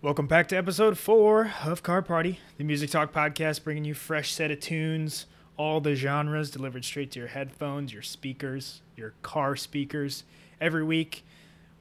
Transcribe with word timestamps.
Welcome 0.00 0.28
back 0.28 0.46
to 0.48 0.56
episode 0.56 0.96
four 0.96 1.52
of 1.64 1.82
Car 1.82 2.02
Party, 2.02 2.38
the 2.56 2.62
music 2.62 2.88
talk 2.90 3.12
podcast, 3.12 3.64
bringing 3.64 3.84
you 3.84 3.94
fresh 3.94 4.32
set 4.32 4.52
of 4.52 4.60
tunes, 4.60 5.26
all 5.56 5.80
the 5.80 5.96
genres 5.96 6.52
delivered 6.52 6.84
straight 6.84 7.10
to 7.10 7.18
your 7.18 7.26
headphones, 7.26 7.92
your 7.92 8.02
speakers, 8.02 8.80
your 8.96 9.14
car 9.22 9.56
speakers. 9.56 10.22
Every 10.60 10.84
week, 10.84 11.24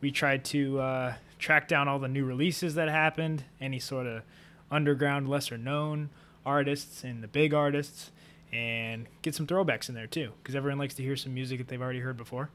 we 0.02 0.10
try 0.10 0.38
to 0.38 0.80
uh, 0.80 1.14
track 1.38 1.68
down 1.68 1.88
all 1.88 2.00
the 2.00 2.08
new 2.08 2.26
releases 2.26 2.74
that 2.74 2.90
happened, 2.90 3.44
any 3.62 3.78
sort 3.78 4.08
of 4.08 4.24
underground, 4.72 5.30
lesser 5.30 5.56
known 5.56 6.10
artists 6.44 7.04
and 7.04 7.22
the 7.22 7.28
big 7.28 7.54
artists, 7.54 8.10
and 8.52 9.06
get 9.22 9.36
some 9.36 9.46
throwbacks 9.46 9.90
in 9.90 9.94
there 9.94 10.08
too, 10.08 10.32
because 10.42 10.56
everyone 10.56 10.80
likes 10.80 10.96
to 10.96 11.04
hear 11.04 11.16
some 11.16 11.36
music 11.36 11.60
that 11.60 11.68
they've 11.68 11.84
already 11.84 12.00
heard 12.00 12.18
before. 12.18 12.50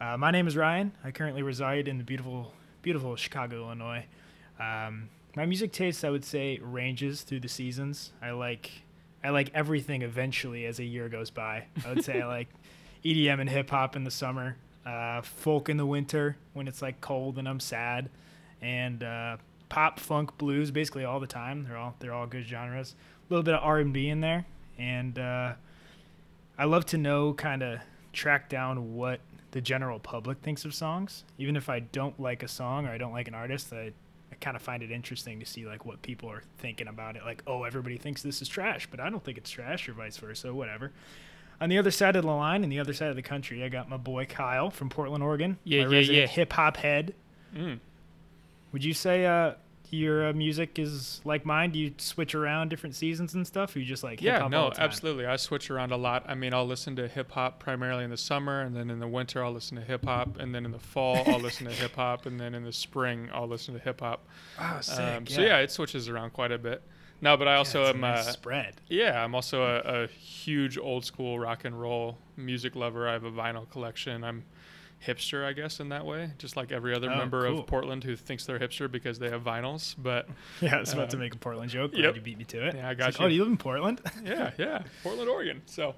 Uh, 0.00 0.16
my 0.16 0.30
name 0.30 0.46
is 0.46 0.56
Ryan. 0.56 0.92
I 1.02 1.10
currently 1.10 1.42
reside 1.42 1.88
in 1.88 1.98
the 1.98 2.04
beautiful, 2.04 2.52
beautiful 2.82 3.16
Chicago, 3.16 3.64
Illinois. 3.64 4.04
Um, 4.58 5.08
my 5.36 5.46
music 5.46 5.72
taste, 5.72 6.04
I 6.04 6.10
would 6.10 6.24
say, 6.24 6.58
ranges 6.62 7.22
through 7.22 7.40
the 7.40 7.48
seasons. 7.48 8.12
I 8.20 8.30
like, 8.30 8.70
I 9.22 9.30
like 9.30 9.50
everything. 9.54 10.02
Eventually, 10.02 10.66
as 10.66 10.78
a 10.78 10.84
year 10.84 11.08
goes 11.08 11.30
by, 11.30 11.64
I 11.84 11.90
would 11.90 12.04
say 12.04 12.20
I 12.20 12.26
like 12.28 12.48
EDM 13.04 13.40
and 13.40 13.48
hip 13.48 13.70
hop 13.70 13.96
in 13.96 14.04
the 14.04 14.10
summer, 14.10 14.56
uh, 14.84 15.22
folk 15.22 15.68
in 15.68 15.76
the 15.76 15.86
winter 15.86 16.36
when 16.54 16.66
it's 16.66 16.82
like 16.82 17.00
cold 17.00 17.38
and 17.38 17.48
I'm 17.48 17.60
sad, 17.60 18.10
and 18.60 19.02
uh, 19.02 19.36
pop, 19.68 20.00
funk, 20.00 20.36
blues, 20.38 20.70
basically 20.70 21.04
all 21.04 21.20
the 21.20 21.26
time. 21.26 21.64
They're 21.64 21.76
all 21.76 21.94
they're 21.98 22.14
all 22.14 22.26
good 22.26 22.46
genres. 22.46 22.94
A 23.28 23.32
little 23.32 23.44
bit 23.44 23.54
of 23.54 23.62
R 23.62 23.78
and 23.78 23.92
B 23.92 24.08
in 24.08 24.20
there, 24.20 24.46
and 24.78 25.18
uh, 25.18 25.52
I 26.58 26.64
love 26.64 26.86
to 26.86 26.98
know 26.98 27.34
kind 27.34 27.62
of 27.62 27.78
track 28.12 28.48
down 28.48 28.94
what 28.94 29.20
the 29.52 29.60
general 29.60 29.98
public 29.98 30.38
thinks 30.38 30.64
of 30.64 30.74
songs. 30.74 31.24
Even 31.38 31.56
if 31.56 31.68
I 31.68 31.80
don't 31.80 32.18
like 32.20 32.42
a 32.42 32.48
song 32.48 32.86
or 32.86 32.90
I 32.90 32.98
don't 32.98 33.12
like 33.12 33.28
an 33.28 33.34
artist, 33.34 33.72
I, 33.72 33.92
kind 34.40 34.56
of 34.56 34.62
find 34.62 34.82
it 34.82 34.90
interesting 34.90 35.40
to 35.40 35.46
see 35.46 35.66
like 35.66 35.84
what 35.84 36.02
people 36.02 36.30
are 36.30 36.42
thinking 36.58 36.88
about 36.88 37.16
it. 37.16 37.22
Like, 37.24 37.42
oh, 37.46 37.64
everybody 37.64 37.98
thinks 37.98 38.22
this 38.22 38.40
is 38.42 38.48
trash, 38.48 38.88
but 38.90 39.00
I 39.00 39.10
don't 39.10 39.22
think 39.24 39.38
it's 39.38 39.50
trash, 39.50 39.88
or 39.88 39.92
vice 39.92 40.16
versa, 40.16 40.54
whatever. 40.54 40.92
On 41.60 41.68
the 41.68 41.78
other 41.78 41.90
side 41.90 42.14
of 42.14 42.22
the 42.22 42.30
line, 42.30 42.62
in 42.62 42.70
the 42.70 42.78
other 42.78 42.92
side 42.92 43.10
of 43.10 43.16
the 43.16 43.22
country, 43.22 43.64
I 43.64 43.68
got 43.68 43.88
my 43.88 43.96
boy 43.96 44.26
Kyle 44.26 44.70
from 44.70 44.88
Portland, 44.90 45.24
Oregon. 45.24 45.58
Yeah, 45.64 45.88
yeah, 45.88 46.00
yeah. 46.00 46.26
Hip 46.26 46.52
hop 46.52 46.76
head. 46.76 47.14
Mm. 47.54 47.80
Would 48.72 48.84
you 48.84 48.94
say 48.94 49.26
uh, 49.26 49.54
your 49.90 50.28
uh, 50.28 50.32
music 50.32 50.78
is 50.78 51.20
like 51.24 51.44
mine? 51.46 51.70
Do 51.70 51.78
you 51.78 51.92
switch 51.98 52.34
around 52.34 52.68
different 52.68 52.94
seasons 52.94 53.34
and 53.34 53.46
stuff? 53.46 53.74
Or 53.74 53.78
you 53.80 53.84
just 53.84 54.02
like 54.04 54.20
Yeah, 54.22 54.32
hip-hop 54.34 54.44
all 54.44 54.50
no, 54.50 54.68
the 54.70 54.74
time? 54.76 54.84
absolutely. 54.84 55.26
I 55.26 55.36
switch 55.36 55.70
around 55.70 55.92
a 55.92 55.96
lot. 55.96 56.24
I 56.28 56.34
mean, 56.34 56.52
I'll 56.54 56.66
listen 56.66 56.96
to 56.96 57.08
hip 57.08 57.32
hop 57.32 57.58
primarily 57.60 58.04
in 58.04 58.10
the 58.10 58.16
summer, 58.16 58.60
and 58.60 58.74
then 58.76 58.90
in 58.90 58.98
the 58.98 59.08
winter, 59.08 59.42
I'll 59.44 59.52
listen 59.52 59.76
to 59.78 59.82
hip 59.84 60.04
hop, 60.04 60.38
and 60.38 60.54
then 60.54 60.64
in 60.64 60.72
the 60.72 60.78
fall, 60.78 61.22
I'll 61.26 61.40
listen 61.40 61.66
to 61.66 61.72
hip 61.72 61.94
hop, 61.96 62.26
and 62.26 62.38
then 62.38 62.54
in 62.54 62.64
the 62.64 62.72
spring, 62.72 63.28
I'll 63.32 63.48
listen 63.48 63.74
to 63.74 63.80
hip 63.80 64.00
hop. 64.00 64.26
Oh, 64.60 64.78
sick. 64.80 64.98
Um, 64.98 65.26
So 65.26 65.40
yeah, 65.40 65.58
it 65.58 65.70
switches 65.70 66.08
around 66.08 66.32
quite 66.32 66.52
a 66.52 66.58
bit. 66.58 66.82
No, 67.20 67.36
but 67.36 67.48
I 67.48 67.56
also 67.56 67.82
Yeah, 67.82 67.88
it's 67.88 67.92
a 67.92 67.94
am. 67.96 68.00
nice 68.00 68.28
uh, 68.28 68.32
spread. 68.32 68.80
yeah, 68.88 69.24
I'm 69.24 69.34
also 69.34 69.62
a, 69.64 70.04
a 70.04 70.06
huge 70.06 70.78
old 70.78 71.04
school 71.04 71.38
rock 71.38 71.64
and 71.64 71.80
roll 71.80 72.16
music 72.36 72.76
lover. 72.76 73.08
I 73.08 73.12
have 73.14 73.24
a 73.24 73.32
vinyl 73.32 73.68
collection. 73.70 74.22
I'm 74.22 74.44
hipster, 75.06 75.44
I 75.44 75.52
guess, 75.52 75.80
in 75.80 75.88
that 75.90 76.04
way, 76.04 76.30
just 76.38 76.56
like 76.56 76.72
every 76.72 76.94
other 76.94 77.10
Oh, 77.10 77.16
member 77.16 77.46
cool. 77.48 77.60
of 77.60 77.66
Portland 77.66 78.02
who 78.04 78.16
thinks 78.16 78.44
they're 78.46 78.58
hipster 78.58 78.90
because 78.90 79.18
they 79.18 79.30
have 79.30 79.42
vinyls. 79.42 79.94
But 79.98 80.28
Yeah, 80.60 80.76
I 80.76 80.80
was 80.80 80.92
about 80.92 81.10
to 81.10 81.16
uh, 81.16 81.20
make 81.20 81.34
a 81.34 81.38
Portland 81.38 81.70
joke. 81.70 81.92
Yep. 81.94 82.16
you 82.16 82.20
beat 82.20 82.38
me 82.38 82.44
to 82.44 82.66
it. 82.66 82.74
Yeah, 82.76 82.88
I 82.88 82.92
It's 82.92 82.98
got 82.98 83.06
like, 83.06 83.18
you. 83.20 83.24
Oh, 83.24 83.28
you 83.28 83.42
live 83.44 83.52
in 83.52 83.56
Portland? 83.58 84.00
yeah, 84.24 84.50
yeah, 84.58 84.82
Portland, 85.02 85.28
Oregon. 85.30 85.62
So, 85.66 85.94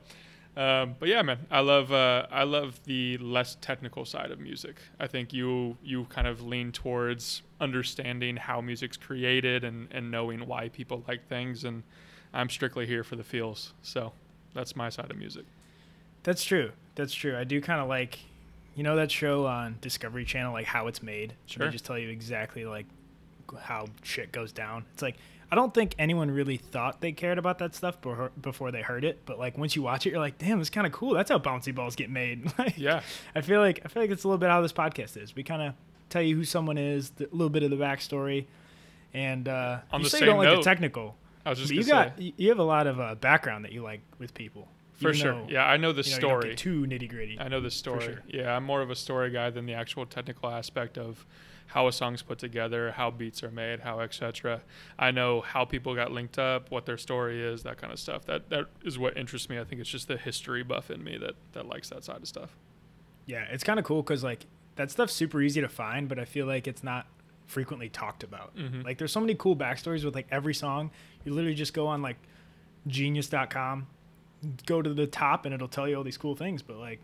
um, 0.57 0.97
but 0.99 1.09
yeah, 1.09 1.23
man, 1.23 1.39
I 1.51 1.61
love 1.61 1.93
uh, 1.93 2.27
I 2.31 2.43
love 2.43 2.81
the 2.85 3.17
less 3.19 3.57
technical 3.61 4.05
side 4.05 4.31
of 4.31 4.39
music. 4.41 4.77
I 4.99 5.07
think 5.07 5.33
you 5.33 5.77
you 5.83 6.05
kind 6.07 6.27
of 6.27 6.43
lean 6.43 6.73
towards 6.73 7.43
understanding 7.61 8.37
how 8.37 8.61
music's 8.61 8.97
created 8.97 9.65
and 9.65 9.89
and 9.93 10.11
knowing 10.11 10.47
why 10.47 10.69
people 10.69 11.05
like 11.09 11.27
things. 11.29 11.65
And 11.65 11.83
I'm 12.35 12.49
strictly 12.51 12.85
here 12.87 13.03
for 13.05 13.17
the 13.17 13.25
feels. 13.25 13.73
So 13.83 14.13
that's 14.55 14.75
my 14.77 14.89
side 14.89 15.11
of 15.11 15.17
music. 15.17 15.45
That's 16.23 16.45
true. 16.45 16.73
That's 16.97 17.15
true. 17.15 17.37
I 17.37 17.45
do 17.45 17.61
kind 17.61 17.81
of 17.81 17.89
like, 17.89 18.19
you 18.75 18.83
know, 18.83 18.97
that 18.97 19.11
show 19.11 19.47
on 19.47 19.77
Discovery 19.81 20.25
Channel, 20.25 20.53
like 20.53 20.67
how 20.67 20.87
it's 20.87 21.03
made. 21.03 21.35
Sure. 21.47 21.67
They 21.67 21.73
just 21.73 21.85
tell 21.85 21.99
you 21.99 22.09
exactly 22.09 22.65
like 22.65 22.87
how 23.61 23.87
shit 24.03 24.33
goes 24.33 24.53
down. 24.53 24.85
It's 24.93 25.03
like 25.03 25.17
I 25.53 25.57
don't 25.57 25.75
think 25.75 25.97
anyone 25.99 26.31
really 26.31 26.59
thought 26.59 27.01
they 27.01 27.11
cared 27.11 27.37
about 27.37 27.59
that 27.59 27.75
stuff 27.75 27.99
before 28.41 28.71
they 28.71 28.83
heard 28.83 29.05
it. 29.05 29.21
But 29.27 29.39
like 29.39 29.59
once 29.59 29.75
you 29.75 29.83
watch 29.83 30.07
it, 30.07 30.11
you're 30.11 30.21
like, 30.21 30.39
damn, 30.39 30.61
it's 30.61 30.71
kind 30.71 30.87
of 30.87 30.93
cool. 30.93 31.15
That's 31.15 31.31
how 31.31 31.39
bouncy 31.39 31.75
balls 31.75 31.97
get 31.97 32.09
made. 32.09 32.53
like, 32.59 32.79
Yeah, 32.79 33.03
I 33.35 33.41
feel 33.41 33.61
like 33.61 33.81
I 33.85 33.89
feel 33.89 34.03
like 34.03 34.11
it's 34.11 34.25
a 34.25 34.29
little 34.29 34.39
bit 34.39 34.49
how 34.49 34.61
this 34.61 34.73
podcast 34.73 35.21
is. 35.21 35.35
We 35.35 35.43
kind 35.43 35.63
of 35.63 35.75
tell 36.09 36.23
you 36.23 36.37
who 36.37 36.45
someone 36.45 36.79
is, 36.79 37.13
a 37.19 37.25
little 37.33 37.51
bit 37.51 37.65
of 37.65 37.71
the 37.71 37.77
backstory, 37.77 38.47
and 39.13 39.49
uh, 39.49 39.79
On 39.93 40.03
you 40.03 40.09
say 40.09 40.21
you 40.21 40.27
don't 40.27 40.39
like 40.39 40.57
the 40.57 40.63
technical. 40.63 41.17
I 41.45 41.51
was 41.51 41.59
just 41.59 41.71
But 41.71 41.77
you 41.77 41.85
gonna 41.85 42.11
got 42.11 42.39
you 42.39 42.49
have 42.51 42.59
a 42.59 42.65
lot 42.65 42.87
of 42.87 43.01
uh, 43.01 43.15
background 43.17 43.65
that 43.65 43.73
you 43.73 43.83
like 43.83 44.03
with 44.19 44.35
people. 44.35 44.69
For 45.01 45.15
sure. 45.15 45.33
though, 45.33 45.47
Yeah, 45.49 45.65
I 45.65 45.77
know 45.77 45.93
the 45.93 46.03
you 46.03 46.11
know, 46.13 46.17
story. 46.19 46.49
get 46.51 46.59
too 46.59 46.83
nitty 46.87 47.09
gritty. 47.09 47.39
I 47.41 47.49
know 47.49 47.61
the 47.61 47.71
story. 47.71 48.05
sure. 48.05 48.23
Yeah, 48.29 48.57
I'm 48.57 48.65
more 48.65 48.83
of 48.83 48.91
a 48.91 48.97
story 48.97 49.31
guy 49.31 49.51
than 49.51 49.67
the 49.67 49.75
actual 49.75 50.07
technical 50.07 50.49
aspect 50.51 50.99
of 50.99 51.27
how 51.67 51.87
a 51.87 51.93
song's 51.93 52.21
put 52.23 52.39
together, 52.39 52.91
how 52.91 53.11
beats 53.13 53.45
are 53.45 53.51
made, 53.51 53.81
how 53.81 54.01
etc. 54.01 54.61
I 54.99 55.13
know 55.13 55.41
how 55.41 55.65
people 55.65 55.95
got 55.95 56.11
linked 56.11 56.37
up, 56.39 56.71
what 56.71 56.85
their 56.85 56.99
story 56.99 57.41
is, 57.41 57.63
that 57.63 57.79
kind 57.79 57.93
of 57.93 57.99
stuff. 58.01 58.25
That 58.27 58.51
that 58.51 58.67
is 58.85 58.99
what 58.99 59.17
interests 59.17 59.49
me. 59.49 59.59
I 59.59 59.65
think 59.65 59.81
it's 59.81 59.89
just 59.91 60.09
the 60.09 60.17
history 60.17 60.63
buff 60.65 60.91
in 60.91 61.05
me 61.05 61.17
that 61.19 61.35
that 61.53 61.67
likes 61.67 61.89
that 61.91 62.03
side 62.05 62.17
of 62.23 62.27
stuff. 62.29 62.57
Yeah, 63.27 63.45
it's 63.53 63.63
kind 63.63 63.79
of 63.79 63.85
cool 63.85 64.03
because 64.03 64.25
like 64.25 64.47
that 64.77 64.91
stuff's 64.91 65.13
super 65.13 65.41
easy 65.41 65.61
to 65.61 65.69
find, 65.69 66.09
but 66.09 66.19
I 66.19 66.25
feel 66.25 66.47
like 66.47 66.67
it's 66.67 66.83
not 66.83 67.07
frequently 67.47 67.89
talked 67.89 68.25
about. 68.25 68.57
Mhm. 68.57 68.85
Like 68.85 68.99
there's 68.99 69.13
so 69.13 69.21
many 69.21 69.35
cool 69.37 69.55
backstories 69.55 70.05
with 70.05 70.15
like 70.17 70.27
every 70.33 70.55
song. 70.55 70.91
You 71.25 71.33
literally 71.35 71.55
just 71.55 71.73
go 71.75 71.87
on 71.87 72.03
like 72.03 72.17
genius.com, 72.87 73.87
go 74.67 74.83
to 74.83 74.93
the 74.95 75.07
top, 75.07 75.45
and 75.45 75.55
it'll 75.55 75.69
tell 75.69 75.89
you 75.89 75.97
all 75.97 76.05
these 76.05 76.19
cool 76.19 76.35
things. 76.35 76.63
But 76.63 76.77
like 76.79 77.01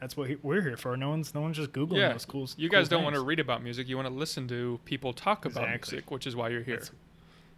that's 0.00 0.16
what 0.16 0.28
we're 0.42 0.62
here 0.62 0.76
for. 0.76 0.96
No 0.96 1.10
one's 1.10 1.34
no 1.34 1.40
one's 1.40 1.56
just 1.56 1.72
googling 1.72 1.98
Yeah, 1.98 2.12
those 2.12 2.24
cool. 2.24 2.48
You 2.56 2.68
cool 2.68 2.78
guys 2.80 2.88
don't 2.88 3.04
want 3.04 3.14
to 3.14 3.22
read 3.22 3.40
about 3.40 3.62
music. 3.62 3.88
You 3.88 3.96
want 3.96 4.08
to 4.08 4.14
listen 4.14 4.48
to 4.48 4.78
people 4.84 5.12
talk 5.12 5.44
about 5.44 5.64
Exactly. 5.64 5.96
music, 5.96 6.10
which 6.10 6.26
is 6.26 6.36
why 6.36 6.48
you're 6.50 6.62
here. 6.62 6.76
That's, 6.76 6.90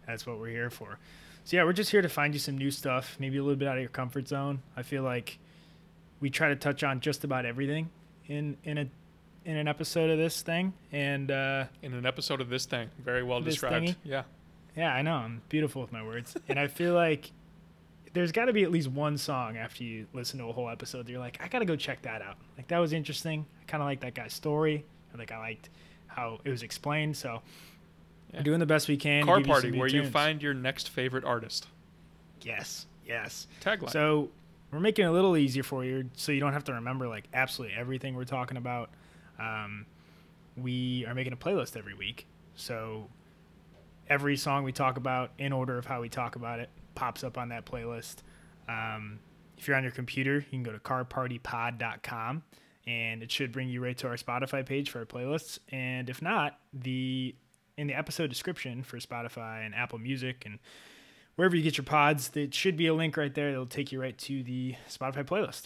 that's 0.05 0.25
what 0.25 0.39
we're 0.39 0.49
here 0.49 0.69
for. 0.69 0.97
So 1.43 1.57
yeah, 1.57 1.63
we're 1.63 1.73
just 1.73 1.91
here 1.91 2.01
to 2.01 2.09
find 2.09 2.33
you 2.33 2.39
some 2.39 2.57
new 2.57 2.71
stuff, 2.71 3.15
maybe 3.19 3.37
a 3.37 3.41
little 3.43 3.55
bit 3.57 3.67
out 3.67 3.75
of 3.77 3.81
your 3.81 3.89
comfort 3.89 4.27
zone. 4.27 4.61
I 4.75 4.81
feel 4.83 5.03
like 5.03 5.39
we 6.19 6.29
try 6.29 6.49
to 6.49 6.55
touch 6.55 6.83
on 6.83 6.99
just 6.99 7.23
about 7.23 7.45
everything 7.45 7.89
in 8.27 8.57
in 8.63 8.77
a 8.77 8.87
in 9.45 9.55
an 9.55 9.67
episode 9.67 10.09
of 10.09 10.17
this 10.17 10.41
thing, 10.41 10.73
and 10.91 11.31
uh, 11.31 11.65
in 11.81 11.93
an 11.93 12.05
episode 12.05 12.41
of 12.41 12.49
this 12.49 12.65
thing, 12.65 12.89
very 13.01 13.23
well 13.23 13.39
described. 13.39 13.85
thingy? 13.87 13.95
Yeah. 14.03 14.23
yeah, 14.75 14.93
I 14.93 15.01
know 15.01 15.13
I'm 15.13 15.41
beautiful 15.47 15.81
with 15.81 15.93
my 15.93 16.03
words, 16.03 16.35
and 16.49 16.59
I 16.59 16.67
feel 16.67 16.93
like 16.93 17.31
there's 18.13 18.31
got 18.31 18.45
to 18.45 18.53
be 18.53 18.63
at 18.63 18.71
least 18.71 18.87
one 18.87 19.17
song 19.17 19.57
after 19.57 19.83
you 19.83 20.07
listen 20.13 20.39
to 20.39 20.45
a 20.45 20.51
whole 20.53 20.69
episode 20.69 21.05
that 21.05 21.11
you're 21.11 21.19
like, 21.19 21.37
I 21.43 21.47
gotta 21.47 21.65
go 21.65 21.75
check 21.75 22.01
that 22.03 22.21
out. 22.21 22.35
Like 22.57 22.67
that 22.69 22.79
was 22.79 22.93
interesting. 22.93 23.45
I 23.61 23.65
kind 23.65 23.81
of 23.83 23.87
like 23.87 23.99
that 24.01 24.13
guy's 24.15 24.33
story. 24.33 24.85
I 25.13 25.17
think 25.17 25.31
I 25.31 25.37
liked 25.37 25.69
how 26.07 26.39
it 26.43 26.49
was 26.49 26.63
explained. 26.63 27.15
So 27.17 27.41
Yeah. 28.31 28.39
we're 28.39 28.43
doing 28.43 28.59
the 28.59 28.65
best 28.65 28.87
we 28.87 28.97
can. 28.97 29.21
to 29.21 29.25
Car 29.25 29.37
give 29.37 29.47
you 29.47 29.51
party, 29.53 29.71
where 29.79 29.87
you 29.87 30.05
find 30.05 30.41
your 30.41 30.53
next 30.53 30.89
favorite 30.89 31.23
artist. 31.25 31.67
yes, 32.41 32.85
yes. 33.05 33.47
Tagline. 33.61 33.89
So 33.89 34.29
we're 34.71 34.79
making 34.79 35.05
it 35.05 35.09
a 35.09 35.11
little 35.11 35.37
easier 35.37 35.63
for 35.63 35.83
you, 35.85 36.09
so 36.13 36.31
you 36.31 36.39
don't 36.39 36.53
have 36.53 36.65
to 36.65 36.73
remember 36.73 37.07
like 37.07 37.25
absolutely 37.33 37.75
everything 37.77 38.15
we're 38.15 38.25
talking 38.25 38.57
about. 38.57 38.89
Um, 39.39 39.85
we 40.55 41.05
are 41.07 41.13
making 41.13 41.33
a 41.33 41.37
playlist 41.37 41.77
every 41.77 41.93
week, 41.93 42.25
so 42.55 43.07
every 44.09 44.35
song 44.37 44.63
we 44.63 44.71
talk 44.71 44.97
about 44.97 45.31
in 45.37 45.51
order 45.53 45.77
of 45.77 45.85
how 45.85 46.01
we 46.01 46.09
talk 46.09 46.35
about 46.35 46.59
it 46.59 46.69
pops 46.97 47.23
up 47.23 47.37
on 47.37 47.49
that 47.49 47.65
playlist. 47.65 48.15
Um, 48.67 49.19
if 49.57 49.67
you're 49.67 49.77
on 49.77 49.83
your 49.83 49.91
computer, 49.91 50.35
you 50.35 50.41
can 50.49 50.63
go 50.63 50.71
to 50.71 50.79
carpartypod.com 50.79 52.43
and 52.87 53.21
it 53.23 53.31
should 53.31 53.51
bring 53.51 53.69
you 53.69 53.83
right 53.83 53.97
to 53.99 54.07
our 54.07 54.15
Spotify 54.15 54.65
page 54.65 54.89
for 54.89 54.99
our 54.99 55.05
playlists. 55.05 55.59
And 55.69 56.09
if 56.09 56.21
not, 56.21 56.57
the 56.73 57.35
in 57.77 57.85
the 57.87 57.93
episode 57.93 58.27
description 58.29 58.81
for 58.83 58.97
Spotify 58.97 59.63
and 59.65 59.75
Apple 59.75 59.99
Music 59.99 60.43
and 60.45 60.57
wherever 61.35 61.55
you 61.55 61.61
get 61.61 61.77
your 61.77 61.85
pods, 61.85 62.29
there 62.29 62.47
should 62.51 62.75
be 62.75 62.87
a 62.87 62.93
link 62.93 63.15
right 63.15 63.33
there 63.35 63.51
that'll 63.51 63.67
take 63.67 63.91
you 63.91 64.01
right 64.01 64.17
to 64.17 64.41
the 64.41 64.73
Spotify 64.89 65.23
playlist. 65.23 65.65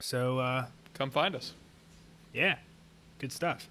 So 0.00 0.38
uh, 0.38 0.66
Come 0.92 1.10
find 1.10 1.34
us. 1.34 1.54
yeah, 2.34 2.56
good 3.18 3.32
stuff. 3.32 3.68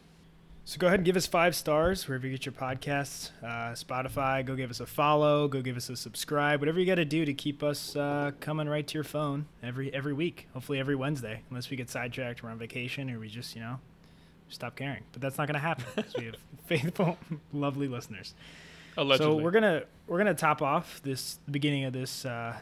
So 0.66 0.78
go 0.78 0.88
ahead 0.88 1.00
and 1.00 1.06
give 1.06 1.18
us 1.18 1.28
five 1.28 1.56
stars 1.56 2.08
wherever 2.08 2.26
you 2.26 2.32
get 2.32 2.46
your 2.46 2.54
podcasts. 2.54 3.32
Uh, 3.44 3.74
Spotify, 3.74 4.46
go 4.46 4.56
give 4.56 4.70
us 4.70 4.80
a 4.80 4.86
follow, 4.86 5.50
go 5.50 5.62
give 5.62 5.76
us 5.76 5.90
a 5.90 5.96
subscribe, 5.98 6.62
whatever 6.62 6.80
you 6.80 6.86
got 6.86 6.96
to 6.96 7.06
do 7.06 7.26
to 7.26 7.34
keep 7.34 7.62
us 7.62 7.98
uh, 7.98 8.32
coming 8.40 8.70
right 8.70 8.88
to 8.88 8.94
your 8.94 9.04
phone 9.04 9.46
every 9.62 9.94
every 9.94 10.14
week. 10.14 10.48
Hopefully 10.54 10.80
every 10.80 10.96
Wednesday, 10.96 11.42
unless 11.50 11.70
we 11.70 11.76
get 11.76 11.90
sidetracked, 11.90 12.44
we're 12.44 12.50
on 12.50 12.58
vacation, 12.58 13.10
or 13.10 13.20
we 13.20 13.28
just 13.28 13.56
you 13.56 13.62
know 13.62 13.80
stop 14.48 14.78
caring. 14.78 15.04
But 15.12 15.22
that's 15.22 15.38
not 15.38 15.48
going 15.48 15.56
to 15.56 15.60
happen 15.60 15.84
'cause 16.02 16.14
we 16.18 16.26
have 16.26 16.36
faithful, 16.66 17.18
lovely 17.52 17.90
listeners. 17.90 18.34
Allegedly. 18.96 19.36
So 19.38 19.44
we're 19.44 19.52
gonna 19.52 19.84
we're 20.08 20.20
gonna 20.20 20.34
top 20.34 20.62
off 20.62 21.02
this 21.04 21.40
the 21.46 21.52
beginning 21.52 21.84
of 21.84 21.92
this. 21.92 22.26
Uh, 22.26 22.56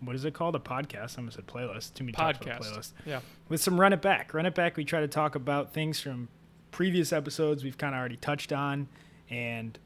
what 0.00 0.16
is 0.16 0.24
it 0.24 0.34
called? 0.34 0.56
A 0.56 0.58
podcast? 0.58 1.14
I 1.16 1.18
almost 1.20 1.36
said 1.36 1.46
playlist. 1.46 1.94
Too 1.94 2.02
many 2.04 2.12
podcast. 2.14 2.58
playlist 2.60 2.92
Yeah. 3.06 3.20
with 3.48 3.62
some 3.62 3.78
run 3.80 3.92
it 3.92 4.02
back. 4.02 4.34
Run 4.34 4.46
it 4.46 4.54
back. 4.54 4.76
We 4.76 4.84
try 4.84 5.00
to 5.00 5.08
talk 5.08 5.34
about 5.36 5.72
things 5.72 6.00
from 6.00 6.28
previous 6.76 7.10
episodes 7.10 7.64
we've 7.64 7.78
kind 7.78 7.94
of 7.94 7.98
already 7.98 8.18
touched 8.18 8.52
on, 8.52 8.86
and 9.30 9.78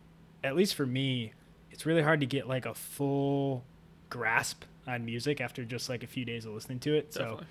at 0.43 0.57
least 0.57 0.75
for 0.75 0.85
me, 0.85 1.33
it's 1.71 1.87
really 1.87 2.03
hard 2.03 2.19
to 2.19 2.27
get 2.27 2.49
like 2.49 2.67
a 2.67 2.75
full 2.75 3.63
grasp 4.09 4.65
on 4.89 5.05
music 5.05 5.41
after 5.41 5.65
just 5.65 5.89
like 5.89 6.03
a 6.03 6.07
few 6.09 6.25
days 6.25 6.47
of 6.47 6.53
listening 6.53 6.81
to 6.81 6.93
it. 6.97 7.13
Definitely. 7.13 7.45
So 7.45 7.47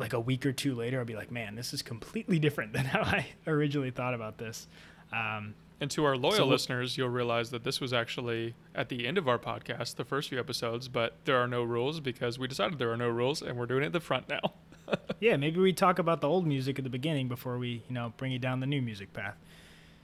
like 0.00 0.12
a 0.12 0.18
week 0.18 0.44
or 0.44 0.50
two 0.50 0.74
later, 0.74 0.98
I'll 0.98 1.04
be 1.04 1.14
like, 1.14 1.30
man, 1.30 1.54
this 1.54 1.72
is 1.72 1.82
completely 1.82 2.38
different 2.46 2.72
than 2.72 2.84
how 2.84 3.02
I 3.02 3.28
originally 3.46 3.92
thought 3.92 4.12
about 4.14 4.38
this. 4.38 4.66
Um, 5.12 5.54
And 5.80 5.88
to 5.92 6.04
our 6.04 6.16
loyal 6.16 6.34
So 6.38 6.46
listeners, 6.48 6.98
you'll 6.98 7.10
realize 7.10 7.50
that 7.50 7.62
this 7.62 7.80
was 7.80 7.92
actually 7.92 8.56
at 8.74 8.88
the 8.88 9.06
end 9.06 9.18
of 9.18 9.28
our 9.28 9.38
podcast, 9.38 9.94
the 9.94 10.04
first 10.04 10.30
few 10.30 10.40
episodes, 10.40 10.88
but 10.88 11.14
there 11.26 11.36
are 11.36 11.46
no 11.46 11.62
rules 11.62 12.00
because 12.00 12.40
we 12.40 12.48
decided 12.48 12.80
there 12.80 12.90
are 12.90 12.96
no 12.96 13.08
rules 13.08 13.40
and 13.40 13.56
we're 13.56 13.66
doing 13.66 13.84
it 13.84 13.86
at 13.86 13.92
the 13.92 14.00
front 14.00 14.28
now. 14.28 14.40
yeah, 15.20 15.36
maybe 15.36 15.60
we 15.60 15.72
talk 15.72 15.98
about 15.98 16.20
the 16.20 16.28
old 16.28 16.46
music 16.46 16.78
at 16.78 16.84
the 16.84 16.90
beginning 16.90 17.28
before 17.28 17.58
we, 17.58 17.82
you 17.88 17.94
know, 17.94 18.12
bring 18.16 18.32
you 18.32 18.38
down 18.38 18.60
the 18.60 18.66
new 18.66 18.82
music 18.82 19.12
path. 19.12 19.36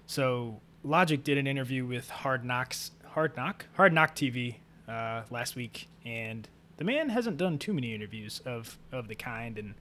So 0.07 0.61
Logic 0.83 1.23
did 1.23 1.39
an 1.39 1.47
interview 1.47 1.87
with 1.87 2.11
Hard 2.11 2.45
Knocks, 2.45 2.91
Hard 3.07 3.37
Knock, 3.37 3.67
Hard 3.75 3.93
Knock 3.93 4.15
TV 4.15 4.57
uh, 4.89 5.23
last 5.31 5.57
week, 5.57 5.89
and 6.05 6.49
the 6.77 6.85
man 6.85 7.09
hasn't 7.09 7.37
done 7.37 7.59
too 7.59 7.73
many 7.73 7.95
interviews 7.95 8.41
of 8.45 8.77
of 8.93 9.09
the 9.09 9.15
kind, 9.15 9.59
and 9.59 9.75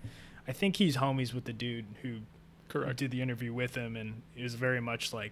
I 0.47 0.53
think 0.53 0.77
he's 0.77 0.97
homies 0.97 1.33
with 1.33 1.45
the 1.45 1.53
dude 1.53 1.85
who 2.01 2.19
Correct. 2.69 2.97
did 2.97 3.11
the 3.11 3.21
interview 3.21 3.53
with 3.53 3.75
him, 3.75 3.95
and 3.95 4.21
it 4.35 4.43
was 4.43 4.55
very 4.55 4.79
much 4.79 5.13
like 5.13 5.31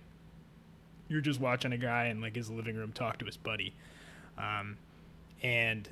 you're 1.08 1.22
just 1.22 1.40
watching 1.40 1.72
a 1.72 1.78
guy 1.78 2.06
in 2.06 2.22
like 2.22 2.36
his 2.36 2.50
living 2.50 2.76
room 2.76 2.92
talk 2.92 3.18
to 3.20 3.26
his 3.26 3.38
buddy, 3.38 3.74
um, 4.38 4.78
and 5.42 5.88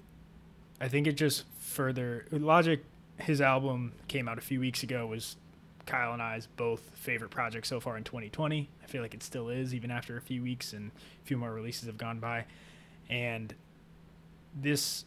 I 0.81 0.87
think 0.87 1.07
it 1.07 1.13
just 1.13 1.45
further 1.59 2.25
Logic. 2.31 2.83
His 3.19 3.41
album 3.41 3.93
came 4.07 4.27
out 4.27 4.37
a 4.37 4.41
few 4.41 4.59
weeks 4.59 4.83
ago. 4.83 5.05
Was 5.07 5.35
Kyle 5.89 6.13
and 6.13 6.21
I's 6.21 6.45
both 6.45 6.81
favorite 6.93 7.31
project 7.31 7.65
so 7.65 7.79
far 7.79 7.97
in 7.97 8.03
2020. 8.03 8.69
I 8.83 8.85
feel 8.85 9.01
like 9.01 9.15
it 9.15 9.23
still 9.23 9.49
is, 9.49 9.73
even 9.73 9.89
after 9.89 10.17
a 10.17 10.21
few 10.21 10.43
weeks 10.43 10.73
and 10.73 10.91
a 11.23 11.25
few 11.25 11.35
more 11.35 11.51
releases 11.51 11.87
have 11.87 11.97
gone 11.97 12.19
by. 12.19 12.45
And 13.09 13.53
this 14.55 15.05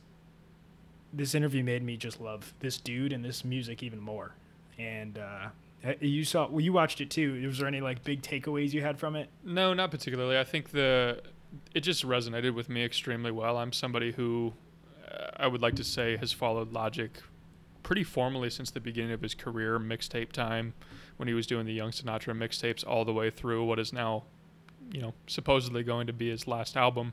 this 1.12 1.34
interview 1.34 1.62
made 1.62 1.82
me 1.82 1.96
just 1.96 2.20
love 2.20 2.52
this 2.60 2.78
dude 2.78 3.12
and 3.12 3.24
this 3.24 3.44
music 3.44 3.82
even 3.82 4.00
more. 4.00 4.34
And 4.78 5.18
uh, 5.18 5.48
you 6.00 6.24
saw, 6.24 6.48
well, 6.48 6.60
you 6.60 6.72
watched 6.72 7.00
it 7.00 7.10
too. 7.10 7.46
Was 7.46 7.58
there 7.58 7.68
any 7.68 7.80
like 7.80 8.02
big 8.02 8.22
takeaways 8.22 8.72
you 8.72 8.82
had 8.82 8.98
from 8.98 9.14
it? 9.14 9.28
No, 9.44 9.74
not 9.74 9.90
particularly. 9.90 10.38
I 10.38 10.44
think 10.44 10.70
the 10.70 11.22
it 11.74 11.80
just 11.80 12.04
resonated 12.04 12.54
with 12.54 12.68
me 12.68 12.84
extremely 12.84 13.30
well. 13.30 13.56
I'm 13.56 13.72
somebody 13.72 14.12
who 14.12 14.52
uh, 15.08 15.30
I 15.36 15.46
would 15.46 15.62
like 15.62 15.76
to 15.76 15.84
say 15.84 16.16
has 16.16 16.32
followed 16.32 16.72
Logic 16.72 17.12
pretty 17.82 18.04
formally 18.04 18.50
since 18.50 18.70
the 18.70 18.80
beginning 18.80 19.12
of 19.12 19.22
his 19.22 19.34
career, 19.34 19.78
mixtape 19.78 20.32
time, 20.32 20.74
when 21.16 21.28
he 21.28 21.34
was 21.34 21.46
doing 21.46 21.66
the 21.66 21.72
Young 21.72 21.90
Sinatra 21.90 22.36
mixtapes 22.36 22.86
all 22.86 23.04
the 23.04 23.12
way 23.12 23.30
through 23.30 23.64
what 23.64 23.78
is 23.78 23.92
now, 23.92 24.24
you 24.92 25.00
know, 25.00 25.14
supposedly 25.26 25.82
going 25.82 26.06
to 26.06 26.12
be 26.12 26.30
his 26.30 26.46
last 26.46 26.76
album. 26.76 27.12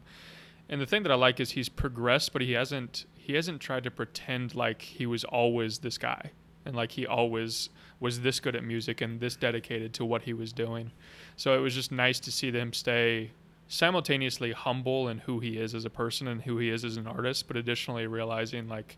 And 0.69 0.79
the 0.79 0.85
thing 0.85 1.03
that 1.03 1.11
I 1.11 1.15
like 1.15 1.39
is 1.39 1.51
he's 1.51 1.69
progressed, 1.69 2.33
but 2.33 2.41
he 2.41 2.53
hasn't 2.53 3.05
he 3.15 3.35
hasn't 3.35 3.61
tried 3.61 3.83
to 3.83 3.91
pretend 3.91 4.55
like 4.55 4.81
he 4.81 5.05
was 5.05 5.23
always 5.23 5.79
this 5.79 5.99
guy 5.99 6.31
and 6.65 6.75
like 6.75 6.91
he 6.91 7.05
always 7.05 7.69
was 7.99 8.21
this 8.21 8.39
good 8.39 8.55
at 8.55 8.63
music 8.63 9.01
and 9.01 9.19
this 9.19 9.35
dedicated 9.35 9.93
to 9.93 10.05
what 10.05 10.23
he 10.23 10.33
was 10.33 10.53
doing. 10.53 10.91
So 11.35 11.55
it 11.55 11.59
was 11.59 11.75
just 11.75 11.91
nice 11.91 12.19
to 12.21 12.31
see 12.31 12.49
them 12.49 12.73
stay 12.73 13.31
simultaneously 13.67 14.51
humble 14.51 15.07
in 15.09 15.19
who 15.19 15.39
he 15.39 15.57
is 15.57 15.75
as 15.75 15.85
a 15.85 15.89
person 15.89 16.27
and 16.27 16.41
who 16.41 16.57
he 16.57 16.69
is 16.69 16.83
as 16.83 16.97
an 16.97 17.07
artist, 17.07 17.47
but 17.47 17.55
additionally 17.55 18.07
realizing 18.07 18.67
like 18.67 18.97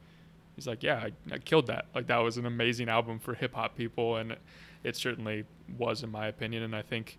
he's 0.55 0.67
like, 0.67 0.83
yeah, 0.83 0.97
I, 0.97 1.33
I 1.33 1.37
killed 1.37 1.67
that. 1.67 1.85
Like 1.93 2.07
that 2.07 2.17
was 2.17 2.37
an 2.37 2.45
amazing 2.45 2.89
album 2.89 3.19
for 3.19 3.33
hip 3.33 3.53
hop 3.53 3.75
people, 3.75 4.17
and 4.17 4.35
it, 4.83 4.95
certainly 4.95 5.45
was 5.77 6.03
in 6.03 6.11
my 6.11 6.27
opinion. 6.27 6.63
And 6.63 6.75
I 6.75 6.81
think 6.81 7.17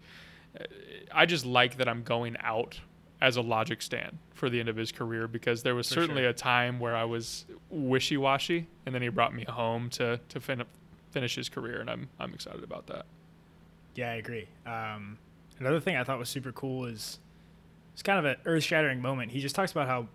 uh, 0.59 0.65
I 1.13 1.27
just 1.27 1.47
like 1.47 1.77
that 1.79 1.89
I'm 1.89 2.03
going 2.03 2.37
out 2.41 2.81
as 3.21 3.37
a 3.37 3.41
Logic 3.43 3.81
stand 3.81 4.19
for 4.35 4.51
the 4.51 4.59
end 4.59 4.69
of 4.69 4.77
his 4.77 4.91
career 4.91 5.29
because 5.29 5.63
there 5.63 5.75
was 5.75 5.89
For 5.89 5.95
certainly 5.95 6.23
sure. 6.23 6.31
a 6.31 6.35
time 6.35 6.81
where 6.81 6.97
I 6.97 7.05
was 7.05 7.45
wishy 7.71 8.17
washy, 8.17 8.67
and 8.85 8.95
then 8.95 9.03
he 9.03 9.09
brought 9.09 9.35
me 9.35 9.45
home 9.45 9.89
to 9.91 10.19
to 10.29 10.41
fin- 10.41 10.65
finish 11.13 11.37
his 11.37 11.49
career, 11.49 11.81
and 11.81 11.89
I'm 11.89 12.09
I'm 12.19 12.35
excited 12.35 12.65
about 12.65 12.87
that. 12.89 13.07
Yeah, 13.95 14.11
I 14.11 14.15
agree. 14.15 14.49
Um, 14.67 15.19
another 15.61 15.79
thing 15.81 15.97
I 15.97 16.05
thought 16.05 16.19
was 16.19 16.29
super 16.29 16.51
cool 16.53 16.87
is 16.87 17.19
it's 17.93 18.03
kind 18.03 18.19
of 18.19 18.25
an 18.25 18.37
earth 18.47 18.65
shattering 18.65 19.01
moment. 19.01 19.33
He 19.33 19.41
just 19.41 19.55
talks 19.55 19.71
about 19.71 19.87
how 19.87 20.09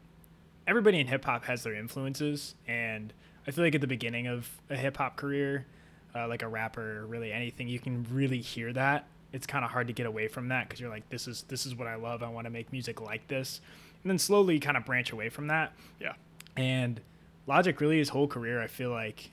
everybody 0.67 0.99
in 0.99 1.07
hip 1.07 1.25
hop 1.25 1.45
has 1.45 1.63
their 1.63 1.73
influences, 1.73 2.55
and 2.67 3.13
I 3.47 3.51
feel 3.51 3.63
like 3.63 3.75
at 3.75 3.81
the 3.81 3.87
beginning 3.87 4.27
of 4.27 4.49
a 4.69 4.75
hip 4.75 4.97
hop 4.97 5.15
career, 5.15 5.65
uh, 6.13 6.27
like 6.27 6.43
a 6.43 6.47
rapper, 6.47 7.05
really 7.07 7.31
anything, 7.31 7.67
you 7.67 7.79
can 7.79 8.05
really 8.11 8.39
hear 8.39 8.73
that. 8.73 9.07
It's 9.33 9.47
kind 9.47 9.65
of 9.65 9.71
hard 9.71 9.87
to 9.87 9.93
get 9.93 10.05
away 10.05 10.27
from 10.27 10.49
that 10.49 10.67
because 10.67 10.79
you're 10.79 10.89
like, 10.89 11.09
this 11.09 11.27
is 11.27 11.43
this 11.47 11.65
is 11.65 11.75
what 11.75 11.87
I 11.87 11.95
love. 11.95 12.23
I 12.23 12.29
want 12.29 12.45
to 12.45 12.51
make 12.51 12.71
music 12.71 13.01
like 13.01 13.27
this, 13.27 13.61
and 14.03 14.11
then 14.11 14.19
slowly 14.19 14.55
you 14.55 14.59
kind 14.59 14.77
of 14.77 14.85
branch 14.85 15.11
away 15.11 15.29
from 15.29 15.47
that. 15.47 15.73
Yeah. 15.99 16.13
And 16.55 17.01
Logic 17.47 17.79
really 17.79 17.97
his 17.97 18.09
whole 18.09 18.27
career, 18.27 18.61
I 18.61 18.67
feel 18.67 18.89
like, 18.89 19.31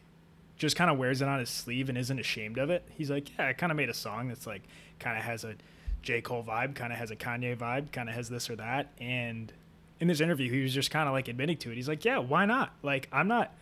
just 0.56 0.76
kind 0.76 0.90
of 0.90 0.98
wears 0.98 1.20
it 1.20 1.28
on 1.28 1.40
his 1.40 1.50
sleeve 1.50 1.88
and 1.88 1.98
isn't 1.98 2.18
ashamed 2.18 2.58
of 2.58 2.70
it. 2.70 2.84
He's 2.96 3.10
like, 3.10 3.36
yeah, 3.36 3.48
I 3.48 3.52
kind 3.52 3.72
of 3.72 3.76
made 3.76 3.88
a 3.88 3.94
song 3.94 4.28
that's 4.28 4.46
like 4.46 4.62
kind 5.00 5.18
of 5.18 5.24
has 5.24 5.44
a 5.44 5.54
J. 6.02 6.20
Cole 6.20 6.44
vibe, 6.44 6.74
kind 6.74 6.92
of 6.92 6.98
has 6.98 7.10
a 7.10 7.16
Kanye 7.16 7.56
vibe, 7.56 7.90
kind 7.90 8.08
of 8.08 8.14
has 8.14 8.28
this 8.28 8.48
or 8.48 8.56
that. 8.56 8.92
And 9.00 9.52
in 10.04 10.08
this 10.08 10.20
interview, 10.20 10.50
he 10.50 10.60
was 10.60 10.74
just 10.74 10.90
kind 10.90 11.08
of 11.08 11.14
like 11.14 11.28
admitting 11.28 11.56
to 11.56 11.70
it. 11.70 11.76
He's 11.76 11.88
like, 11.88 12.04
yeah, 12.04 12.18
why 12.18 12.44
not? 12.44 12.74
Like, 12.82 13.08
I'm 13.10 13.26
not, 13.26 13.54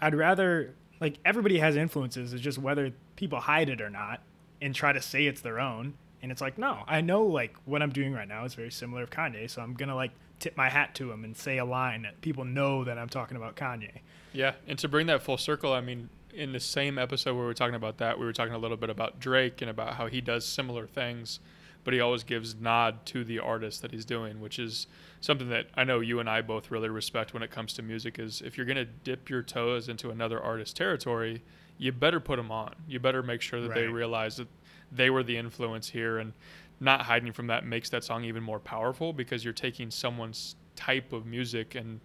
I'd 0.00 0.16
rather, 0.16 0.74
like, 1.00 1.18
everybody 1.24 1.60
has 1.60 1.76
influences. 1.76 2.32
It's 2.32 2.42
just 2.42 2.58
whether 2.58 2.90
people 3.14 3.38
hide 3.38 3.68
it 3.68 3.80
or 3.80 3.90
not 3.90 4.20
and 4.60 4.74
try 4.74 4.92
to 4.92 5.00
say 5.00 5.26
it's 5.26 5.40
their 5.40 5.60
own. 5.60 5.94
And 6.20 6.32
it's 6.32 6.40
like, 6.40 6.58
no, 6.58 6.82
I 6.88 7.00
know, 7.00 7.22
like, 7.22 7.54
what 7.64 7.80
I'm 7.80 7.90
doing 7.90 8.12
right 8.12 8.26
now 8.26 8.44
is 8.44 8.54
very 8.54 8.72
similar 8.72 9.06
to 9.06 9.16
Kanye. 9.16 9.48
So 9.48 9.62
I'm 9.62 9.74
going 9.74 9.88
to, 9.88 9.94
like, 9.94 10.10
tip 10.40 10.56
my 10.56 10.68
hat 10.68 10.96
to 10.96 11.12
him 11.12 11.22
and 11.22 11.36
say 11.36 11.58
a 11.58 11.64
line 11.64 12.02
that 12.02 12.20
people 12.22 12.44
know 12.44 12.82
that 12.82 12.98
I'm 12.98 13.08
talking 13.08 13.36
about 13.36 13.54
Kanye. 13.54 14.00
Yeah, 14.32 14.54
and 14.66 14.76
to 14.80 14.88
bring 14.88 15.06
that 15.06 15.22
full 15.22 15.38
circle, 15.38 15.72
I 15.72 15.80
mean, 15.80 16.08
in 16.34 16.50
the 16.50 16.58
same 16.58 16.98
episode 16.98 17.34
where 17.34 17.44
we 17.44 17.46
were 17.46 17.54
talking 17.54 17.76
about 17.76 17.98
that, 17.98 18.18
we 18.18 18.26
were 18.26 18.32
talking 18.32 18.54
a 18.54 18.58
little 18.58 18.76
bit 18.76 18.90
about 18.90 19.20
Drake 19.20 19.62
and 19.62 19.70
about 19.70 19.94
how 19.94 20.08
he 20.08 20.20
does 20.20 20.44
similar 20.44 20.88
things, 20.88 21.38
but 21.84 21.94
he 21.94 22.00
always 22.00 22.24
gives 22.24 22.54
nod 22.54 23.04
to 23.06 23.24
the 23.24 23.38
artist 23.38 23.82
that 23.82 23.92
he's 23.92 24.04
doing, 24.04 24.40
which 24.40 24.58
is 24.58 24.86
something 25.20 25.48
that 25.50 25.66
I 25.74 25.84
know 25.84 26.00
you 26.00 26.20
and 26.20 26.28
I 26.28 26.40
both 26.42 26.70
really 26.70 26.88
respect 26.88 27.34
when 27.34 27.42
it 27.42 27.50
comes 27.50 27.74
to 27.74 27.82
music. 27.82 28.18
Is 28.18 28.42
if 28.42 28.56
you're 28.56 28.66
gonna 28.66 28.84
dip 28.84 29.30
your 29.30 29.42
toes 29.42 29.88
into 29.88 30.10
another 30.10 30.40
artist's 30.40 30.74
territory, 30.74 31.42
you 31.78 31.92
better 31.92 32.20
put 32.20 32.36
them 32.36 32.50
on. 32.50 32.74
You 32.88 32.98
better 32.98 33.22
make 33.22 33.40
sure 33.40 33.60
that 33.60 33.74
they 33.74 33.86
realize 33.86 34.36
that 34.36 34.48
they 34.90 35.10
were 35.10 35.22
the 35.22 35.36
influence 35.36 35.88
here, 35.88 36.18
and 36.18 36.32
not 36.80 37.02
hiding 37.02 37.32
from 37.32 37.46
that 37.48 37.64
makes 37.64 37.90
that 37.90 38.04
song 38.04 38.24
even 38.24 38.42
more 38.42 38.58
powerful 38.58 39.12
because 39.12 39.44
you're 39.44 39.52
taking 39.52 39.90
someone's 39.90 40.56
type 40.76 41.12
of 41.12 41.24
music 41.24 41.74
and 41.74 42.00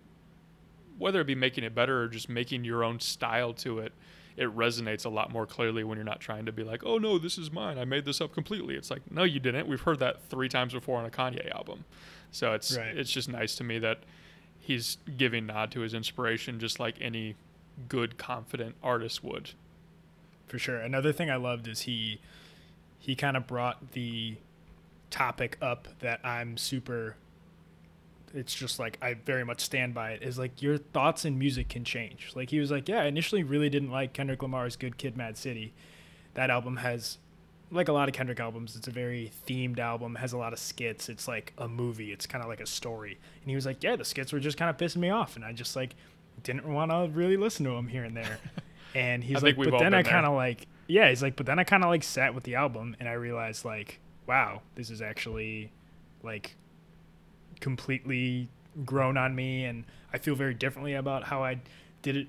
whether 0.98 1.22
it 1.22 1.28
be 1.28 1.36
making 1.36 1.64
it 1.64 1.74
better 1.74 2.04
or 2.04 2.08
just 2.08 2.30
making 2.30 2.64
your 2.64 2.84
own 2.84 3.00
style 3.00 3.54
to 3.54 3.80
it, 3.80 3.94
it 4.40 4.56
resonates 4.56 5.06
a 5.06 5.10
lot 5.10 5.32
more 5.32 5.46
clearly 5.46 5.84
when 5.84 5.98
you're 5.98 6.06
not 6.06 6.20
trying 6.22 6.46
to 6.46 6.52
be 6.52 6.64
like, 6.64 6.84
oh 6.86 6.98
no, 6.98 7.18
this 7.20 7.38
is 7.38 7.52
mine. 7.52 7.78
I 7.78 7.86
made 7.86 8.06
this 8.06 8.22
up 8.22 8.34
completely. 8.34 8.76
It's 8.76 8.90
like, 8.90 9.02
no, 9.12 9.24
you 9.24 9.40
didn't. 9.40 9.68
We've 9.68 9.82
heard 9.82 10.00
that 10.00 10.24
three 10.30 10.48
times 10.50 10.74
before 10.74 10.98
on 10.98 11.06
a 11.06 11.10
Kanye 11.10 11.52
album. 11.54 11.84
So 12.32 12.54
it's 12.54 12.78
Right. 12.78 12.98
it's 12.98 13.12
just 13.12 13.28
nice 13.30 13.56
to 13.56 13.64
me 13.64 13.80
that 13.80 14.00
he's 14.60 14.98
giving 15.18 15.46
nod 15.46 15.72
to 15.72 15.82
his 15.82 15.94
inspiration 15.94 16.60
just 16.60 16.80
like 16.80 16.96
any 17.02 17.36
good, 17.90 18.18
confident 18.18 18.76
artist 18.82 19.24
would. 19.24 19.52
for 20.48 20.58
sure. 20.58 20.78
Another 20.80 21.12
thing 21.14 21.30
I 21.30 21.36
loved 21.36 21.68
is 21.68 21.82
he 21.82 22.20
he 22.98 23.16
kind 23.16 23.36
of 23.38 23.46
brought 23.46 23.92
the 23.92 24.36
topic 25.10 25.58
up 25.62 25.88
that 26.00 26.20
I'm 26.26 26.58
super 26.58 27.16
it's 28.34 28.54
just 28.54 28.80
like 28.80 28.98
I 29.02 29.14
very 29.14 29.44
much 29.44 29.62
stand 29.62 29.94
by 29.94 30.12
it 30.12 30.24
is 30.24 30.38
like 30.38 30.62
your 30.62 30.78
thoughts 30.78 31.26
in 31.26 31.38
music 31.38 31.70
can 31.70 31.84
change. 31.84 32.32
Like 32.36 32.50
he 32.50 32.60
was 32.60 32.72
like, 32.72 32.88
yeah, 32.88 33.02
I 33.02 33.06
initially 33.06 33.44
really 33.44 33.70
didn't 33.70 33.92
like 33.92 34.14
Kendrick 34.14 34.42
Lamar's 34.42 34.76
Good 34.76 34.98
Kid 34.98 35.18
Mad 35.18 35.38
City. 35.38 35.74
That 36.34 36.50
album 36.50 36.78
has 36.78 37.18
like 37.72 37.88
a 37.88 37.94
lot 37.94 38.10
of 38.10 38.16
Kendrick 38.16 38.40
albums, 38.40 38.76
it's 38.76 38.88
a 38.88 38.92
very 38.92 39.32
themed 39.48 39.80
album, 39.80 40.16
has 40.16 40.34
a 40.34 40.38
lot 40.38 40.54
of 40.54 40.60
skits. 40.60 41.10
It's 41.10 41.28
like 41.28 41.54
a 41.58 41.68
movie. 41.68 42.12
It's 42.12 42.26
kind 42.26 42.44
of 42.44 42.50
like 42.50 42.62
a 42.62 42.66
story. 42.66 43.20
And 43.42 43.50
he 43.50 43.56
was 43.56 43.66
like, 43.66 43.84
yeah, 43.84 43.96
the 43.96 44.06
skits 44.06 44.34
were 44.34 44.40
just 44.40 44.58
kind 44.58 44.70
of 44.70 44.78
pissing 44.78 44.98
me 44.98 45.10
off 45.10 45.36
and 45.36 45.46
I 45.46 45.54
just 45.54 45.76
like 45.76 45.96
didn't 46.44 46.68
want 46.68 46.92
to 46.92 47.10
really 47.14 47.38
listen 47.38 47.66
to 47.66 47.72
them 47.72 47.88
here 47.88 48.04
and 48.04 48.16
there. 48.16 48.40
And 48.96 49.24
he's 49.24 49.44
like, 49.44 49.56
but 49.56 49.78
then 49.78 49.94
I 49.94 50.04
kind 50.04 50.26
of 50.26 50.34
like, 50.34 50.68
yeah, 50.88 51.10
he's 51.10 51.22
like, 51.22 51.36
but 51.36 51.46
then 51.46 51.60
I 51.60 51.64
kind 51.64 51.84
of 51.84 51.90
like 51.90 52.04
sat 52.04 52.34
with 52.34 52.44
the 52.44 52.56
album 52.56 52.96
and 53.00 53.08
I 53.08 53.14
realized 53.14 53.64
like, 53.64 54.00
wow, 54.26 54.62
this 54.76 54.90
is 54.90 55.02
actually 55.02 55.72
like 56.24 56.56
completely 57.60 58.50
grown 58.86 59.18
on 59.18 59.36
me 59.36 59.66
and 59.66 59.84
I 60.14 60.18
feel 60.18 60.36
very 60.36 60.54
differently 60.54 60.94
about 60.94 61.24
how 61.24 61.44
I 61.44 61.60
did 62.02 62.16
it, 62.16 62.28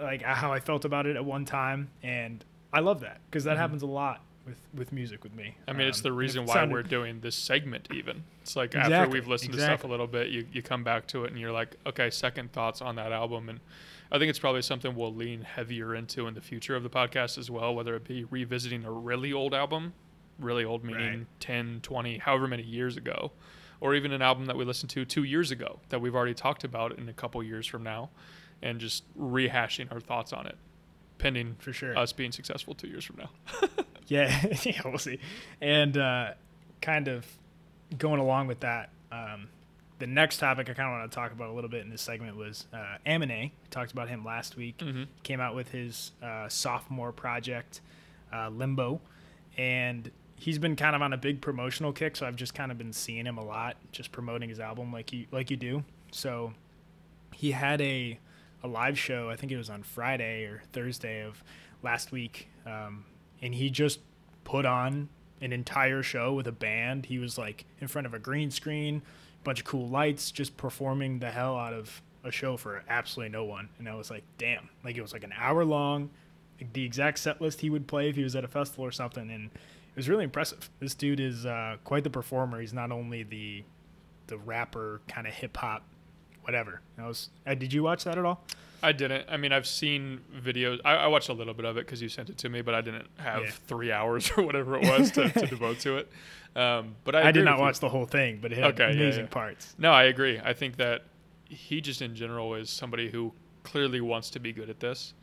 like 0.00 0.22
how 0.22 0.52
I 0.52 0.60
felt 0.60 0.84
about 0.84 1.06
it 1.06 1.16
at 1.16 1.24
one 1.24 1.44
time. 1.44 1.90
And 2.02 2.44
I 2.72 2.80
love 2.80 3.00
that 3.00 3.20
because 3.30 3.44
that 3.44 3.56
Mhm. 3.56 3.60
happens 3.60 3.82
a 3.82 3.86
lot 3.86 4.22
with, 4.44 4.58
with 4.74 4.92
music 4.92 5.22
with 5.24 5.34
me. 5.34 5.56
I 5.68 5.72
mean, 5.72 5.86
it's 5.86 5.98
Um, 6.00 6.02
the 6.02 6.08
and 6.10 6.16
it 6.16 6.18
reason 6.18 6.44
why 6.46 6.54
sounded- 6.54 6.74
we're 6.74 6.82
doing 6.82 7.20
this 7.20 7.36
segment. 7.36 7.88
Even 7.94 8.24
it's 8.42 8.56
like 8.56 8.74
after 8.74 9.08
we've 9.10 9.26
listened 9.28 9.52
to 9.54 9.60
stuff 9.60 9.84
a 9.84 9.86
little 9.86 10.06
bit, 10.06 10.28
you 10.28 10.46
you 10.52 10.60
come 10.62 10.84
back 10.84 11.06
to 11.08 11.24
it 11.24 11.30
and 11.30 11.40
you're 11.40 11.52
like, 11.52 11.76
okay, 11.86 12.10
second 12.10 12.52
thoughts 12.52 12.82
on 12.82 12.96
that 12.96 13.12
album, 13.12 13.48
and 13.48 13.60
I 14.12 14.18
think 14.18 14.28
it's 14.30 14.38
probably 14.38 14.62
something 14.62 14.94
we'll 14.94 15.14
lean 15.14 15.42
heavier 15.42 15.94
into 15.94 16.26
in 16.26 16.34
the 16.34 16.42
future 16.42 16.76
of 16.76 16.82
the 16.82 16.90
podcast 16.90 17.38
as 17.38 17.50
well, 17.50 17.74
whether 17.74 17.96
it 17.96 18.04
be 18.04 18.24
revisiting 18.24 18.84
a 18.84 18.90
really 18.90 19.32
old 19.32 19.54
album 19.54 19.94
really 20.40 20.64
old 20.64 20.82
meaning 20.82 21.18
Right. 21.18 21.26
10, 21.38 21.78
20, 21.80 22.18
however 22.18 22.48
many 22.48 22.64
years 22.64 22.96
ago, 22.96 23.30
or 23.84 23.94
even 23.94 24.12
an 24.12 24.22
album 24.22 24.46
that 24.46 24.56
we 24.56 24.64
listened 24.64 24.88
to 24.88 25.04
two 25.04 25.24
years 25.24 25.50
ago 25.50 25.78
that 25.90 26.00
we've 26.00 26.14
already 26.14 26.32
talked 26.32 26.64
about 26.64 26.98
in 26.98 27.06
a 27.08 27.12
couple 27.12 27.42
years 27.42 27.66
from 27.66 27.82
now, 27.82 28.08
and 28.62 28.80
just 28.80 29.04
rehashing 29.16 29.92
our 29.92 30.00
thoughts 30.00 30.32
on 30.32 30.46
it, 30.46 30.56
pending 31.18 31.54
For 31.58 31.72
sure. 31.74 31.96
us 31.96 32.10
being 32.12 32.32
successful 32.32 32.74
two 32.74 32.88
years 32.88 33.04
from 33.04 33.16
now. 33.18 33.30
Yeah, 34.06 34.44
yeah, 34.64 34.82
we'll 34.84 34.98
see. 34.98 35.18
And 35.62 35.96
uh, 35.96 36.32
kind 36.82 37.08
of 37.08 37.24
going 37.96 38.20
along 38.20 38.48
with 38.48 38.60
that, 38.60 38.90
um, 39.10 39.48
the 39.98 40.06
next 40.06 40.36
topic 40.36 40.68
I 40.68 40.74
kind 40.74 40.88
of 40.92 40.98
want 40.98 41.10
to 41.10 41.14
talk 41.14 41.32
about 41.32 41.48
a 41.48 41.52
little 41.54 41.70
bit 41.70 41.80
in 41.84 41.88
this 41.90 42.02
segment 42.02 42.36
was 42.36 42.66
uh, 42.74 42.98
Aminé. 43.06 43.52
Talked 43.70 43.92
about 43.92 44.10
him 44.10 44.22
last 44.22 44.56
week. 44.58 44.76
Mhm. 44.76 45.06
Came 45.22 45.40
out 45.40 45.54
with 45.54 45.70
his 45.70 46.12
uh, 46.22 46.48
sophomore 46.50 47.12
project, 47.12 47.80
uh, 48.30 48.50
Limbo, 48.50 49.00
and 49.56 50.10
he's 50.44 50.58
been 50.58 50.76
kind 50.76 50.94
of 50.94 51.00
on 51.00 51.14
a 51.14 51.16
big 51.16 51.40
promotional 51.40 51.90
kick. 51.90 52.16
So 52.16 52.26
I've 52.26 52.36
just 52.36 52.52
kind 52.52 52.70
of 52.70 52.76
been 52.76 52.92
seeing 52.92 53.24
him 53.24 53.38
a 53.38 53.44
lot, 53.44 53.76
just 53.92 54.12
promoting 54.12 54.50
his 54.50 54.60
album 54.60 54.92
like 54.92 55.10
you 55.10 55.24
like 55.32 55.50
you 55.50 55.56
do. 55.56 55.82
So 56.12 56.52
he 57.32 57.52
had 57.52 57.80
a 57.80 58.18
a 58.62 58.68
live 58.68 58.98
show. 58.98 59.30
I 59.30 59.36
think 59.36 59.52
it 59.52 59.56
was 59.56 59.70
on 59.70 59.82
Friday 59.82 60.44
or 60.44 60.62
Thursday 60.72 61.22
of 61.22 61.42
last 61.82 62.12
week, 62.12 62.48
um, 62.66 63.06
and 63.40 63.54
he 63.54 63.70
just 63.70 64.00
put 64.44 64.66
on 64.66 65.08
an 65.40 65.50
entire 65.50 66.02
show 66.02 66.34
with 66.34 66.46
a 66.46 66.52
band. 66.52 67.06
He 67.06 67.18
was 67.18 67.38
like 67.38 67.64
in 67.80 67.88
front 67.88 68.06
of 68.06 68.12
a 68.12 68.18
green 68.18 68.50
screen, 68.50 69.00
a 69.40 69.44
bunch 69.44 69.60
of 69.60 69.64
cool 69.64 69.88
lights, 69.88 70.30
just 70.30 70.58
performing 70.58 71.20
the 71.20 71.30
hell 71.30 71.56
out 71.56 71.72
of 71.72 72.02
a 72.22 72.30
show 72.30 72.58
for 72.58 72.84
absolutely 72.86 73.32
no 73.32 73.44
one. 73.44 73.70
And 73.78 73.88
I 73.88 73.94
was 73.94 74.10
like, 74.10 74.24
damn, 74.36 74.68
like 74.84 74.96
it 74.96 75.02
was 75.02 75.14
like 75.14 75.24
an 75.24 75.32
hour 75.38 75.64
long, 75.64 76.10
like 76.60 76.70
the 76.74 76.84
exact 76.84 77.18
set 77.18 77.40
list 77.40 77.62
he 77.62 77.70
would 77.70 77.86
play 77.86 78.10
if 78.10 78.16
he 78.16 78.22
was 78.22 78.36
at 78.36 78.44
a 78.44 78.48
festival 78.48 78.84
or 78.84 78.92
something, 78.92 79.30
and 79.30 79.48
it 79.94 79.96
was 79.96 80.08
really 80.08 80.24
impressive. 80.24 80.68
This 80.80 80.94
dude 80.94 81.20
is 81.20 81.46
uh, 81.46 81.76
quite 81.84 82.04
the 82.04 82.10
performer. 82.10 82.60
He's 82.60 82.72
not 82.74 82.90
only 82.92 83.22
the 83.22 83.64
the 84.26 84.38
rapper 84.38 85.00
kind 85.06 85.26
of 85.26 85.34
hip 85.34 85.56
hop, 85.56 85.84
whatever. 86.42 86.80
That 86.96 87.06
was. 87.06 87.30
Uh, 87.46 87.54
did 87.54 87.72
you 87.72 87.82
watch 87.82 88.04
that 88.04 88.18
at 88.18 88.24
all? 88.24 88.42
I 88.82 88.92
didn't. 88.92 89.26
I 89.30 89.36
mean, 89.38 89.52
I've 89.52 89.66
seen 89.66 90.20
videos. 90.38 90.78
I, 90.84 90.94
I 90.96 91.06
watched 91.06 91.30
a 91.30 91.32
little 91.32 91.54
bit 91.54 91.64
of 91.64 91.76
it 91.78 91.86
because 91.86 92.02
you 92.02 92.08
sent 92.10 92.28
it 92.28 92.36
to 92.38 92.48
me, 92.50 92.60
but 92.60 92.74
I 92.74 92.80
didn't 92.82 93.06
have 93.16 93.42
Yeah. 93.44 93.50
three 93.66 93.90
hours 93.92 94.30
or 94.36 94.42
whatever 94.44 94.76
it 94.76 94.82
was 94.88 95.10
to, 95.12 95.30
to 95.30 95.46
devote 95.46 95.78
to 95.80 95.96
it. 95.98 96.10
Um, 96.54 96.94
but 97.04 97.14
I, 97.14 97.28
I, 97.28 97.32
did 97.32 97.44
not 97.44 97.52
with 97.52 97.58
you. 97.60 97.64
watch 97.64 97.80
the 97.80 97.88
whole 97.88 98.04
thing, 98.04 98.38
but 98.42 98.52
it 98.52 98.58
had 98.58 98.78
Okay, 98.78 98.92
amazing 98.92 99.24
yeah. 99.24 99.30
parts. 99.30 99.74
No, 99.78 99.90
I 99.92 100.04
agree. 100.04 100.38
I 100.42 100.52
think 100.52 100.76
that 100.76 101.04
he 101.48 101.80
just 101.80 102.02
in 102.02 102.14
general 102.14 102.54
is 102.54 102.68
somebody 102.68 103.10
who 103.10 103.32
clearly 103.62 104.00
wants 104.02 104.28
to 104.30 104.38
be 104.38 104.52
good 104.52 104.68
at 104.68 104.80
this, 104.80 105.14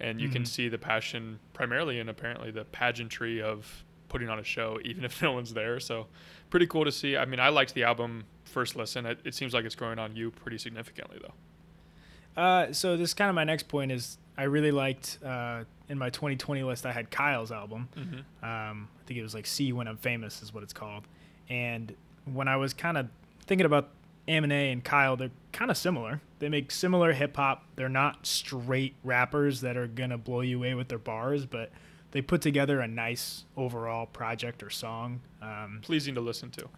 and 0.00 0.20
you 0.20 0.28
can 0.28 0.42
Mhm. 0.42 0.48
see 0.48 0.68
the 0.68 0.78
passion 0.78 1.38
primarily 1.54 2.00
and 2.00 2.10
apparently 2.10 2.50
the 2.50 2.64
pageantry 2.64 3.40
of 3.40 3.84
putting 4.08 4.28
on 4.28 4.38
a 4.38 4.44
show, 4.44 4.78
even 4.84 5.04
if 5.04 5.22
no 5.22 5.32
one's 5.32 5.54
there. 5.54 5.80
So, 5.80 6.06
pretty 6.50 6.66
cool 6.66 6.84
to 6.84 6.92
see. 6.92 7.16
I 7.16 7.24
mean, 7.24 7.40
I 7.40 7.48
liked 7.48 7.74
the 7.74 7.84
album 7.84 8.24
first 8.44 8.76
listen. 8.76 9.06
It, 9.06 9.20
it 9.24 9.34
seems 9.34 9.52
like 9.54 9.64
it's 9.64 9.74
growing 9.74 9.98
on 9.98 10.16
you 10.16 10.30
pretty 10.30 10.58
significantly, 10.58 11.18
though. 11.20 11.34
Uh, 12.36 12.72
so 12.72 12.96
this 12.96 13.10
is 13.10 13.14
kind 13.14 13.28
of 13.30 13.34
my 13.34 13.44
next 13.44 13.66
point 13.68 13.90
is 13.90 14.18
I 14.36 14.44
really 14.44 14.70
liked 14.70 15.18
uh, 15.24 15.64
in 15.88 15.98
my 15.98 16.10
2020 16.10 16.62
list 16.64 16.84
I 16.84 16.92
had 16.92 17.10
Kyle's 17.10 17.50
album. 17.50 17.88
Mm-hmm. 17.96 18.44
Um, 18.44 18.88
I 19.02 19.06
think 19.06 19.18
it 19.18 19.22
was 19.22 19.34
like 19.34 19.46
"See 19.46 19.72
When 19.72 19.88
I'm 19.88 19.96
Famous" 19.96 20.42
is 20.42 20.52
what 20.52 20.62
it's 20.62 20.72
called. 20.72 21.04
And 21.48 21.94
when 22.24 22.48
I 22.48 22.56
was 22.56 22.74
kind 22.74 22.98
of 22.98 23.08
thinking 23.46 23.64
about 23.64 23.90
Aminé 24.28 24.72
and 24.72 24.84
Kyle, 24.84 25.16
they're 25.16 25.30
kind 25.52 25.70
of 25.70 25.76
similar. 25.76 26.20
They 26.38 26.48
make 26.48 26.70
similar 26.70 27.12
hip 27.12 27.36
hop. 27.36 27.64
They're 27.76 27.88
not 27.88 28.26
straight 28.26 28.94
rappers 29.02 29.62
that 29.62 29.76
are 29.76 29.86
gonna 29.86 30.18
blow 30.18 30.42
you 30.42 30.58
away 30.58 30.74
with 30.74 30.88
their 30.88 30.98
bars, 30.98 31.46
but 31.46 31.70
they 32.12 32.22
put 32.22 32.40
together 32.40 32.80
a 32.80 32.88
nice 32.88 33.44
overall 33.56 34.06
project 34.06 34.62
or 34.62 34.70
song. 34.70 35.20
Um, 35.42 35.80
Pleasing 35.82 36.14
to 36.14 36.20
listen 36.20 36.50
to. 36.52 36.68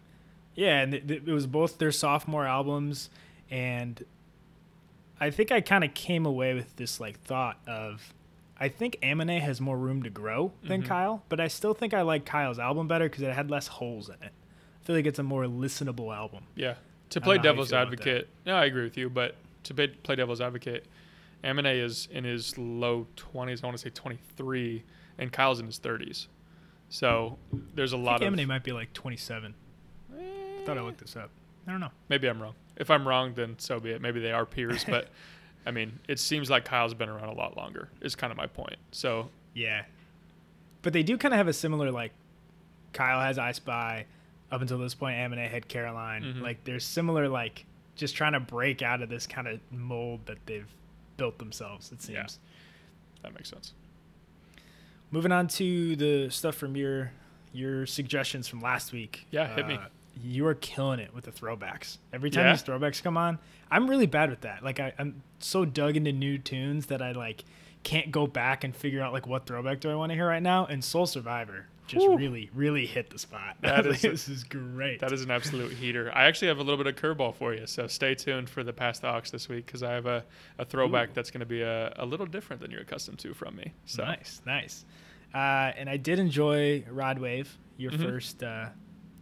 yeah, 0.55 0.81
and 0.81 0.95
it, 0.95 1.11
it 1.11 1.27
was 1.33 1.47
both 1.47 1.79
their 1.79 1.93
sophomore 1.93 2.47
albums, 2.47 3.11
and 3.51 4.05
I 5.21 5.31
think 5.31 5.51
I 5.53 5.61
kind 5.61 5.85
of 5.85 5.95
came 5.95 6.27
away 6.27 6.55
with 6.55 6.77
this 6.77 7.01
like 7.01 7.21
thought 7.21 7.59
of, 7.67 8.13
I 8.61 8.69
think 8.69 8.97
Aminé 9.03 9.41
has 9.41 9.61
more 9.61 9.77
room 9.79 10.03
to 10.03 10.11
grow 10.11 10.53
than 10.63 10.83
Mhm. 10.83 10.87
Kyle, 10.87 11.23
but 11.29 11.41
I 11.41 11.49
still 11.49 11.75
think 11.75 11.95
I 11.95 12.03
like 12.03 12.25
Kyle's 12.25 12.59
album 12.59 12.89
better 12.89 13.09
because 13.09 13.23
it 13.23 13.33
had 13.33 13.51
less 13.51 13.67
holes 13.69 14.09
in 14.09 14.17
it. 14.23 14.33
I 14.33 14.85
feel 14.85 14.97
like 14.97 15.07
it's 15.07 15.19
a 15.19 15.23
more 15.25 15.45
listenable 15.45 16.15
album. 16.15 16.45
Yeah. 16.57 16.75
To 17.11 17.21
play 17.21 17.37
don't 17.37 17.43
know 17.45 17.49
how 17.49 17.53
you 17.53 17.55
devil's 17.55 17.71
feel 17.71 17.79
about 17.79 17.91
that. 17.91 17.99
advocate, 18.01 18.29
no, 18.47 18.55
I 18.57 18.65
agree 18.67 18.83
with 18.85 18.97
you. 18.97 19.09
But 19.11 19.35
to 19.65 19.75
play 19.75 20.17
devil's 20.17 20.41
advocate, 20.41 20.87
Aminé 21.45 21.83
is 21.83 22.09
in 22.11 22.25
his 22.25 22.57
low 22.59 23.07
20s. 23.16 23.62
I 23.62 23.66
want 23.66 23.76
to 23.76 23.83
say 23.83 23.90
23, 23.90 24.83
and 25.18 25.33
Kyle's 25.33 25.61
in 25.61 25.66
his 25.66 25.78
30s. 25.78 26.26
So 26.88 27.38
there's 27.75 27.92
a 27.92 27.97
I 27.97 28.00
lot 28.00 28.21
think 28.21 28.33
of. 28.33 28.38
Aminé 28.38 28.47
might 28.47 28.64
be 28.64 28.73
like 28.73 28.92
27. 28.92 29.54
I 30.16 30.64
thought 30.64 30.78
I 30.78 30.80
looked 30.83 31.00
this 31.00 31.16
up. 31.16 31.30
I 31.66 31.71
don't 31.71 31.80
know. 31.80 31.90
Maybe 32.09 32.28
I'm 32.28 32.40
wrong. 32.42 32.54
If 32.76 32.90
I'm 32.90 33.07
wrong, 33.07 33.35
then 33.35 33.57
so 33.59 33.78
be 33.78 33.90
it. 33.90 34.00
Maybe 34.00 34.21
they 34.21 34.33
are 34.33 34.47
peers, 34.47 34.85
but 34.85 35.09
I 35.66 35.71
mean, 35.71 35.99
it 36.09 36.18
seems 36.18 36.49
like 36.49 36.64
Kyle's 36.64 36.95
been 36.95 37.09
around 37.09 37.28
a 37.28 37.35
lot 37.35 37.57
longer. 37.57 37.90
Is 38.00 38.14
kind 38.14 38.30
of 38.30 38.37
my 38.37 38.47
point. 38.47 38.76
So 38.90 39.28
Yeah. 39.54 39.85
But 40.83 40.92
they 40.92 41.02
do 41.02 41.18
kind 41.18 41.35
of 41.35 41.38
have 41.38 41.49
a 41.49 41.52
similar 41.52 41.90
like 41.90 42.12
Kyle 42.92 43.21
has 43.21 43.38
I 43.38 43.52
Spy. 43.52 44.07
Up 44.50 44.62
until 44.62 44.78
this 44.78 44.95
point, 44.95 45.16
Aminé 45.18 45.50
had 45.50 45.68
Caroline. 45.68 46.23
Mhm. 46.23 46.40
Like 46.40 46.64
there's 46.64 46.85
similar 46.85 47.28
like 47.28 47.66
just 47.97 48.16
trying 48.16 48.33
to 48.33 48.40
break 48.40 48.80
out 48.80 49.02
of 49.02 49.11
this 49.11 49.26
kind 49.26 49.47
of 49.47 49.61
mold 49.71 50.21
that 50.25 50.38
they've 50.47 50.66
built 51.19 51.39
themselves. 51.39 51.93
It 51.93 52.01
seems. 52.01 52.17
Yeah. 52.17 52.27
that 53.25 53.35
makes 53.35 53.51
sense. 53.51 53.75
Moving 55.11 55.33
on 55.33 55.49
to 55.49 55.97
the 55.97 56.31
stuff 56.31 56.55
from 56.55 56.75
your 56.77 57.13
your 57.53 57.85
suggestions 57.87 58.49
from 58.49 58.61
last 58.61 58.93
week. 58.93 59.27
Yeah, 59.31 59.47
hit 59.55 59.67
me. 59.67 59.75
Uh, 59.75 59.89
You 60.23 60.47
are 60.47 60.55
killing 60.55 61.01
it 61.01 61.15
with 61.15 61.25
the 61.25 61.31
throwbacks. 61.33 61.99
Every 62.13 62.31
time 62.31 62.45
Yeah? 62.47 62.53
these 62.53 62.63
throwbacks 62.63 63.03
come 63.03 63.17
on, 63.17 63.39
I'm 63.71 63.89
really 63.89 64.07
bad 64.07 64.31
with 64.31 64.43
that. 64.43 64.63
Like 64.65 64.81
I, 64.81 64.93
I'm 64.99 65.23
so 65.39 65.65
dug 65.65 65.97
into 65.97 66.13
new 66.13 66.39
tunes 66.39 66.87
that 66.87 67.01
I 67.03 67.13
like 67.13 67.45
can't 67.85 68.11
go 68.11 68.27
back 68.27 68.65
and 68.65 68.75
figure 68.77 69.01
out 69.01 69.13
like 69.13 69.27
what 69.27 69.47
throwback 69.47 69.81
do 69.81 69.91
I 69.91 69.95
want 69.95 70.11
to 70.11 70.15
hear 70.15 70.27
right 70.29 70.43
now. 70.43 70.67
And 70.67 70.83
Soul 70.85 71.07
Survivor 71.07 71.67
just 71.88 72.07
Whew. 72.07 72.16
really, 72.16 72.50
really 72.54 72.87
hit 72.87 73.11
the 73.11 73.18
spot. 73.18 73.57
That 73.62 73.85
Like, 73.87 74.00
this 74.00 74.28
is 74.28 74.45
great. 74.45 75.00
That 75.00 75.11
is 75.12 75.23
an 75.23 75.30
absolute 75.30 75.73
heater. 75.73 76.12
I 76.14 76.25
actually 76.26 76.49
have 76.49 76.59
a 76.59 76.62
little 76.62 76.83
bit 76.83 76.87
of 76.87 76.95
curveball 77.02 77.35
for 77.35 77.52
you, 77.54 77.66
so 77.66 77.87
stay 77.88 78.14
tuned 78.14 78.49
for 78.49 78.62
the 78.62 78.73
pass 78.73 79.00
the 79.00 79.09
aux 79.12 79.23
this 79.33 79.49
week 79.49 79.66
because 79.66 79.83
I 79.83 79.92
have 79.92 80.07
a, 80.07 80.25
a 80.59 80.64
throwback 80.64 81.09
Ooh. 81.11 81.12
that's 81.14 81.30
going 81.30 81.40
to 81.40 81.47
be 81.47 81.62
a, 81.62 81.92
a 81.97 82.07
little 82.07 82.26
different 82.26 82.62
than 82.62 82.71
you're 82.71 82.83
accustomed 82.83 83.18
to 83.21 83.35
from 83.35 83.57
me. 83.57 83.73
So 83.87 84.04
nice, 84.04 84.40
nice. 84.47 84.85
Uh, 85.35 85.73
and 85.76 85.90
I 85.90 85.97
did 85.97 86.18
enjoy 86.18 86.85
Rod 86.90 87.18
Wave, 87.18 87.59
your 87.76 87.90
Mhm. 87.90 88.02
first 88.02 88.42
uh, 88.42 88.66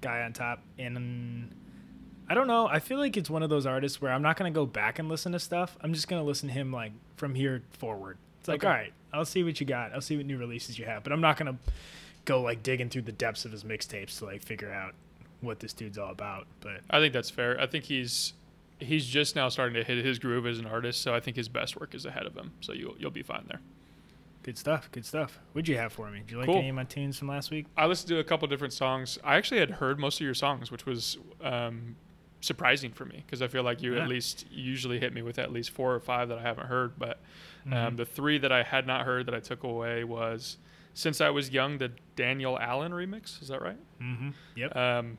guy 0.00 0.23
on 0.23 0.32
top. 0.32 0.61
And 0.78 0.96
um, 0.96 1.50
I 2.28 2.35
don't 2.35 2.46
know. 2.46 2.66
I 2.68 2.78
feel 2.80 2.99
like 2.99 3.16
it's 3.16 3.30
one 3.30 3.42
of 3.42 3.50
those 3.50 3.66
artists 3.66 4.00
where 4.02 4.12
I'm 4.12 4.23
not 4.23 4.37
gonna 4.37 4.50
go 4.50 4.66
back 4.66 4.99
and 4.99 5.08
listen 5.08 5.32
to 5.32 5.38
stuff. 5.38 5.76
I'm 5.80 5.92
just 5.94 6.08
gonna 6.08 6.25
listen 6.25 6.49
to 6.49 6.54
him 6.54 6.73
like 6.73 6.92
from 7.16 7.35
here 7.35 7.62
forward. 7.70 8.18
It's 8.40 8.49
like, 8.49 8.62
Okay. 8.62 8.66
all 8.68 8.73
right, 8.73 8.92
I'll 9.12 9.25
see 9.25 9.42
what 9.42 9.61
you 9.61 9.66
got. 9.66 9.92
I'll 9.92 10.00
see 10.00 10.16
what 10.16 10.26
new 10.26 10.38
releases 10.38 10.78
you 10.78 10.85
have. 10.85 11.02
But 11.02 11.12
I'm 11.12 11.20
not 11.20 11.37
gonna 11.37 11.56
go 12.26 12.42
like 12.42 12.62
digging 12.62 12.90
through 12.90 13.02
the 13.02 13.12
depths 13.12 13.45
of 13.47 13.52
his 13.52 13.64
mixtapes 13.64 14.18
to 14.18 14.26
like 14.26 14.42
figure 14.42 14.71
out 14.73 14.95
what 15.40 15.61
this 15.61 15.73
dude's 15.73 15.97
all 15.97 16.11
about. 16.11 16.47
But 16.61 16.80
I 16.90 17.00
think 17.00 17.12
that's 17.14 17.30
fair. 17.30 17.59
I 17.61 17.66
think 17.66 17.85
he's 17.85 18.35
he's 18.78 19.06
just 19.06 19.35
now 19.35 19.49
starting 19.49 19.75
to 19.75 19.83
hit 19.85 20.04
his 20.04 20.18
groove 20.18 20.47
as 20.47 20.59
an 20.59 20.66
artist, 20.66 21.00
so 21.00 21.14
I 21.14 21.21
think 21.21 21.37
his 21.37 21.49
best 21.49 21.80
work 21.80 21.95
is 21.95 22.04
ahead 22.04 22.26
of 22.26 22.35
him. 22.37 22.52
So 22.61 22.73
you'll 22.75 22.95
you'll 22.99 23.11
be 23.11 23.23
fine 23.23 23.45
there. 23.49 23.61
good 24.42 24.59
stuff. 24.59 24.88
Good 24.92 25.04
stuff. 25.06 25.38
What'd 25.52 25.66
you 25.68 25.76
have 25.78 25.92
for 25.92 26.09
me? 26.11 26.21
Did 26.21 26.30
you 26.33 26.37
like 26.38 26.47
Cool. 26.47 26.59
any 26.59 26.68
of 26.68 26.75
my 26.76 26.85
tunes 26.85 27.18
from 27.18 27.26
last 27.28 27.50
week? 27.50 27.66
I 27.76 27.87
listened 27.87 28.11
to 28.11 28.18
a 28.21 28.25
couple 28.25 28.47
different 28.49 28.73
songs. 28.75 29.18
I 29.25 29.37
actually 29.37 29.59
had 29.61 29.71
heard 29.73 29.99
most 29.99 30.21
of 30.21 30.25
your 30.25 30.35
songs, 30.35 30.71
which 30.71 30.87
was 30.87 31.18
um, 31.42 31.97
surprising 32.40 32.92
for 32.92 33.04
me 33.06 33.25
because 33.26 33.42
I 33.42 33.49
feel 33.49 33.62
like 33.64 33.83
you 33.83 33.95
Yeah. 33.97 34.02
at 34.02 34.09
least 34.09 34.47
usually 34.52 35.00
hit 35.00 35.12
me 35.12 35.23
with 35.23 35.38
at 35.40 35.50
least 35.52 35.71
four 35.71 35.92
or 35.95 35.99
five 36.00 36.28
that 36.28 36.38
I 36.38 36.42
haven't 36.42 36.66
heard. 36.68 36.92
But 36.99 37.18
um, 37.66 37.73
Mhm. 37.73 37.97
the 37.97 38.04
three 38.06 38.38
that 38.38 38.52
I 38.52 38.62
had 38.62 38.87
not 38.87 39.04
heard 39.04 39.26
that 39.26 39.35
I 39.35 39.40
took 39.40 39.64
away 39.64 40.04
was 40.04 40.59
"Since 40.97 41.21
I 41.21 41.29
Was 41.29 41.50
Young," 41.50 41.76
the 41.76 41.93
Daniel 42.17 42.59
Allen 42.59 42.93
remix. 42.93 43.43
Is 43.43 43.49
that 43.49 43.61
right? 43.61 43.76
Mm-hmm. 44.00 44.31
Yep. 44.57 44.75
Um, 44.75 45.19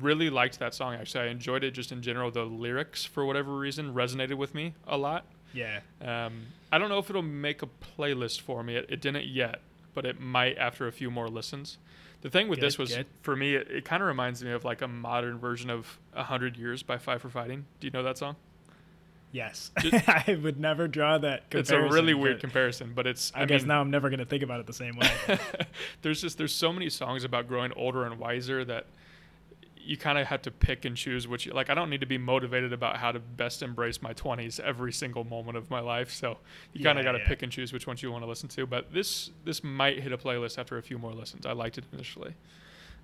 really 0.00 0.30
liked 0.30 0.60
that 0.60 0.72
song. 0.72 0.94
Actually, 0.94 1.24
I 1.24 1.26
enjoyed 1.30 1.64
it 1.64 1.72
just 1.72 1.90
in 1.90 2.00
general. 2.00 2.30
The 2.30 2.44
lyrics, 2.44 3.04
for 3.04 3.24
whatever 3.26 3.56
reason, 3.56 3.92
resonated 3.92 4.36
with 4.36 4.54
me 4.54 4.74
a 4.86 4.96
lot. 4.96 5.26
yeah. 5.52 5.80
Um, 6.00 6.46
I 6.70 6.78
don't 6.78 6.88
know 6.88 6.98
if 6.98 7.10
it'll 7.10 7.22
make 7.22 7.62
a 7.62 7.68
playlist 7.98 8.40
for 8.40 8.62
me. 8.62 8.76
It, 8.76 8.86
it 8.88 9.00
didn't 9.00 9.26
yet, 9.26 9.60
but 9.94 10.06
it 10.06 10.20
might 10.20 10.56
after 10.58 10.86
a 10.86 10.92
few 10.92 11.10
more 11.10 11.28
listens. 11.28 11.78
The 12.22 12.30
thing 12.30 12.48
with 12.48 12.60
this 12.60 12.78
was, 12.78 12.94
good. 12.94 13.06
for 13.22 13.34
me, 13.36 13.54
it, 13.56 13.68
it 13.70 13.84
kind 13.84 14.00
of 14.02 14.06
reminds 14.06 14.42
me 14.42 14.52
of 14.52 14.64
like 14.64 14.80
a 14.80 14.88
modern 14.88 15.38
version 15.38 15.70
of 15.70 15.98
"A 16.14 16.22
Hundred 16.22 16.56
Years" 16.56 16.82
by 16.84 16.98
Five 16.98 17.20
for 17.20 17.28
Fighting. 17.30 17.66
Do 17.80 17.86
you 17.86 17.90
know 17.90 18.02
that 18.04 18.16
song? 18.16 18.36
Yes. 19.34 19.72
I 19.78 20.38
would 20.40 20.60
never 20.60 20.86
draw 20.86 21.18
that 21.18 21.50
comparison. 21.50 21.84
it's 21.84 21.90
a 21.90 21.92
really 21.92 22.14
weird 22.14 22.38
comparison, 22.40 22.92
but 22.94 23.04
it's. 23.04 23.32
I, 23.34 23.42
I, 23.42 23.44
guess 23.46 23.62
mean, 23.62 23.68
now 23.68 23.80
I'm 23.80 23.90
never 23.90 24.08
going 24.08 24.20
to 24.20 24.24
think 24.24 24.44
about 24.44 24.60
it 24.60 24.66
the 24.68 24.72
same 24.72 24.96
way. 24.96 25.10
there's 26.02 26.20
just 26.20 26.38
there's 26.38 26.54
so 26.54 26.72
many 26.72 26.88
songs 26.88 27.24
about 27.24 27.48
growing 27.48 27.72
older 27.74 28.04
and 28.04 28.16
wiser 28.20 28.64
that 28.64 28.86
you 29.76 29.96
kind 29.96 30.18
of 30.18 30.28
have 30.28 30.40
to 30.42 30.50
pick 30.52 30.84
and 30.84 30.96
choose 30.96 31.26
which 31.26 31.46
like 31.52 31.68
I 31.68 31.74
don't 31.74 31.90
need 31.90 32.00
to 32.00 32.06
be 32.06 32.16
motivated 32.16 32.72
about 32.72 32.96
how 32.96 33.10
to 33.10 33.18
best 33.18 33.60
embrace 33.60 34.00
my 34.00 34.14
20s 34.14 34.58
every 34.60 34.92
single 34.92 35.24
moment 35.24 35.58
of 35.58 35.68
my 35.68 35.80
life. 35.80 36.12
So 36.12 36.38
you 36.72 36.84
kind 36.84 36.96
Yeah, 36.96 37.00
of 37.00 37.04
got 37.04 37.12
to 37.12 37.18
yeah. 37.18 37.28
pick 37.28 37.42
and 37.42 37.50
choose 37.50 37.72
which 37.72 37.88
ones 37.88 38.02
you 38.04 38.12
want 38.12 38.22
to 38.22 38.28
listen 38.28 38.48
to. 38.50 38.66
But 38.66 38.92
this 38.92 39.30
this 39.44 39.64
might 39.64 40.00
hit 40.00 40.12
a 40.12 40.16
playlist 40.16 40.58
after 40.58 40.78
a 40.78 40.82
few 40.82 40.96
more 40.96 41.12
listens. 41.12 41.44
I 41.44 41.52
liked 41.52 41.76
it 41.76 41.84
initially. 41.92 42.34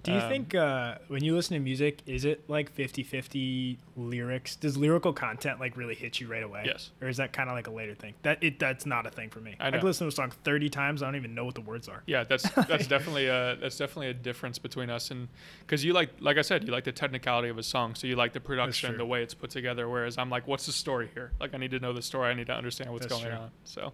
Do 0.02 0.12
you 0.12 0.18
Um, 0.18 0.28
think 0.28 0.54
uh, 0.54 0.96
when 1.08 1.22
you 1.22 1.34
listen 1.34 1.54
to 1.54 1.60
music, 1.60 2.00
is 2.06 2.24
it 2.24 2.48
like 2.48 2.74
50-50 2.74 3.76
lyrics? 3.96 4.56
Does 4.56 4.76
lyrical 4.76 5.12
content 5.12 5.60
like 5.60 5.76
really 5.76 5.94
hit 5.94 6.20
you 6.20 6.26
right 6.26 6.42
away? 6.42 6.62
Yes. 6.64 6.90
Or 7.02 7.08
is 7.08 7.18
that 7.18 7.32
kind 7.32 7.48
of 7.50 7.54
like 7.54 7.66
a 7.66 7.70
later 7.70 7.94
thing? 7.94 8.14
That 8.22 8.42
it 8.42 8.58
that's 8.58 8.86
not 8.86 9.06
a 9.06 9.10
thing 9.10 9.30
for 9.30 9.40
me. 9.40 9.56
I 9.60 9.68
I 9.68 9.70
can 9.70 9.80
listen 9.82 10.06
to 10.06 10.08
a 10.08 10.12
song 10.12 10.32
30 10.44 10.70
times, 10.70 11.02
I 11.02 11.06
don't 11.06 11.16
even 11.16 11.34
know 11.34 11.44
what 11.44 11.54
the 11.54 11.60
words 11.60 11.88
are. 11.88 12.02
Yeah, 12.06 12.24
that's 12.24 12.48
that's 12.68 12.86
definitely 12.86 13.26
a 13.26 13.56
that's 13.60 13.76
definitely 13.76 14.08
a 14.08 14.14
difference 14.14 14.58
between 14.58 14.90
us 14.90 15.10
and 15.10 15.28
because 15.60 15.84
you 15.84 15.92
like 15.92 16.10
like 16.20 16.38
I 16.38 16.42
said, 16.42 16.64
you 16.64 16.72
like 16.72 16.84
the 16.84 16.92
technicality 16.92 17.48
of 17.48 17.58
a 17.58 17.62
song, 17.62 17.94
so 17.94 18.06
you 18.06 18.16
like 18.16 18.32
the 18.32 18.40
production, 18.40 18.96
the 18.96 19.04
way 19.06 19.22
it's 19.22 19.34
put 19.34 19.50
together. 19.50 19.88
Whereas 19.88 20.18
I'm 20.18 20.30
like, 20.30 20.46
what's 20.46 20.66
the 20.66 20.72
story 20.72 21.10
here? 21.14 21.32
Like 21.40 21.54
I 21.54 21.58
need 21.58 21.70
to 21.72 21.78
know 21.80 21.92
the 21.92 22.02
story. 22.02 22.30
I 22.30 22.34
need 22.34 22.46
to 22.46 22.54
understand 22.54 22.90
what's 22.90 23.06
That's 23.06 23.20
going 23.20 23.32
true. 23.34 23.42
on. 23.44 23.50
So, 23.64 23.92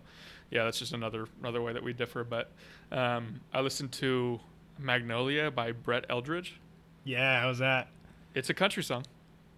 yeah, 0.50 0.64
that's 0.64 0.78
just 0.78 0.92
another 0.92 1.26
another 1.40 1.62
way 1.62 1.72
that 1.72 1.82
we 1.82 1.92
differ. 1.92 2.22
But 2.24 2.50
um, 2.92 3.40
I 3.52 3.60
listened 3.60 3.92
to 3.92 4.40
Magnolia 4.78 5.50
by 5.50 5.72
Brett 5.72 6.04
Eldredge. 6.08 6.52
Yeah, 7.04 7.40
how's 7.40 7.58
that? 7.58 7.88
It's 8.34 8.50
a 8.50 8.54
country 8.54 8.82
song. 8.82 9.04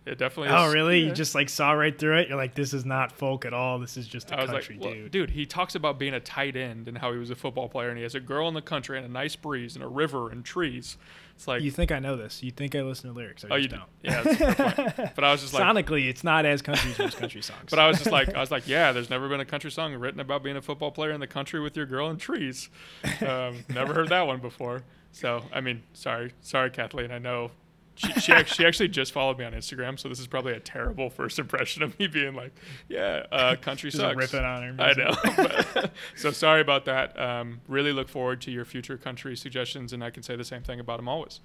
It 0.09 0.17
definitely. 0.17 0.55
Oh, 0.55 0.69
is. 0.69 0.75
really? 0.75 1.01
Yeah. 1.01 1.09
You 1.09 1.13
just 1.13 1.35
like 1.35 1.51
saw 1.51 1.73
right 1.73 1.97
through 1.97 2.19
it? 2.19 2.29
You're 2.29 2.39
like, 2.39 2.55
this 2.55 2.73
is 2.73 2.87
not 2.87 3.13
folk 3.13 3.45
at 3.45 3.53
all. 3.53 3.79
This 3.79 3.99
is 3.99 4.09
just 4.09 4.31
a 4.31 4.39
I 4.39 4.43
was 4.43 4.51
country 4.51 4.77
like, 4.77 4.85
well, 4.85 4.95
dude. 4.95 5.11
dude, 5.11 5.31
he 5.31 5.45
talks 5.45 5.75
about 5.75 5.99
being 5.99 6.15
a 6.15 6.21
tight 6.21 6.57
end 6.57 6.89
and 6.89 6.97
how 6.97 7.13
he 7.13 7.19
was 7.19 7.29
a 7.29 7.35
football 7.35 7.69
player, 7.69 7.91
and 7.91 7.99
he 7.99 8.05
has 8.05 8.15
a 8.15 8.21
girl 8.21 8.49
in 8.49 8.55
the 8.55 8.63
country 8.63 8.97
and 8.97 9.05
a 9.05 9.11
nice 9.11 9.37
breeze 9.37 9.75
and 9.75 9.85
a 9.85 9.89
river 9.89 10.31
and 10.31 10.47
trees. 10.47 10.97
It's 11.37 11.47
like, 11.47 11.63
you 11.63 11.71
think 11.71 11.93
I 11.93 11.99
know 11.99 12.17
this? 12.17 12.43
You 12.43 12.51
think 12.51 12.75
I 12.75 12.81
listen 12.81 13.11
to 13.11 13.17
lyrics? 13.17 13.45
I 13.45 13.49
oh, 13.49 13.59
just 13.59 13.63
you 13.63 13.69
do. 13.69 13.77
don't. 13.77 13.89
Yeah, 14.03 14.23
that's 14.23 14.41
a 14.41 14.55
fair 14.55 14.83
point. 14.95 15.11
But 15.15 15.25
I 15.25 15.31
was 15.31 15.43
just 15.43 15.53
like, 15.53 15.63
Sonically, 15.63 16.09
it's 16.09 16.25
not 16.25 16.47
as 16.47 16.63
country 16.63 17.05
as 17.05 17.15
country 17.15 17.43
songs. 17.43 17.61
But 17.71 17.79
I 17.79 17.87
was 17.87 17.99
just 17.99 18.11
like, 18.11 18.35
I 18.35 18.41
was 18.41 18.51
like, 18.51 18.67
yeah, 18.67 18.93
there's 18.93 19.11
never 19.11 19.29
been 19.29 19.41
a 19.41 19.45
country 19.45 19.71
song 19.71 19.95
written 19.95 20.21
about 20.21 20.43
being 20.43 20.57
a 20.57 20.63
football 20.63 20.91
player 20.91 21.13
in 21.13 21.21
the 21.21 21.27
country 21.27 21.61
with 21.61 21.77
your 21.77 21.87
girl 21.87 22.09
and 22.09 22.19
trees. 22.19 22.71
Um, 23.21 23.65
never 23.69 23.95
heard 23.95 24.09
that 24.09 24.27
one 24.27 24.39
before. 24.39 24.85
So, 25.13 25.43
I 25.53 25.61
mean, 25.61 25.83
sorry, 25.93 26.33
sorry, 26.41 26.71
Kathleen. 26.71 27.11
I 27.11 27.19
know 27.19 27.51
she 27.97 28.13
she, 28.21 28.33
she 28.45 28.65
actually 28.65 28.89
just 28.89 29.13
followed 29.13 29.39
me 29.39 29.45
on 29.45 29.53
Instagram, 29.53 29.99
so 29.99 30.09
this 30.09 30.21
is 30.21 30.29
probably 30.29 30.53
a 30.53 30.61
terrible 30.61 31.11
first 31.11 31.39
impression 31.39 31.83
of 31.83 31.99
me 31.99 32.07
being 32.07 32.35
like, 32.35 32.53
yeah, 32.89 33.27
uh, 33.33 33.57
country 33.61 33.91
just 33.91 34.01
sucks. 34.01 34.17
ripping 34.17 34.47
on 34.47 34.77
her. 34.77 34.83
I 34.83 34.93
know. 34.95 35.17
But- 35.75 35.91
so 36.17 36.31
sorry 36.31 36.61
about 36.61 36.85
that. 36.85 37.19
Um, 37.21 37.61
really 37.67 37.93
look 37.93 38.09
forward 38.09 38.41
to 38.43 38.51
your 38.53 38.65
future 38.65 38.97
country 38.97 39.37
suggestions, 39.37 39.93
and 39.93 40.05
I 40.05 40.11
can 40.11 40.23
say 40.23 40.37
the 40.37 40.45
same 40.45 40.63
thing 40.63 40.79
about 40.79 40.99
them 40.99 41.09
always. 41.09 41.41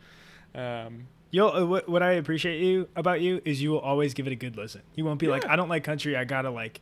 Um, 0.53 1.08
You'll 1.32 1.50
uh, 1.50 1.65
what, 1.65 1.89
what 1.89 2.03
I 2.03 2.12
appreciate 2.12 2.62
you 2.62 2.88
about 2.96 3.20
you 3.22 3.41
is 3.43 3.60
you 3.60 3.72
will 3.72 3.79
always 3.79 4.13
give 4.13 4.27
it 4.27 4.34
a 4.34 4.36
good 4.36 4.55
listen. 4.55 4.82
You 4.93 5.03
won't 5.05 5.20
be 5.20 5.27
like, 5.27 5.48
I 5.48 5.55
don't 5.55 5.70
like 5.70 5.84
country. 5.84 6.15
I 6.15 6.25
gotta 6.25 6.51
like 6.51 6.79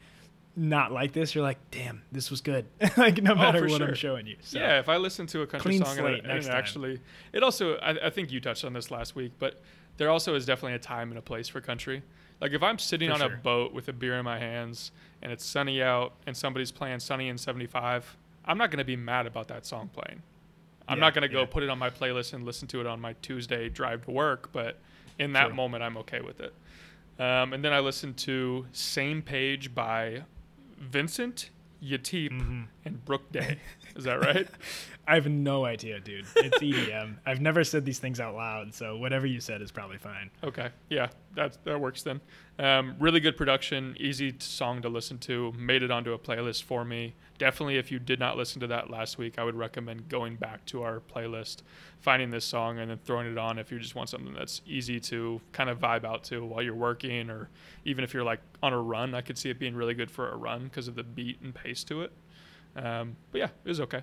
not 0.56 0.92
like 0.92 1.14
this. 1.14 1.34
You're 1.34 1.44
like, 1.44 1.58
damn, 1.72 2.02
this 2.12 2.30
was 2.30 2.42
good. 2.42 2.66
like 2.98 3.22
no 3.22 3.36
matter 3.36 3.66
Oh, 3.66 3.72
what 3.72 3.82
I'm 3.82 3.94
showing 3.96 4.28
you. 4.28 4.36
So. 4.42 4.60
Yeah, 4.60 4.80
if 4.80 4.90
I 4.90 4.98
listen 4.98 5.26
to 5.28 5.42
a 5.42 5.48
country 5.48 5.78
song 5.78 5.88
and, 5.88 5.98
slate 5.98 6.20
and 6.20 6.28
next 6.28 6.46
it 6.46 6.50
time. 6.50 6.58
actually, 6.58 7.00
it 7.34 7.44
also, 7.44 7.76
I, 7.78 8.08
I 8.08 8.10
think 8.10 8.32
you 8.32 8.40
touched 8.42 8.66
on 8.66 8.74
this 8.74 8.92
last 8.92 9.16
week, 9.16 9.32
but 9.40 9.62
there 9.98 10.10
also 10.10 10.36
is 10.36 10.46
definitely 10.46 10.74
a 10.76 10.80
time 10.80 11.10
and 11.10 11.18
a 11.18 11.22
place 11.22 11.48
for 11.48 11.62
country. 11.62 12.04
Like 12.42 12.52
if 12.54 12.64
I'm 12.64 12.80
sitting 12.80 13.10
For 13.10 13.14
on 13.16 13.20
sure. 13.20 13.34
a 13.34 13.38
boat 13.38 13.74
with 13.74 13.88
a 13.88 13.94
beer 13.94 14.18
in 14.18 14.26
my 14.26 14.40
hands 14.40 14.92
and 15.22 15.32
it's 15.32 15.46
sunny 15.46 15.82
out 15.82 16.14
and 16.26 16.36
somebody's 16.36 16.72
playing 16.72 17.00
Sunny 17.00 17.30
in 17.30 17.38
75, 17.38 18.18
I'm 18.46 18.58
not 18.58 18.72
going 18.72 18.80
to 18.80 18.84
be 18.86 18.96
mad 18.96 19.28
about 19.28 19.48
that 19.50 19.66
song 19.66 19.90
playing. 19.94 20.22
I'm 20.88 20.98
Yeah, 20.98 21.02
not 21.06 21.14
going 21.14 21.22
to 21.22 21.28
go 21.30 21.42
yeah. 21.42 21.46
put 21.46 21.62
it 21.64 21.70
on 21.70 21.78
my 21.78 21.92
playlist 21.92 22.34
and 22.34 22.44
listen 22.44 22.68
to 22.70 22.82
it 22.82 22.88
on 22.88 23.00
my 23.00 23.14
Tuesday 23.22 23.70
drive 23.70 24.04
to 24.06 24.12
work, 24.12 24.52
but 24.52 24.80
in 25.20 25.34
that 25.34 25.54
moment, 25.54 25.84
I'm 25.84 25.98
okay 25.98 26.20
with 26.22 26.40
it. 26.42 26.54
Um, 27.20 27.54
and 27.54 27.64
then 27.64 27.72
I 27.72 27.80
listened 27.80 28.18
to 28.18 28.66
Same 28.72 29.22
Page 29.22 29.76
by 29.76 30.24
Vincent 30.82 31.50
Yateep 31.82 32.32
Mhm. 32.32 32.68
and 32.86 33.06
Brooke 33.06 33.32
Day. 33.32 33.60
Is 33.96 34.06
that 34.06 34.22
right? 34.22 34.48
I 35.08 35.16
have 35.16 35.28
no 35.28 35.66
idea, 35.66 36.00
dude. 36.00 36.26
It's 36.36 36.58
EDM. 36.62 37.16
I've 37.26 37.42
never 37.42 37.64
said 37.64 37.86
these 37.86 38.00
things 38.00 38.20
out 38.20 38.36
loud, 38.36 38.74
so 38.74 38.98
whatever 38.98 39.26
you 39.26 39.40
said 39.40 39.62
is 39.62 39.72
probably 39.72 39.98
fine. 39.98 40.30
Okay, 40.44 40.70
yeah, 40.90 41.10
that 41.36 41.58
that 41.66 41.80
works 41.80 42.04
then. 42.04 42.22
Um, 42.60 42.96
really 43.00 43.20
good 43.20 43.36
production, 43.36 43.96
easy 44.00 44.36
song 44.40 44.82
to 44.84 44.90
listen 44.90 45.18
to. 45.20 45.52
Made 45.58 45.82
it 45.82 45.90
onto 45.90 46.14
a 46.14 46.20
playlist 46.20 46.64
for 46.64 46.86
me. 46.86 47.16
Definitely, 47.40 47.78
if 47.78 47.92
you 47.92 47.98
did 47.98 48.20
not 48.20 48.38
listen 48.38 48.60
to 48.62 48.68
that 48.68 48.92
last 48.92 49.18
week, 49.18 49.40
I 49.40 49.44
would 49.44 49.56
recommend 49.56 50.08
going 50.08 50.36
back 50.36 50.64
to 50.68 50.84
our 50.84 51.02
playlist, 51.14 51.64
finding 52.00 52.30
this 52.30 52.46
song, 52.46 52.78
and 52.78 52.92
then 52.92 53.00
throwing 53.04 53.32
it 53.32 53.38
on 53.38 53.58
if 53.58 53.72
you 53.72 53.80
just 53.80 53.96
want 53.96 54.10
something 54.10 54.34
that's 54.34 54.62
easy 54.68 55.00
to 55.00 55.42
kind 55.52 55.70
of 55.70 55.80
vibe 55.80 56.06
out 56.06 56.24
to 56.26 56.46
while 56.46 56.62
you're 56.62 56.76
working, 56.76 57.30
or 57.32 57.50
even 57.86 58.04
if 58.04 58.14
you're 58.14 58.24
like 58.24 58.42
on 58.62 58.74
a 58.74 58.82
run. 58.82 59.16
I 59.16 59.22
could 59.22 59.38
see 59.38 59.50
it 59.50 59.58
being 59.58 59.76
really 59.76 59.96
good 59.96 60.12
for 60.12 60.30
a 60.32 60.38
run 60.38 60.66
because 60.66 60.88
of 60.88 60.96
the 60.96 61.04
beat 61.04 61.42
and 61.42 61.56
pace 61.56 61.84
to 61.86 62.02
it. 62.04 62.12
Um, 62.76 63.16
but 63.32 63.40
yeah, 63.40 63.50
it 63.66 63.70
was 63.70 63.82
okay. 63.82 64.02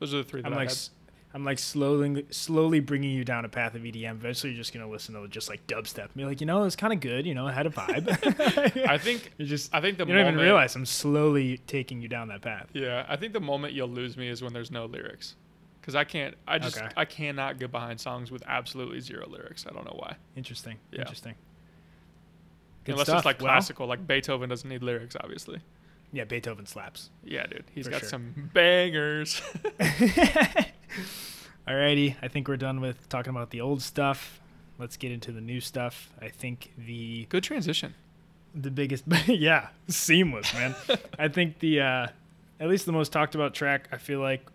Those 0.00 0.14
are 0.14 0.18
the 0.18 0.24
three 0.24 0.40
that 0.42 0.46
I'm 0.48 0.54
I 0.54 0.56
like, 0.56 0.68
had. 0.68 0.78
I'm 1.34 1.44
like 1.44 1.58
slowly, 1.58 2.24
slowly 2.30 2.78
bringing 2.78 3.10
you 3.10 3.24
down 3.24 3.44
a 3.44 3.48
path 3.48 3.74
of 3.74 3.82
EDM. 3.82 4.12
Eventually, 4.12 4.52
you're 4.52 4.60
just 4.60 4.72
gonna 4.72 4.88
listen 4.88 5.14
to 5.20 5.26
just 5.26 5.48
like 5.48 5.66
dubstep. 5.66 6.04
And 6.04 6.14
be 6.14 6.24
like, 6.24 6.40
you 6.40 6.46
know, 6.46 6.62
it's 6.62 6.76
kind 6.76 6.92
of 6.92 7.00
good. 7.00 7.26
You 7.26 7.34
know, 7.34 7.48
it 7.48 7.52
had 7.54 7.66
a 7.66 7.70
vibe. 7.70 8.86
I 8.88 8.98
think 8.98 9.32
you 9.38 9.46
just, 9.46 9.74
I 9.74 9.80
think 9.80 9.98
the 9.98 10.06
you 10.06 10.12
don't 10.12 10.20
even 10.28 10.36
realize 10.38 10.76
I'm 10.76 10.86
slowly 10.86 11.58
taking 11.66 12.00
you 12.00 12.06
down 12.08 12.28
that 12.28 12.42
path. 12.42 12.68
Yeah, 12.72 13.04
I 13.08 13.16
think 13.16 13.32
the 13.32 13.40
moment 13.40 13.74
you'll 13.74 13.88
lose 13.88 14.16
me 14.16 14.28
is 14.28 14.42
when 14.42 14.52
there's 14.52 14.70
no 14.70 14.84
lyrics, 14.86 15.34
because 15.80 15.96
I 15.96 16.04
can't. 16.04 16.36
I 16.46 16.60
just 16.60 16.76
Okay. 16.78 16.88
I 16.96 17.04
cannot 17.04 17.58
get 17.58 17.72
behind 17.72 17.98
songs 18.00 18.30
with 18.30 18.44
absolutely 18.46 19.00
zero 19.00 19.26
lyrics. 19.28 19.66
I 19.68 19.72
don't 19.72 19.84
know 19.86 19.96
why. 19.98 20.14
Interesting. 20.36 20.76
Yeah. 20.92 21.00
Interesting. 21.00 21.34
Good 22.84 22.92
Unless 22.92 23.06
stuff. 23.08 23.18
it's 23.18 23.24
like 23.26 23.40
Well, 23.40 23.48
classical, 23.50 23.86
like 23.88 24.06
Beethoven 24.06 24.50
doesn't 24.50 24.68
need 24.68 24.82
lyrics, 24.84 25.16
obviously. 25.20 25.58
Yeah, 26.14 26.24
Beethoven 26.24 26.64
slaps. 26.66 27.10
Yeah, 27.24 27.46
dude, 27.46 27.64
he's 27.74 27.88
got 27.88 28.00
sure. 28.00 28.08
some 28.08 28.50
bangers. 28.54 29.42
Alrighty, 31.68 32.16
I 32.22 32.28
think 32.28 32.48
we're 32.48 32.56
done 32.56 32.80
with 32.80 33.08
talking 33.08 33.30
about 33.30 33.50
the 33.50 33.60
old 33.60 33.82
stuff. 33.82 34.40
Let's 34.78 34.96
get 34.96 35.12
into 35.12 35.32
the 35.32 35.40
new 35.40 35.60
stuff. 35.60 36.10
I 36.20 36.28
think 36.28 36.72
the 36.76 37.26
Good 37.28 37.42
transition. 37.44 37.94
the 38.54 38.70
biggest 38.70 39.04
yeah 39.26 39.68
seamless 39.88 40.54
man 40.54 40.76
i 41.18 41.26
think 41.26 41.58
the 41.58 41.80
uh 41.80 42.06
at 42.60 42.68
least 42.68 42.86
the 42.86 42.92
most 42.92 43.10
talked 43.10 43.34
about 43.34 43.52
track 43.52 43.88
i 43.90 43.96
feel 43.98 44.20
like 44.20 44.46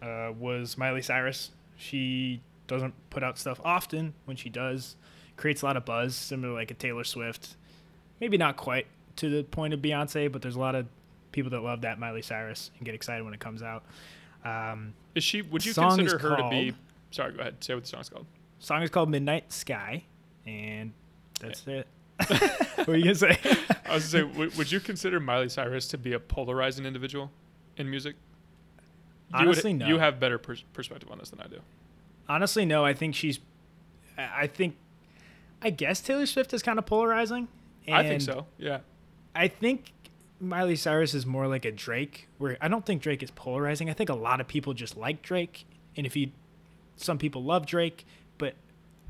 uh 0.00 0.30
was 0.38 0.78
miley 0.78 1.02
cyrus 1.02 1.50
she 1.76 2.40
doesn't 2.68 2.94
put 3.10 3.24
out 3.24 3.36
stuff 3.36 3.60
often 3.64 4.14
when 4.26 4.36
she 4.36 4.48
does 4.48 4.94
creates 5.36 5.62
a 5.62 5.64
lot 5.66 5.76
of 5.76 5.84
buzz 5.84 6.14
similar 6.14 6.50
to 6.50 6.54
like 6.54 6.70
a 6.70 6.74
taylor 6.74 7.02
swift 7.02 7.56
maybe 8.20 8.36
not 8.38 8.56
quite 8.56 8.86
to 9.16 9.28
the 9.28 9.42
point 9.42 9.74
of 9.74 9.80
beyonce 9.80 10.30
but 10.30 10.40
there's 10.40 10.54
a 10.54 10.60
lot 10.60 10.76
of 10.76 10.86
people 11.32 11.50
that 11.50 11.60
love 11.60 11.82
that 11.82 11.98
miley 11.98 12.22
cyrus 12.22 12.70
and 12.78 12.84
get 12.86 12.94
excited 12.94 13.24
when 13.24 13.34
it 13.34 13.40
comes 13.40 13.62
out 13.62 13.84
um 14.44 14.94
Is 15.14 15.24
she? 15.24 15.42
Would 15.42 15.64
you 15.66 15.74
consider 15.74 16.18
her 16.18 16.36
to 16.36 16.48
be? 16.50 16.74
Sorry, 17.10 17.32
go 17.32 17.40
ahead. 17.40 17.62
Say 17.64 17.74
what 17.74 17.82
the 17.84 17.88
song's 17.88 18.08
called. 18.08 18.26
song 18.58 18.82
is 18.82 18.90
called 18.90 19.08
midnight 19.10 19.52
sky 19.52 20.04
and 20.46 20.92
that's 21.40 21.66
it 21.66 21.86
what 22.28 22.88
are 22.88 22.96
you 22.96 23.04
gonna 23.04 23.14
say 23.14 23.38
I 23.86 23.94
was 23.94 24.12
gonna 24.12 24.24
say, 24.26 24.32
w- 24.32 24.50
would 24.56 24.70
you 24.72 24.80
consider 24.80 25.20
Miley 25.20 25.48
Cyrus 25.48 25.86
to 25.88 25.98
be 25.98 26.12
a 26.14 26.20
polarizing 26.20 26.84
individual 26.84 27.30
in 27.76 27.88
music? 27.88 28.16
You 29.30 29.38
would- 29.40 29.48
Honestly, 29.48 29.72
no. 29.72 29.86
You 29.86 29.98
have 29.98 30.18
better 30.20 30.36
pers- 30.38 30.64
perspective 30.72 31.10
on 31.10 31.18
this 31.18 31.30
than 31.30 31.40
I 31.40 31.46
do. 31.46 31.60
Honestly, 32.28 32.64
no. 32.66 32.84
I 32.84 32.92
think 32.94 33.14
she's. 33.14 33.38
I 34.18 34.42
I 34.42 34.46
think. 34.46 34.76
I 35.62 35.70
guess 35.70 36.00
Taylor 36.00 36.26
Swift 36.26 36.52
is 36.54 36.62
kind 36.62 36.78
of 36.78 36.86
polarizing. 36.86 37.48
I 37.90 38.02
think 38.02 38.20
so. 38.22 38.46
Yeah. 38.58 38.80
I 39.34 39.48
think 39.48 39.92
Miley 40.40 40.76
Cyrus 40.76 41.14
is 41.14 41.26
more 41.26 41.46
like 41.48 41.64
a 41.64 41.72
Drake, 41.72 42.28
where 42.38 42.56
I 42.60 42.68
don't 42.68 42.84
think 42.86 43.02
Drake 43.02 43.22
is 43.22 43.30
polarizing. 43.32 43.90
I 43.90 43.92
think 43.92 44.08
a 44.10 44.14
lot 44.14 44.40
of 44.40 44.46
people 44.48 44.72
just 44.74 44.96
like 44.96 45.22
Drake, 45.22 45.64
and 45.96 46.06
if 46.06 46.14
you, 46.16 46.30
some 46.96 47.18
people 47.18 47.42
love 47.42 47.66
Drake, 47.66 48.06
but 48.38 48.54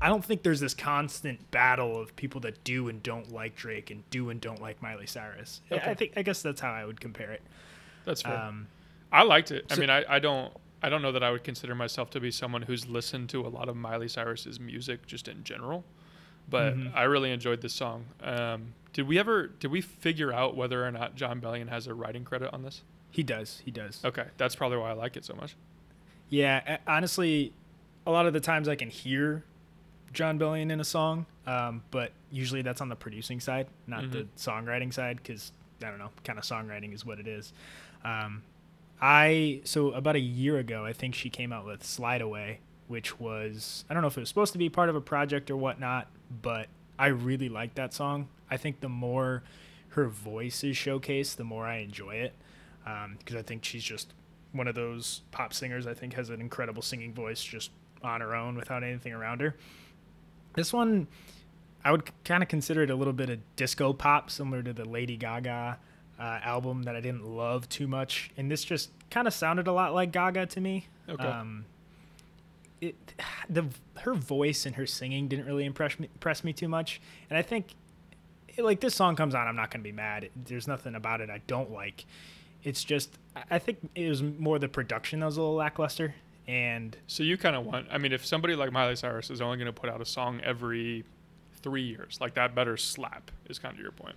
I 0.01 0.07
don't 0.07 0.25
think 0.25 0.41
there's 0.43 0.59
this 0.59 0.73
constant 0.73 1.51
battle 1.51 1.99
of 1.99 2.15
people 2.15 2.41
that 2.41 2.63
do 2.63 2.87
and 2.89 3.03
don't 3.03 3.31
like 3.31 3.55
Drake 3.55 3.91
and 3.91 4.09
do 4.09 4.29
and 4.29 4.41
don't 4.41 4.61
like 4.61 4.81
Miley 4.81 5.05
Cyrus. 5.07 5.61
I- 5.69 5.75
Okay. 5.75 5.91
I 5.91 5.93
think 5.93 6.13
I 6.15 6.23
guess 6.23 6.41
that's 6.41 6.61
how 6.61 6.71
I 6.71 6.83
would 6.85 6.99
compare 6.99 7.31
it. 7.31 7.41
That's 8.05 8.21
fair. 8.23 8.35
Um, 8.37 8.67
I 9.11 9.23
liked 9.23 9.51
it. 9.51 9.65
I 9.71 9.75
mean, 9.75 9.89
I, 9.89 10.03
I 10.07 10.19
don't 10.19 10.51
I 10.81 10.87
don't 10.89 11.01
know 11.01 11.11
that 11.11 11.23
I 11.23 11.29
would 11.31 11.43
consider 11.43 11.75
myself 11.75 12.09
to 12.11 12.19
be 12.21 12.31
someone 12.31 12.61
who's 12.61 12.87
listened 12.87 13.27
to 13.29 13.45
a 13.45 13.49
lot 13.49 13.67
of 13.69 13.75
Miley 13.75 14.07
Cyrus's 14.07 14.59
music 14.61 15.05
just 15.05 15.27
in 15.27 15.43
general, 15.43 15.83
but 16.49 16.75
Mhm. 16.77 16.95
I 16.95 17.03
really 17.03 17.31
enjoyed 17.31 17.59
this 17.61 17.73
song. 17.73 18.05
Um, 18.23 18.73
did 18.93 19.07
we 19.07 19.19
ever 19.19 19.47
did 19.47 19.71
we 19.71 19.81
figure 19.81 20.33
out 20.33 20.55
whether 20.55 20.85
or 20.85 20.91
not 20.91 21.15
Jon 21.15 21.39
Bellion 21.39 21.69
has 21.69 21.87
a 21.87 21.93
writing 21.93 22.23
credit 22.23 22.53
on 22.53 22.63
this? 22.63 22.81
he 23.11 23.23
does. 23.23 23.61
He 23.65 23.71
does. 23.71 24.03
Okay, 24.05 24.25
that's 24.37 24.55
probably 24.55 24.77
why 24.77 24.91
I 24.91 24.93
like 24.93 25.17
it 25.17 25.25
so 25.25 25.33
much. 25.33 25.55
Yeah, 26.29 26.77
honestly, 26.85 27.53
a 28.05 28.11
lot 28.11 28.27
of 28.27 28.33
the 28.33 28.39
times 28.39 28.67
I 28.67 28.75
can 28.75 28.89
hear 28.89 29.43
Jon 30.13 30.37
Bellion 30.37 30.71
in 30.71 30.79
a 30.79 30.83
song, 30.83 31.25
um, 31.47 31.83
but 31.89 32.11
usually 32.31 32.61
that's 32.61 32.81
on 32.81 32.89
the 32.89 32.95
producing 32.95 33.39
side, 33.39 33.67
not 33.87 34.11
the 34.11 34.27
songwriting 34.37 34.93
side, 34.93 35.17
because 35.17 35.51
I 35.83 35.89
don't 35.89 35.97
know, 35.97 36.11
kind 36.23 36.37
of 36.37 36.45
songwriting 36.45 36.93
is 36.93 37.05
what 37.05 37.19
it 37.19 37.27
is. 37.27 37.51
Um, 38.03 38.43
I 39.01 39.61
so 39.63 39.91
about 39.91 40.15
a 40.15 40.19
year 40.19 40.57
ago, 40.57 40.85
I 40.85 40.93
think 40.93 41.15
she 41.15 41.29
came 41.29 41.51
out 41.51 41.65
with 41.65 41.83
Slide 41.83 42.21
Away, 42.21 42.59
which 42.87 43.19
was 43.19 43.85
I 43.89 43.93
don't 43.93 44.01
know 44.01 44.07
if 44.07 44.17
it 44.17 44.19
was 44.19 44.29
supposed 44.29 44.53
to 44.53 44.59
be 44.59 44.69
part 44.69 44.89
of 44.89 44.95
a 44.95 45.01
project 45.01 45.49
or 45.49 45.57
whatnot, 45.57 46.07
but 46.41 46.67
I 46.99 47.07
really 47.07 47.49
like 47.49 47.73
that 47.75 47.93
song. 47.93 48.27
I 48.51 48.57
think 48.57 48.81
the 48.81 48.89
more 48.89 49.41
her 49.89 50.07
voice 50.07 50.63
is 50.63 50.75
showcased, 50.75 51.37
the 51.37 51.43
more 51.43 51.65
I 51.65 51.77
enjoy 51.77 52.15
it. 52.15 52.33
Because 53.17 53.35
I 53.35 53.41
think 53.41 53.63
she's 53.63 53.83
just 53.83 54.13
one 54.51 54.67
of 54.67 54.75
those 54.75 55.21
pop 55.31 55.53
singers. 55.53 55.87
I 55.87 55.93
think 55.93 56.13
has 56.13 56.29
an 56.29 56.41
incredible 56.41 56.81
singing 56.81 57.13
voice 57.13 57.43
just 57.43 57.71
on 58.03 58.21
her 58.21 58.35
own 58.35 58.55
without 58.55 58.83
anything 58.83 59.13
around 59.13 59.41
her. 59.41 59.55
This 60.55 60.73
one, 60.73 61.07
I 61.85 61.91
would 61.91 62.09
kind 62.25 62.43
of 62.43 62.49
consider 62.49 62.83
it 62.83 62.89
a 62.89 62.95
little 62.95 63.13
bit 63.13 63.29
of 63.29 63.39
disco 63.55 63.93
pop, 63.93 64.29
similar 64.29 64.61
to 64.63 64.73
the 64.73 64.85
Lady 64.85 65.15
Gaga 65.17 65.77
uh, 66.19 66.39
album 66.43 66.83
that 66.83 66.95
I 66.95 67.01
didn't 67.01 67.25
love 67.25 67.69
too 67.69 67.87
much. 67.87 68.31
And 68.35 68.49
this 68.49 68.63
just 68.63 68.89
kind 69.09 69.27
of 69.27 69.33
sounded 69.33 69.67
a 69.67 69.71
lot 69.71 69.93
like 69.93 70.11
Gaga 70.11 70.47
to 70.47 70.61
me. 70.61 70.87
Okay. 71.07 71.23
Um, 71.23 71.65
it 72.81 72.95
the 73.49 73.65
her 74.01 74.13
voice 74.13 74.65
and 74.65 74.75
her 74.75 74.85
singing 74.85 75.27
didn't 75.27 75.45
really 75.45 75.65
impress 75.65 75.99
me 75.99 76.07
impress 76.13 76.43
me 76.43 76.53
too 76.53 76.67
much, 76.67 77.01
and 77.29 77.37
I 77.37 77.41
think 77.41 77.75
like 78.57 78.81
this 78.81 78.95
song 78.95 79.15
comes 79.15 79.35
on, 79.35 79.47
I'm 79.47 79.55
not 79.55 79.71
gonna 79.71 79.83
be 79.83 79.91
mad. 79.91 80.29
There's 80.35 80.67
nothing 80.67 80.95
about 80.95 81.21
it 81.21 81.29
I 81.29 81.41
don't 81.47 81.71
like. 81.71 82.05
It's 82.63 82.83
just 82.83 83.17
I 83.49 83.59
think 83.59 83.89
it 83.95 84.09
was 84.09 84.21
more 84.21 84.59
the 84.59 84.67
production 84.67 85.21
that 85.21 85.27
was 85.27 85.37
a 85.37 85.41
little 85.41 85.55
lackluster, 85.55 86.15
and 86.47 86.97
So 87.07 87.23
you 87.23 87.37
kind 87.37 87.55
of 87.55 87.65
want. 87.65 87.87
I 87.91 87.97
mean, 87.97 88.11
if 88.11 88.25
somebody 88.25 88.55
like 88.55 88.71
Miley 88.71 88.95
Cyrus 88.95 89.29
is 89.29 89.39
only 89.41 89.57
going 89.57 89.67
to 89.67 89.73
put 89.73 89.89
out 89.89 90.01
a 90.01 90.05
song 90.05 90.41
every 90.43 91.05
three 91.61 91.83
years, 91.83 92.17
like 92.19 92.33
that 92.35 92.55
better 92.55 92.75
slap 92.77 93.31
is 93.47 93.59
kind 93.59 93.73
of 93.73 93.79
your 93.79 93.91
point. 93.91 94.15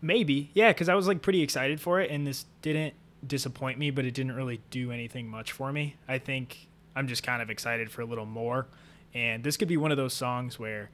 maybe 0.00 0.50
yeah, 0.54 0.68
because 0.72 0.88
I 0.88 0.94
was 0.94 1.06
like 1.08 1.22
pretty 1.22 1.42
excited 1.42 1.80
for 1.80 2.00
it, 2.00 2.10
and 2.10 2.26
this 2.26 2.46
didn't 2.62 2.94
disappoint 3.26 3.78
me, 3.78 3.90
but 3.90 4.04
it 4.04 4.14
didn't 4.14 4.36
really 4.36 4.60
do 4.70 4.92
anything 4.92 5.28
much 5.28 5.50
for 5.52 5.72
me. 5.72 5.96
I 6.06 6.18
think 6.18 6.68
I'm 6.96 7.06
just 7.06 7.22
kind 7.22 7.40
of 7.42 7.50
excited 7.50 7.90
for 7.92 8.00
a 8.00 8.04
little 8.06 8.26
more, 8.26 8.66
and 9.14 9.44
this 9.44 9.56
could 9.56 9.68
be 9.68 9.76
one 9.76 9.92
of 9.92 9.96
those 9.96 10.14
songs 10.14 10.58
where 10.58 10.90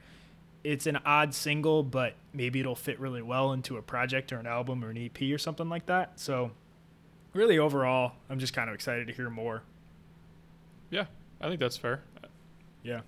it's 0.63 0.85
an 0.85 0.97
odd 1.05 1.33
single, 1.33 1.81
but 1.83 2.13
maybe 2.33 2.59
it'll 2.59 2.75
fit 2.75 2.99
really 2.99 3.21
well 3.21 3.53
into 3.53 3.77
a 3.77 3.81
project 3.81 4.31
or 4.31 4.37
an 4.37 4.45
album 4.45 4.83
or 4.85 4.89
an 4.91 4.97
EP 4.97 5.21
or 5.33 5.37
something 5.37 5.67
like 5.69 5.85
that. 5.87 6.19
So, 6.19 6.51
really, 7.33 7.57
overall, 7.57 8.13
I'm 8.29 8.39
just 8.39 8.53
kind 8.53 8.69
of 8.69 8.75
excited 8.75 9.07
to 9.07 9.13
hear 9.13 9.29
more. 9.29 9.63
Yeah, 10.89 11.05
I 11.41 11.47
think 11.47 11.59
that's 11.59 11.75
fair. 11.77 12.01
Yeah. 12.83 13.01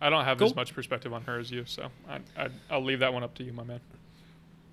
I 0.00 0.10
don't 0.10 0.24
have 0.26 0.38
Cool. 0.38 0.48
as 0.48 0.54
much 0.56 0.74
perspective 0.74 1.12
on 1.14 1.22
her 1.22 1.38
as 1.38 1.50
you, 1.50 1.64
so 1.66 1.88
I, 2.08 2.20
I, 2.38 2.48
I'll 2.70 2.84
leave 2.84 3.00
that 3.00 3.12
one 3.14 3.22
up 3.24 3.34
to 3.36 3.42
you, 3.42 3.52
my 3.52 3.64
man. 3.64 3.80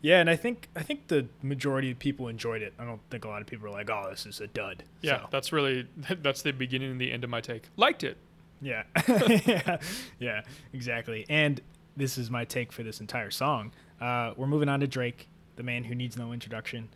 Yeah, 0.03 0.19
and 0.19 0.29
I 0.29 0.35
think 0.35 0.67
I 0.75 0.83
think 0.83 1.07
the 1.07 1.27
majority 1.41 1.89
of 1.89 1.97
people 1.97 2.27
enjoyed 2.27 2.61
it. 2.61 2.73
I 2.77 2.83
don't 2.83 2.99
think 3.09 3.23
a 3.23 3.29
lot 3.29 3.41
of 3.41 3.47
people 3.47 3.67
are 3.67 3.71
like, 3.71 3.89
"Oh, 3.89 4.07
this 4.09 4.25
is 4.25 4.41
a 4.41 4.47
dud." 4.47 4.83
Yeah, 5.01 5.21
So, 5.21 5.27
that's 5.31 5.51
really 5.53 5.87
that's 6.21 6.41
the 6.41 6.51
beginning 6.51 6.91
and 6.91 6.99
the 7.01 7.11
end 7.11 7.23
of 7.23 7.29
my 7.29 7.39
take. 7.39 7.69
Liked 7.77 8.03
it. 8.03 8.17
yeah, 8.61 8.83
yeah, 9.07 9.77
yeah, 10.19 10.41
exactly. 10.73 11.25
And 11.29 11.61
this 11.95 12.17
is 12.17 12.29
my 12.29 12.43
take 12.43 12.71
for 12.73 12.83
this 12.83 12.99
entire 12.99 13.31
song. 13.31 13.71
Uh, 14.01 14.33
we're 14.35 14.47
moving 14.47 14.67
on 14.67 14.81
to 14.81 14.87
Drake, 14.87 15.27
the 15.55 15.63
man 15.63 15.85
who 15.85 15.95
needs 15.95 16.17
no 16.17 16.33
introduction. 16.33 16.89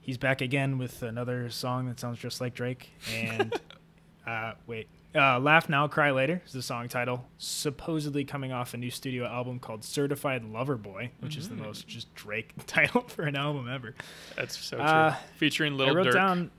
He's 0.00 0.18
back 0.18 0.40
again 0.40 0.76
with 0.76 1.02
another 1.04 1.50
song 1.50 1.86
that 1.86 2.00
sounds 2.00 2.18
just 2.18 2.40
like 2.40 2.54
Drake. 2.54 2.90
And 3.14 3.60
uh, 4.26 4.54
wait, 4.66 4.88
uh, 5.14 5.38
"Laugh 5.40 5.68
Now, 5.68 5.88
Cry 5.88 6.10
Later" 6.12 6.40
is 6.46 6.52
the 6.52 6.62
song 6.62 6.88
title. 6.88 7.26
Supposedly 7.38 8.24
coming 8.24 8.52
off 8.52 8.74
a 8.74 8.76
new 8.76 8.90
studio 8.90 9.26
album 9.26 9.58
called 9.58 9.84
"Certified 9.84 10.44
Lover 10.44 10.76
Boy," 10.76 11.10
which 11.20 11.36
is 11.36 11.48
the 11.48 11.54
Mm. 11.54 11.62
most 11.66 11.88
just 11.88 12.14
Drake 12.14 12.52
title 12.66 13.02
for 13.02 13.22
an 13.22 13.36
album 13.36 13.68
ever. 13.68 13.94
That's 14.36 14.56
so 14.56 14.76
true. 14.76 14.86
Uh, 14.86 15.14
Featuring 15.36 15.74
I 15.74 15.76
Little 15.76 15.94
wrote 15.96 16.06
Durk. 16.08 16.12
down 16.14 16.50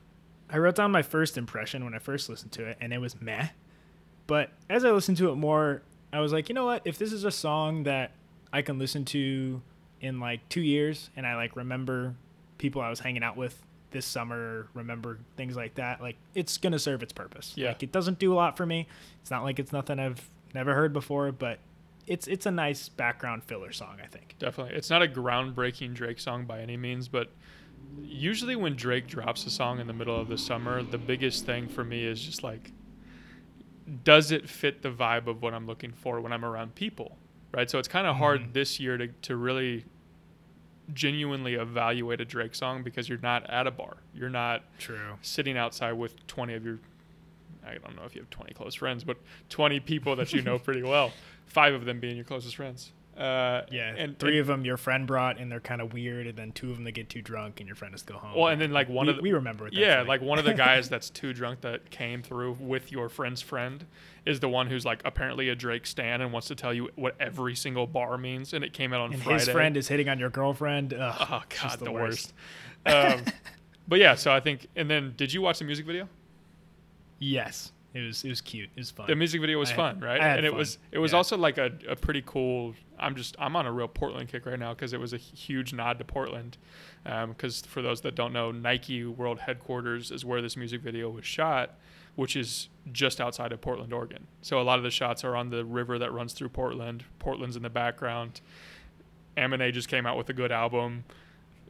I 0.49 0.57
wrote 0.57 0.75
down 0.75 0.91
my 0.91 1.01
first 1.01 1.37
impression 1.37 1.85
when 1.85 1.93
I 1.93 1.99
first 1.99 2.27
listened 2.27 2.51
to 2.53 2.65
it 2.65 2.77
and 2.81 2.91
it 2.93 2.97
was 2.99 3.19
meh. 3.21 3.47
But 4.27 4.51
as 4.69 4.83
I 4.83 4.91
listened 4.91 5.17
to 5.19 5.29
it 5.31 5.35
more, 5.35 5.81
I 6.11 6.19
was 6.19 6.33
like, 6.33 6.49
you 6.49 6.55
know 6.55 6.65
what? 6.65 6.81
If 6.83 6.97
this 6.97 7.13
is 7.13 7.23
a 7.23 7.31
song 7.31 7.83
that 7.83 8.11
I 8.51 8.61
can 8.61 8.77
listen 8.77 9.05
to 9.05 9.61
in 10.01 10.19
like 10.19 10.47
2 10.49 10.59
years 10.61 11.09
and 11.15 11.25
I 11.25 11.35
like 11.37 11.55
remember 11.55 12.15
people 12.57 12.81
I 12.81 12.89
was 12.89 12.99
hanging 12.99 13.23
out 13.23 13.37
with 13.37 13.61
this 13.91 14.05
summer, 14.05 14.67
remember 14.73 15.19
things 15.37 15.55
like 15.55 15.75
that, 15.75 16.01
like 16.01 16.17
it's 16.33 16.57
going 16.57 16.73
to 16.73 16.79
serve 16.79 17.03
its 17.03 17.13
purpose. 17.13 17.53
Yeah. 17.55 17.69
Like 17.69 17.83
it 17.83 17.91
doesn't 17.91 18.19
do 18.19 18.33
a 18.33 18.35
lot 18.35 18.57
for 18.57 18.65
me. 18.65 18.87
It's 19.21 19.31
not 19.31 19.43
like 19.43 19.59
it's 19.59 19.71
nothing 19.71 19.99
I've 19.99 20.29
never 20.53 20.73
heard 20.73 20.93
before, 20.93 21.31
but 21.31 21.59
it's 22.07 22.27
it's 22.27 22.45
a 22.45 22.51
nice 22.51 22.89
background 22.89 23.43
filler 23.43 23.71
song, 23.71 23.97
I 24.03 24.07
think. 24.07 24.35
Definitely. 24.39 24.75
It's 24.75 24.89
not 24.89 25.01
a 25.01 25.07
groundbreaking 25.07 25.93
Drake 25.93 26.19
song 26.19 26.45
by 26.45 26.61
any 26.61 26.77
means, 26.77 27.07
but 27.07 27.29
usually 28.01 28.55
when 28.55 28.75
Drake 28.75 29.07
drops 29.07 29.45
a 29.45 29.49
song 29.49 29.79
in 29.79 29.87
the 29.87 29.93
middle 29.93 30.19
of 30.19 30.27
the 30.27 30.37
summer, 30.37 30.83
the 30.83 30.97
biggest 30.97 31.45
thing 31.45 31.67
for 31.67 31.83
me 31.83 32.05
is 32.05 32.21
just 32.21 32.43
like, 32.43 32.71
does 34.03 34.31
it 34.31 34.49
fit 34.49 34.81
the 34.81 34.91
vibe 34.91 35.27
of 35.27 35.41
what 35.41 35.53
I'm 35.53 35.67
looking 35.67 35.91
for 35.91 36.21
when 36.21 36.31
I'm 36.31 36.45
around 36.45 36.75
people? 36.75 37.17
Right. 37.53 37.69
So 37.69 37.79
it's 37.79 37.87
kind 37.87 38.07
of 38.07 38.15
hard 38.15 38.41
mm-hmm. 38.41 38.53
this 38.53 38.79
year 38.79 38.97
to, 38.97 39.07
to 39.07 39.35
really 39.35 39.83
genuinely 40.93 41.55
evaluate 41.55 42.21
a 42.21 42.25
Drake 42.25 42.55
song 42.55 42.83
because 42.83 43.07
you're 43.07 43.19
not 43.19 43.49
at 43.49 43.67
a 43.67 43.71
bar. 43.71 43.97
You're 44.13 44.29
not 44.29 44.63
True. 44.79 45.17
sitting 45.21 45.57
outside 45.57 45.93
with 45.93 46.25
20 46.27 46.53
of 46.53 46.65
your 46.65 46.79
I 47.65 47.77
don't 47.77 47.95
know 47.95 48.05
if 48.05 48.15
you 48.15 48.21
have 48.21 48.29
20 48.29 48.53
close 48.53 48.73
friends, 48.75 49.03
but 49.03 49.17
20 49.49 49.79
people 49.81 50.15
that 50.15 50.33
you 50.33 50.41
know 50.41 50.57
pretty 50.59 50.81
well, 50.81 51.11
five 51.45 51.73
of 51.73 51.85
them 51.85 51.99
being 51.99 52.15
your 52.15 52.25
closest 52.25 52.55
friends. 52.55 52.91
Uh, 53.17 53.63
Yeah, 53.69 53.93
and 53.97 54.17
three 54.17 54.31
and, 54.33 54.39
of 54.39 54.47
them 54.47 54.65
your 54.65 54.77
friend 54.77 55.05
brought, 55.05 55.37
and 55.37 55.51
they're 55.51 55.59
kind 55.59 55.81
of 55.81 55.93
weird, 55.93 56.27
and 56.27 56.37
then 56.37 56.51
two 56.53 56.69
of 56.71 56.77
them 56.77 56.85
they 56.85 56.91
get 56.91 57.09
too 57.09 57.21
drunk, 57.21 57.59
and 57.59 57.67
your 57.67 57.75
friend 57.75 57.93
has 57.93 58.01
to 58.03 58.13
go 58.13 58.19
home. 58.19 58.35
well, 58.35 58.47
and 58.47 58.61
then 58.61 58.71
like 58.71 58.89
one 58.89 59.07
we, 59.07 59.11
of 59.11 59.17
the 59.17 59.21
we 59.21 59.31
remember 59.33 59.69
yeah, 59.71 60.01
like 60.01 60.21
one 60.21 60.39
of 60.39 60.45
the 60.45 60.53
guys 60.53 60.89
that's 60.89 61.09
too 61.09 61.33
drunk 61.33 61.61
that 61.61 61.89
came 61.91 62.23
through 62.23 62.57
with 62.59 62.91
your 62.91 63.09
friend's 63.09 63.41
friend 63.41 63.85
is 64.25 64.39
the 64.39 64.49
one 64.49 64.67
who's 64.67 64.85
like 64.85 65.01
apparently 65.03 65.49
a 65.49 65.55
Drake 65.55 65.85
stan 65.85 66.21
and 66.21 66.31
wants 66.31 66.47
to 66.47 66.55
tell 66.55 66.73
you 66.73 66.89
what 66.95 67.15
every 67.19 67.55
single 67.55 67.85
bar 67.85 68.17
means, 68.17 68.53
and 68.53 68.63
it 68.63 68.73
came 68.73 68.93
out 68.93 69.01
on 69.01 69.13
and 69.13 69.21
Friday. 69.21 69.39
his 69.39 69.49
friend 69.49 69.77
is 69.77 69.87
hitting 69.87 70.07
on 70.09 70.17
your 70.17 70.29
girlfriend. 70.29 70.93
Ugh, 70.93 71.15
oh 71.19 71.25
god, 71.27 71.49
just 71.49 71.79
the, 71.79 71.91
worst. 71.91 72.33
worst. 72.85 73.13
um, 73.19 73.25
but 73.87 73.99
yeah, 73.99 74.15
so 74.15 74.31
I 74.31 74.39
think, 74.39 74.67
and 74.75 74.89
then 74.89 75.13
did 75.17 75.33
you 75.33 75.41
watch 75.41 75.59
the 75.59 75.65
music 75.65 75.85
video? 75.85 76.07
Yes, 77.19 77.71
it 77.93 78.01
was 78.01 78.23
it 78.23 78.29
was 78.29 78.41
cute. 78.41 78.69
It 78.75 78.79
was 78.79 78.91
fun. 78.91 79.07
The 79.07 79.15
music 79.15 79.41
video 79.41 79.59
was 79.59 79.69
I 79.69 79.73
had- 79.73 79.77
fun, 79.77 79.99
right? 79.99 80.21
Had 80.21 80.37
and 80.37 80.45
it 80.45 80.49
fun. 80.51 80.57
was 80.59 80.77
it 80.91 80.99
was 80.99 81.11
Yeah. 81.11 81.17
also 81.17 81.37
like 81.37 81.57
a, 81.57 81.71
a 81.89 81.95
pretty 81.95 82.23
cool. 82.25 82.73
I'm 82.99 83.15
just 83.15 83.35
I'm 83.39 83.55
on 83.55 83.65
a 83.65 83.71
real 83.71 83.87
Portland 83.87 84.29
kick 84.29 84.45
right 84.45 84.59
now 84.59 84.73
because 84.73 84.93
it 84.93 84.99
was 84.99 85.13
a 85.13 85.17
huge 85.17 85.73
nod 85.73 85.97
to 85.99 86.05
Portland. 86.05 86.57
Um, 87.05 87.29
because 87.31 87.61
for 87.61 87.81
those 87.81 88.01
that 88.01 88.15
don't 88.15 88.31
know, 88.33 88.51
Nike 88.51 89.03
World 89.05 89.39
Headquarters 89.39 90.11
is 90.11 90.23
where 90.23 90.41
this 90.41 90.55
music 90.55 90.81
video 90.81 91.09
was 91.09 91.25
shot, 91.25 91.79
which 92.15 92.35
is 92.35 92.69
just 92.91 93.19
outside 93.19 93.51
of 93.51 93.59
Portland, 93.59 93.91
Oregon. 93.91 94.27
So 94.43 94.61
a 94.61 94.63
lot 94.63 94.77
of 94.77 94.83
the 94.83 94.91
shots 94.91 95.23
are 95.23 95.35
on 95.35 95.49
the 95.49 95.65
river 95.65 95.97
that 95.97 96.13
runs 96.13 96.33
through 96.33 96.49
Portland. 96.49 97.03
Portland's 97.17 97.55
in 97.55 97.63
the 97.63 97.69
background. 97.71 98.41
Amine 99.37 99.71
just 99.73 99.87
came 99.87 100.05
out 100.05 100.15
with 100.17 100.29
a 100.29 100.33
good 100.33 100.51
album. 100.51 101.03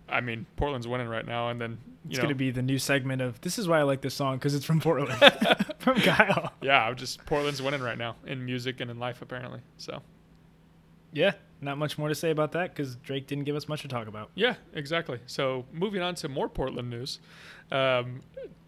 I 0.09 0.21
mean, 0.21 0.45
Portland's 0.57 0.87
winning 0.87 1.07
right 1.07 1.25
now, 1.25 1.49
and 1.49 1.59
then 1.59 1.71
you 2.03 2.09
it's 2.09 2.17
know, 2.17 2.23
gonna 2.23 2.35
be 2.35 2.51
the 2.51 2.61
new 2.61 2.79
segment 2.79 3.21
of 3.21 3.39
this 3.41 3.57
is 3.57 3.67
why 3.67 3.79
I 3.79 3.83
like 3.83 4.01
this 4.01 4.13
song 4.13 4.37
because 4.37 4.55
it's 4.55 4.65
from 4.65 4.79
Portland, 4.79 5.13
from 5.79 5.99
Kyle. 6.01 6.51
yeah, 6.61 6.85
I'm 6.87 6.95
just 6.95 7.25
Portland's 7.25 7.61
winning 7.61 7.81
right 7.81 7.97
now 7.97 8.15
in 8.25 8.43
music 8.45 8.81
and 8.81 8.91
in 8.91 8.99
life 8.99 9.21
apparently. 9.21 9.61
So. 9.77 10.01
Yeah, 11.13 11.33
not 11.59 11.77
much 11.77 11.97
more 11.97 12.07
to 12.07 12.15
say 12.15 12.31
about 12.31 12.53
that 12.53 12.69
because 12.69 12.95
Drake 12.95 13.27
didn't 13.27 13.43
give 13.43 13.55
us 13.55 13.67
much 13.67 13.81
to 13.81 13.89
talk 13.89 14.07
about. 14.07 14.31
Yeah, 14.33 14.55
exactly. 14.73 15.19
So 15.25 15.65
moving 15.73 16.01
on 16.01 16.15
to 16.15 16.29
more 16.29 16.47
Portland 16.47 16.89
news, 16.89 17.19
um, 17.69 18.21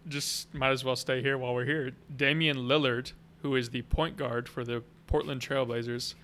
just 0.09 0.53
might 0.53 0.71
as 0.71 0.83
well 0.83 0.97
stay 0.97 1.21
here 1.21 1.37
while 1.37 1.53
we're 1.53 1.65
here. 1.65 1.91
Damian 2.15 2.57
Lillard, 2.57 3.13
who 3.41 3.55
is 3.55 3.69
the 3.69 3.81
point 3.83 4.17
guard 4.17 4.49
for 4.49 4.65
the 4.65 4.83
Portland 5.07 5.41
Trailblazers, 5.41 6.15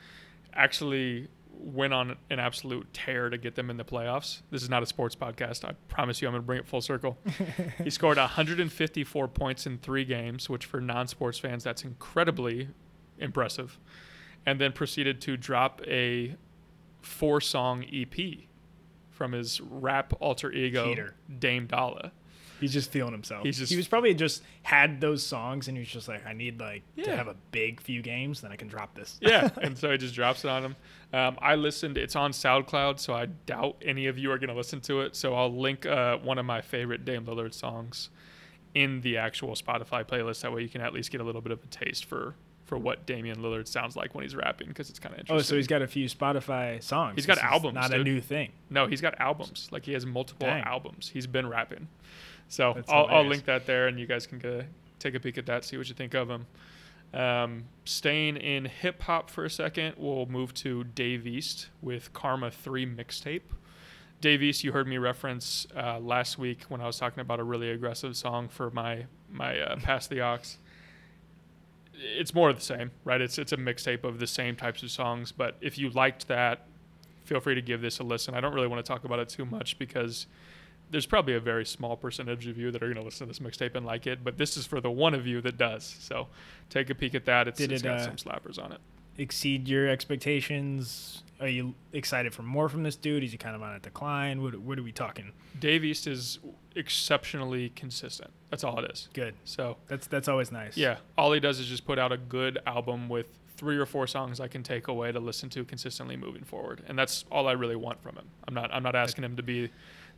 actually 0.54 1.30
went 1.60 1.94
on 1.94 2.16
an 2.30 2.40
absolute 2.40 2.92
tear 2.94 3.30
to 3.30 3.38
get 3.38 3.56
them 3.56 3.70
in 3.70 3.78
the 3.78 3.84
playoffs. 3.84 4.42
This 4.50 4.64
is 4.64 4.70
not 4.70 4.82
a 4.82 4.86
sports 4.86 5.16
podcast. 5.16 5.66
I 5.66 5.74
promise 5.90 6.22
you, 6.22 6.28
I'm 6.28 6.34
going 6.34 6.42
to 6.42 6.46
bring 6.46 6.60
it 6.60 6.68
full 6.68 6.82
circle. 6.82 7.18
he 7.84 7.90
scored 7.90 8.18
154 8.18 9.28
points 9.28 9.66
in 9.66 9.78
three 9.78 10.06
games, 10.06 10.50
which 10.50 10.66
for 10.66 10.80
non-sports 10.80 11.38
fans, 11.38 11.64
that's 11.64 11.84
incredibly 11.84 12.70
impressive. 13.18 13.78
And 14.46 14.60
then 14.60 14.72
proceeded 14.72 15.20
to 15.22 15.36
drop 15.36 15.82
a 15.86 16.36
four-song 17.02 17.86
EP 17.94 18.48
from 19.10 19.34
his 19.34 19.60
rap 19.60 20.14
alter 20.22 20.52
ego 20.52 20.86
Cheater. 20.86 21.16
Dame 21.40 21.68
Dalla. 21.68 22.14
He's 22.60 22.74
just 22.74 22.92
feeling 22.92 23.12
himself. 23.14 23.44
He's 23.46 23.58
just- 23.58 23.72
he 23.72 23.78
was 23.78 23.88
probably 23.88 24.14
just 24.14 24.44
had 24.64 25.00
those 25.02 25.26
songs 25.26 25.68
and 25.68 25.78
he 25.78 25.82
was 25.82 25.90
just 25.90 26.08
like, 26.08 26.26
I 26.26 26.34
need 26.34 26.60
like 26.60 26.84
to 27.04 27.16
have 27.16 27.28
a 27.28 27.36
big 27.52 27.80
few 27.82 28.02
games, 28.02 28.42
then 28.42 28.52
I 28.52 28.56
can 28.56 28.68
drop 28.68 28.96
this. 28.96 29.18
Yeah, 29.22 29.50
and 29.62 29.78
so 29.78 29.92
he 29.92 29.98
just 29.98 30.14
drops 30.16 30.44
it 30.44 30.50
on 30.50 30.64
him. 30.64 30.76
Um, 31.14 31.38
I 31.42 31.56
listened. 31.56 31.98
It's 31.98 32.16
on 32.16 32.32
SoundCloud, 32.32 33.00
so 33.00 33.14
I 33.14 33.26
doubt 33.26 33.78
any 33.84 34.08
of 34.08 34.18
you 34.18 34.32
are 34.32 34.38
going 34.38 34.50
to 34.50 34.56
listen 34.56 34.80
to 34.82 35.02
it. 35.02 35.16
So 35.16 35.34
I'll 35.34 35.56
link 35.56 35.86
uh, 35.86 36.18
one 36.18 36.38
of 36.38 36.46
my 36.46 36.62
favorite 36.62 37.06
Dame 37.06 37.26
Lillard 37.26 37.54
songs 37.54 38.10
in 38.76 39.02
the 39.02 39.18
actual 39.18 39.56
Spotify 39.56 40.06
playlist. 40.06 40.42
That 40.42 40.54
way, 40.54 40.62
you 40.62 40.70
can 40.70 40.82
at 40.82 40.94
least 40.94 41.12
get 41.12 41.22
a 41.22 41.24
little 41.24 41.42
bit 41.42 41.52
of 41.52 41.64
a 41.64 41.68
taste 41.68 42.06
for 42.06 42.36
for 42.66 42.78
what 42.78 43.08
Damian 43.08 43.38
Lillard 43.40 43.68
sounds 43.68 43.96
like 43.96 44.14
when 44.14 44.22
he's 44.24 44.36
rapping, 44.36 44.68
because 44.68 44.92
it's 44.92 45.00
kind 45.00 45.12
of 45.16 45.22
interesting. 45.22 45.40
Oh, 45.40 45.42
so 45.42 45.56
he's 45.56 45.66
got 45.66 45.82
a 45.82 45.88
few 45.88 46.06
Spotify 46.08 46.84
songs. 46.84 47.16
He's 47.16 47.26
got 47.26 47.38
This 47.38 47.44
albums, 47.44 47.74
Not 47.74 47.92
a 47.92 48.04
new 48.04 48.22
thing. 48.22 48.52
No, 48.70 48.86
he's 48.86 49.02
got 49.02 49.20
albums. 49.20 49.68
Like 49.72 49.86
he 49.86 49.94
has 49.94 50.06
multiple 50.06 50.46
Dang. 50.48 50.64
albums. 50.64 51.10
He's 51.12 51.26
been 51.26 51.48
rapping. 51.50 51.88
So 52.50 52.74
That's 52.76 52.92
I'll, 52.92 53.06
I'll 53.06 53.26
link 53.26 53.46
that 53.46 53.66
there, 53.66 53.88
and 53.88 54.00
you 54.00 54.08
guys 54.08 54.28
can 54.28 54.44
a, 54.46 54.66
take 55.00 55.16
a 55.16 55.20
peek 55.20 55.38
at 55.38 55.46
that, 55.46 55.64
see 55.64 55.78
what 55.78 55.88
you 55.88 55.96
think 55.96 56.16
of 56.16 56.30
him. 56.30 56.48
Um, 57.14 57.66
staying 57.86 58.38
in 58.38 58.66
hip 58.66 59.02
hop 59.04 59.30
for 59.30 59.46
a 59.46 59.50
second, 59.50 59.96
we'll 59.98 60.26
move 60.26 60.54
to 60.56 60.84
Dave 60.84 61.26
East 61.26 61.70
with 61.82 62.12
Karma 62.14 62.52
3 62.52 62.86
mixtape. 62.86 63.42
Dave 64.22 64.44
East, 64.44 64.64
you 64.64 64.72
heard 64.72 64.88
me 64.88 64.98
reference 64.98 65.66
uh, 65.76 66.00
last 66.00 66.38
week 66.38 66.64
when 66.68 66.82
I 66.82 66.88
was 66.88 66.98
talking 66.98 67.22
about 67.22 67.40
a 67.40 67.44
really 67.44 67.70
aggressive 67.72 68.18
song 68.18 68.50
for 68.50 68.70
my 68.70 69.06
my 69.32 69.60
uh, 69.60 69.78
Pass 69.78 70.08
the 70.08 70.22
Aux. 70.22 70.40
It's 71.94 72.34
more 72.34 72.50
of 72.50 72.56
the 72.58 72.62
same, 72.62 72.92
right? 73.06 73.22
It's 73.22 73.38
it's 73.38 73.54
a 73.54 73.58
mixtape 73.58 74.04
of 74.04 74.20
the 74.20 74.28
same 74.28 74.56
types 74.56 74.84
of 74.84 74.92
songs. 74.92 75.32
But 75.32 75.56
if 75.62 75.78
you 75.78 75.90
liked 75.90 76.28
that, 76.28 76.68
feel 77.24 77.40
free 77.40 77.56
to 77.56 77.62
give 77.62 77.80
this 77.80 78.00
a 78.00 78.04
listen. 78.04 78.34
I 78.34 78.42
don't 78.42 78.54
really 78.54 78.68
want 78.68 78.86
to 78.86 78.88
talk 78.88 79.06
about 79.06 79.20
it 79.20 79.30
too 79.30 79.46
much 79.46 79.80
because 79.80 80.28
there's 80.90 81.06
probably 81.06 81.36
a 81.36 81.40
very 81.40 81.66
small 81.66 81.96
percentage 81.96 82.48
of 82.48 82.58
you 82.58 82.72
that 82.72 82.82
are 82.82 82.88
going 82.88 82.98
to 82.98 83.04
listen 83.04 83.28
to 83.28 83.34
this 83.34 83.40
mixtape 83.40 83.76
and 83.76 83.86
like 83.86 84.08
it, 84.08 84.24
but 84.24 84.38
this 84.38 84.58
is 84.58 84.66
for 84.66 84.82
the 84.82 84.90
one 84.92 85.14
of 85.14 85.28
you 85.28 85.42
that 85.42 85.58
does. 85.58 85.98
So 86.00 86.28
take 86.70 86.90
a 86.90 86.96
peek 86.96 87.16
at 87.16 87.26
that. 87.26 87.48
It's, 87.48 87.58
Did 87.60 87.72
it's 87.72 87.82
it, 87.82 87.86
got 87.86 88.00
uh, 88.00 88.04
some 88.06 88.16
slappers 88.16 88.64
on 88.64 88.72
it. 88.72 88.80
Exceed 89.18 89.68
your 89.68 89.88
expectations? 89.88 91.24
Are 91.42 91.48
you 91.48 91.74
excited 91.94 92.34
for 92.34 92.42
more 92.42 92.70
from 92.70 92.84
this 92.84 92.96
dude? 92.96 93.24
Is 93.24 93.32
he 93.32 93.38
kind 93.38 93.56
of 93.56 93.62
on 93.62 93.74
a 93.76 93.80
decline? 93.80 94.42
What, 94.42 94.56
what 94.58 94.80
are 94.80 94.84
we 94.84 94.92
talking? 94.92 95.32
Dave 95.60 95.84
East 95.84 96.08
is 96.08 96.40
exceptionally 96.76 97.70
consistent. 97.76 98.32
That's 98.50 98.64
all 98.64 98.80
it 98.84 98.90
is. 98.92 99.10
Good. 99.14 99.36
So 99.46 99.78
That's 99.88 100.08
that's 100.08 100.28
always 100.28 100.52
nice. 100.52 100.76
yeah, 100.76 100.98
all 101.18 101.32
he 101.34 101.40
does 101.40 101.60
is 101.60 101.68
just 101.68 101.86
put 101.86 102.00
out 102.00 102.12
a 102.12 102.18
good 102.18 102.60
album 102.66 103.10
with 103.10 103.28
three 103.58 103.78
or 103.78 103.86
four 103.86 104.08
songs 104.08 104.40
I 104.40 104.48
can 104.48 104.64
take 104.64 104.88
away 104.88 105.12
to 105.12 105.20
listen 105.20 105.50
to 105.50 105.66
consistently 105.66 106.16
moving 106.16 106.44
forward, 106.44 106.82
and 106.88 106.98
that's 106.98 107.26
all 107.32 107.48
I 107.48 107.52
really 107.54 107.76
want 107.76 108.02
from 108.02 108.16
him. 108.16 108.26
I'm 108.48 108.54
not 108.54 108.74
I'm 108.74 108.84
not 108.84 108.96
asking 108.96 109.24
him 109.24 109.36
to 109.36 109.44
be 109.44 109.70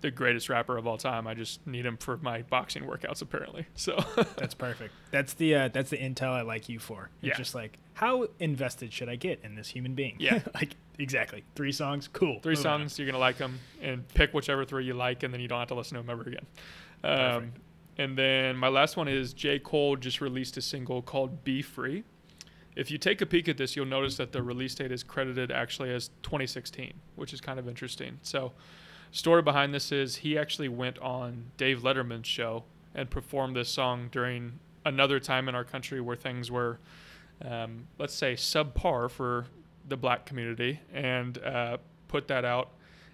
the 0.01 0.11
greatest 0.11 0.49
rapper 0.49 0.77
of 0.77 0.87
all 0.87 0.97
time. 0.97 1.27
I 1.27 1.33
just 1.33 1.65
need 1.65 1.85
him 1.85 1.95
for 1.97 2.17
my 2.17 2.41
boxing 2.41 2.83
workouts 2.83 3.21
apparently. 3.21 3.65
So 3.75 4.03
That's 4.37 4.53
perfect. 4.53 4.93
That's 5.11 5.33
the 5.33 5.55
uh, 5.55 5.67
that's 5.69 5.89
the 5.91 5.97
intel 5.97 6.29
I 6.31 6.41
like 6.41 6.69
you 6.69 6.79
for. 6.79 7.09
It's 7.21 7.29
Yeah. 7.29 7.37
just 7.37 7.55
like 7.55 7.77
how 7.93 8.27
invested 8.39 8.91
should 8.93 9.09
I 9.09 9.15
get 9.15 9.41
in 9.43 9.55
this 9.55 9.67
human 9.69 9.93
being? 9.95 10.15
Yeah. 10.19 10.39
like 10.55 10.75
exactly. 10.99 11.43
Three 11.55 11.71
songs, 11.71 12.07
cool. 12.07 12.39
three 12.41 12.55
Move 12.55 12.65
on. 12.65 12.79
songs 12.81 12.97
you're 12.99 13.05
gonna 13.07 13.17
like 13.19 13.37
them 13.37 13.59
and 13.81 14.07
pick 14.09 14.33
whichever 14.33 14.65
three 14.65 14.85
you 14.85 14.93
like 14.93 15.23
and 15.23 15.33
then 15.33 15.39
you 15.41 15.47
don't 15.47 15.59
have 15.59 15.67
to 15.69 15.75
listen 15.75 15.95
to 15.97 16.01
them 16.03 16.09
ever 16.09 16.27
again 16.29 16.45
um, 17.03 17.51
and 17.97 18.17
then 18.17 18.55
my 18.55 18.67
last 18.69 18.95
one 18.97 19.07
is 19.07 19.33
j 19.33 19.59
cole 19.59 19.95
just 19.95 20.21
released 20.21 20.55
a 20.57 20.61
single 20.61 21.01
called 21.01 21.43
be 21.43 21.61
free 21.61 22.03
if 22.75 22.89
you 22.91 22.97
take 22.97 23.19
a 23.21 23.25
peek 23.25 23.49
at 23.49 23.57
this 23.57 23.75
you'll 23.75 23.85
notice 23.85 24.17
that 24.17 24.31
the 24.31 24.41
release 24.41 24.73
date 24.75 24.91
is 24.91 25.03
credited 25.03 25.51
actually 25.51 25.91
as 25.91 26.09
2016 26.23 26.93
which 27.15 27.33
is 27.33 27.41
kind 27.41 27.59
of 27.59 27.67
interesting 27.67 28.17
so 28.21 28.53
story 29.11 29.41
behind 29.41 29.73
this 29.73 29.91
is 29.91 30.17
he 30.17 30.37
actually 30.37 30.69
went 30.69 30.97
on 30.99 31.45
dave 31.57 31.79
letterman's 31.79 32.27
show 32.27 32.63
and 32.95 33.09
performed 33.09 33.55
this 33.55 33.69
song 33.69 34.09
during 34.11 34.59
another 34.85 35.19
time 35.19 35.47
in 35.47 35.55
our 35.55 35.63
country 35.63 36.01
where 36.01 36.15
things 36.15 36.49
were 36.49 36.79
um, 37.43 37.87
let's 37.97 38.13
say 38.13 38.33
subpar 38.33 39.09
for 39.09 39.45
the 39.87 39.97
black 39.97 40.25
community 40.25 40.79
and 40.93 41.37
uh, 41.39 41.77
put 42.07 42.27
that 42.27 42.45
out 42.45 42.69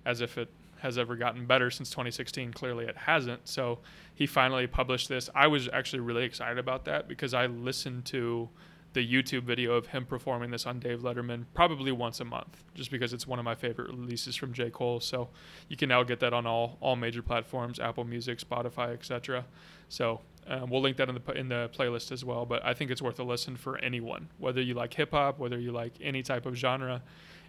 as 0.06 0.22
if 0.22 0.38
it 0.38 0.50
has 0.80 0.98
ever 0.98 1.16
gotten 1.16 1.46
better 1.46 1.72
since 1.72 1.90
2016 1.90 2.54
clearly 2.54 2.86
it 2.86 2.96
hasn't. 2.96 3.48
So 3.48 3.80
he 4.14 4.28
finally 4.28 4.68
published 4.68 5.10
this. 5.10 5.30
I 5.34 5.48
was 5.48 5.68
actually 5.72 6.02
really 6.02 6.24
excited 6.24 6.58
about 6.58 6.86
that 6.86 7.08
because 7.08 7.34
i 7.34 7.46
listened 7.48 8.06
to 8.06 8.50
the 8.94 9.06
youtube 9.06 9.44
video 9.44 9.74
of 9.74 9.88
him 9.88 10.06
performing 10.06 10.52
this 10.52 10.66
on 10.66 10.80
dave 10.80 11.02
letterman 11.02 11.46
probably 11.54 11.92
once 11.92 12.20
a 12.20 12.26
month 12.26 12.64
just 12.74 12.90
because 12.90 13.14
it's 13.14 13.28
one 13.28 13.40
of 13.40 13.46
my 13.46 13.56
favorite 13.56 13.90
releases 13.90 14.36
from 14.36 14.54
j 14.54 14.70
cole 14.70 15.00
so 15.00 15.30
you 15.68 15.78
can 15.78 15.90
now 15.90 16.04
get 16.04 16.20
that 16.20 16.34
on 16.34 16.46
all 16.46 16.78
all 16.80 16.96
major 16.96 17.22
platforms 17.22 17.80
apple 17.80 18.04
music 18.04 18.40
spotify 18.40 18.94
etc 18.94 19.46
so 19.90 20.22
um, 20.50 20.70
we'll 20.70 20.82
link 20.82 20.98
that 20.98 21.10
in 21.10 21.16
the 21.16 21.32
in 21.34 21.50
the 21.50 21.70
playlist 21.78 22.12
as 22.12 22.24
well. 22.24 22.46
But 22.46 22.66
I 22.66 22.74
think 22.74 22.90
it's 22.90 23.02
worth 23.02 23.20
a 23.20 23.24
listen 23.24 23.58
for 23.58 23.78
anyone, 23.80 24.30
whether 24.38 24.62
you 24.62 24.74
like 24.74 24.94
hip 24.94 25.12
hop, 25.12 25.40
whether 25.40 25.60
you 25.60 25.72
like 25.72 25.94
any 26.02 26.24
type 26.24 26.46
of 26.46 26.56
genre. 26.56 27.02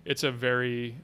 It's 0.05 0.25
a 0.25 0.31
very, 0.31 0.97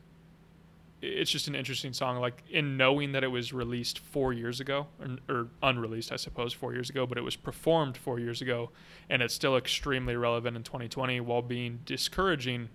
it's 1.05 1.31
just 1.31 1.49
an 1.49 1.55
interesting 1.55 1.93
song. 1.93 2.19
Like 2.19 2.43
in 2.51 2.77
knowing 2.77 3.12
that 3.12 3.25
it 3.25 3.29
was 3.29 3.53
released 3.53 3.99
four 3.99 4.33
years 4.33 4.61
ago, 4.61 4.87
or, 5.01 5.35
or 5.35 5.49
unreleased, 5.62 6.12
I 6.12 6.17
suppose, 6.17 6.53
four 6.53 6.73
years 6.73 6.90
ago, 6.90 7.07
but 7.07 7.19
it 7.19 7.23
was 7.23 7.37
performed 7.37 7.97
four 7.97 8.19
years 8.19 8.40
ago, 8.40 8.71
and 9.09 9.23
it's 9.23 9.35
still 9.35 9.57
extremely 9.57 10.17
relevant 10.17 10.57
in 10.57 10.62
2020 10.62 11.21
while 11.21 11.43
being 11.43 11.81
discouraging, 11.85 12.71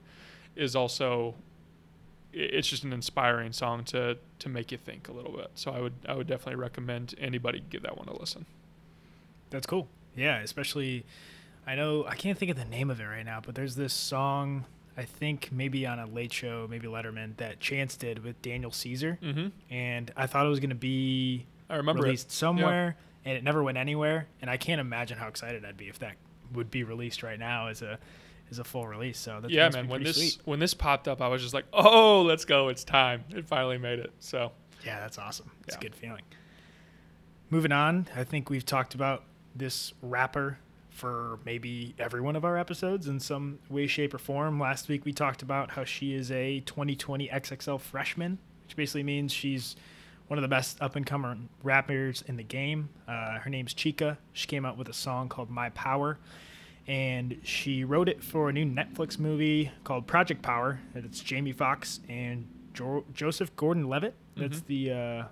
is 0.56 0.76
also. 0.76 1.36
It's 2.32 2.68
just 2.68 2.84
an 2.84 2.94
inspiring 2.94 3.54
song 3.54 3.84
to 3.86 4.20
to 4.38 4.50
make 4.50 4.72
you 4.72 4.78
think 4.78 5.08
a 5.08 5.12
little 5.12 5.32
bit. 5.32 5.50
So 5.56 5.72
I 5.72 5.82
would 5.82 5.94
I 6.08 6.14
would 6.14 6.28
definitely 6.28 6.62
recommend 6.62 7.16
anybody 7.18 7.64
give 7.70 7.82
that 7.82 7.98
one 7.98 8.08
a 8.08 8.16
listen. 8.18 8.46
That's 9.50 9.66
cool. 9.66 9.88
Yeah, 10.16 10.38
especially 10.40 11.06
I 11.66 11.74
know 11.74 12.06
I 12.06 12.16
can't 12.16 12.38
think 12.38 12.52
of 12.52 12.58
the 12.58 12.66
name 12.66 12.92
of 12.92 13.00
it 13.00 13.06
right 13.06 13.26
now, 13.26 13.42
but 13.44 13.56
there's 13.56 13.76
this 13.76 13.94
song 13.94 14.66
I 15.00 15.06
think 15.06 15.50
maybe 15.54 15.86
on 15.88 15.98
a 15.98 16.06
late 16.06 16.34
show, 16.34 16.68
maybe 16.70 16.88
Letterman, 16.88 17.38
that 17.38 17.62
Chance 17.62 17.96
did 17.96 18.22
with 18.22 18.42
Daniel 18.42 18.70
Caesar. 18.72 19.18
Mm-hmm. 19.24 19.48
And 19.74 20.12
I 20.18 20.28
thought 20.28 20.46
it 20.46 20.50
was 20.50 20.60
gonna 20.60 20.76
be 20.76 21.46
I 21.70 21.78
remember 21.78 22.04
released 22.04 22.28
it. 22.28 22.32
somewhere 22.34 22.98
and 23.24 23.38
it 23.38 23.44
never 23.46 23.64
went 23.64 23.78
anywhere. 23.78 24.28
And 24.42 24.50
I 24.50 24.58
can't 24.58 24.82
imagine 24.82 25.18
how 25.18 25.30
excited 25.30 25.64
I'd 25.64 25.78
be 25.78 25.88
if 25.88 26.00
that 26.00 26.16
would 26.54 26.70
be 26.70 26.84
released 26.84 27.24
right 27.24 27.40
now 27.40 27.68
as 27.68 27.82
a 27.82 27.98
as 28.52 28.60
a 28.60 28.64
full 28.66 28.88
release. 28.88 29.18
So 29.18 29.42
yeah, 29.48 29.70
man. 29.70 29.88
When 29.88 30.04
this 30.04 30.18
sweet. 30.18 30.38
when 30.44 30.60
this 30.60 30.74
popped 30.74 31.08
up, 31.08 31.22
I 31.22 31.30
was 31.30 31.42
just 31.42 31.54
like, 31.54 31.66
"Oh, 31.72 32.24
let's 32.24 32.44
go! 32.44 32.68
It's 32.68 32.84
time!" 32.84 33.24
It 33.30 33.48
finally 33.48 33.78
made 33.78 34.00
it. 34.00 34.12
So 34.20 34.52
Yeah, 34.86 35.00
that's 35.00 35.18
awesome. 35.18 35.50
It's 35.66 35.76
Yeah. 35.76 35.80
a 35.80 35.82
good 35.82 35.96
feeling. 35.96 36.24
Moving 37.50 37.72
on, 37.72 38.08
I 38.16 38.24
think 38.26 38.50
we've 38.50 38.66
talked 38.66 38.96
about 38.96 39.24
this 39.56 39.94
rapper 40.02 40.60
for 41.00 41.40
maybe 41.46 41.96
every 41.98 42.20
one 42.22 42.36
of 42.36 42.44
our 42.44 42.58
episodes 42.58 43.08
in 43.08 43.20
some 43.20 43.60
way, 43.70 43.88
shape, 43.88 44.14
or 44.14 44.18
form. 44.18 44.60
Last 44.60 44.90
week 44.90 45.06
we 45.06 45.14
talked 45.14 45.42
about 45.42 45.72
how 45.72 45.86
she 45.86 46.14
is 46.14 46.30
a 46.32 46.60
2020 46.62 47.30
XXL 47.30 47.80
freshman, 47.80 48.38
which 48.66 48.76
basically 48.76 49.04
means 49.04 49.32
she's 49.32 49.76
one 50.28 50.38
of 50.38 50.42
the 50.42 50.48
best 50.50 50.80
up 50.82 50.96
and 50.96 51.06
coming 51.06 51.50
rappers 51.64 52.24
in 52.28 52.36
the 52.38 52.44
game. 52.44 52.90
Uh, 53.08 53.40
her 53.40 53.50
name's 53.50 53.74
Chika. 53.74 54.18
She 54.34 54.46
came 54.46 54.66
out 54.66 54.78
with 54.78 54.90
a 54.90 54.94
song 54.94 55.30
called 55.30 55.50
My 55.50 55.70
Power, 55.70 56.20
and 56.88 57.40
she 57.44 57.84
wrote 57.84 58.10
it 58.10 58.24
for 58.24 58.50
a 58.50 58.54
new 58.54 58.66
Netflix 58.66 59.18
movie 59.18 59.72
called 59.86 60.06
Project 60.06 60.42
Power. 60.42 60.80
And 60.94 61.06
it's 61.06 61.22
Jamie 61.22 61.54
Foxx 61.54 62.02
and 62.10 62.46
jo- 62.74 63.06
Joseph 63.14 63.56
Gordon-Levitt. 63.56 64.14
That's 64.36 64.60
Mhm. 64.60 64.66
the 64.68 64.92
uh, 64.92 65.24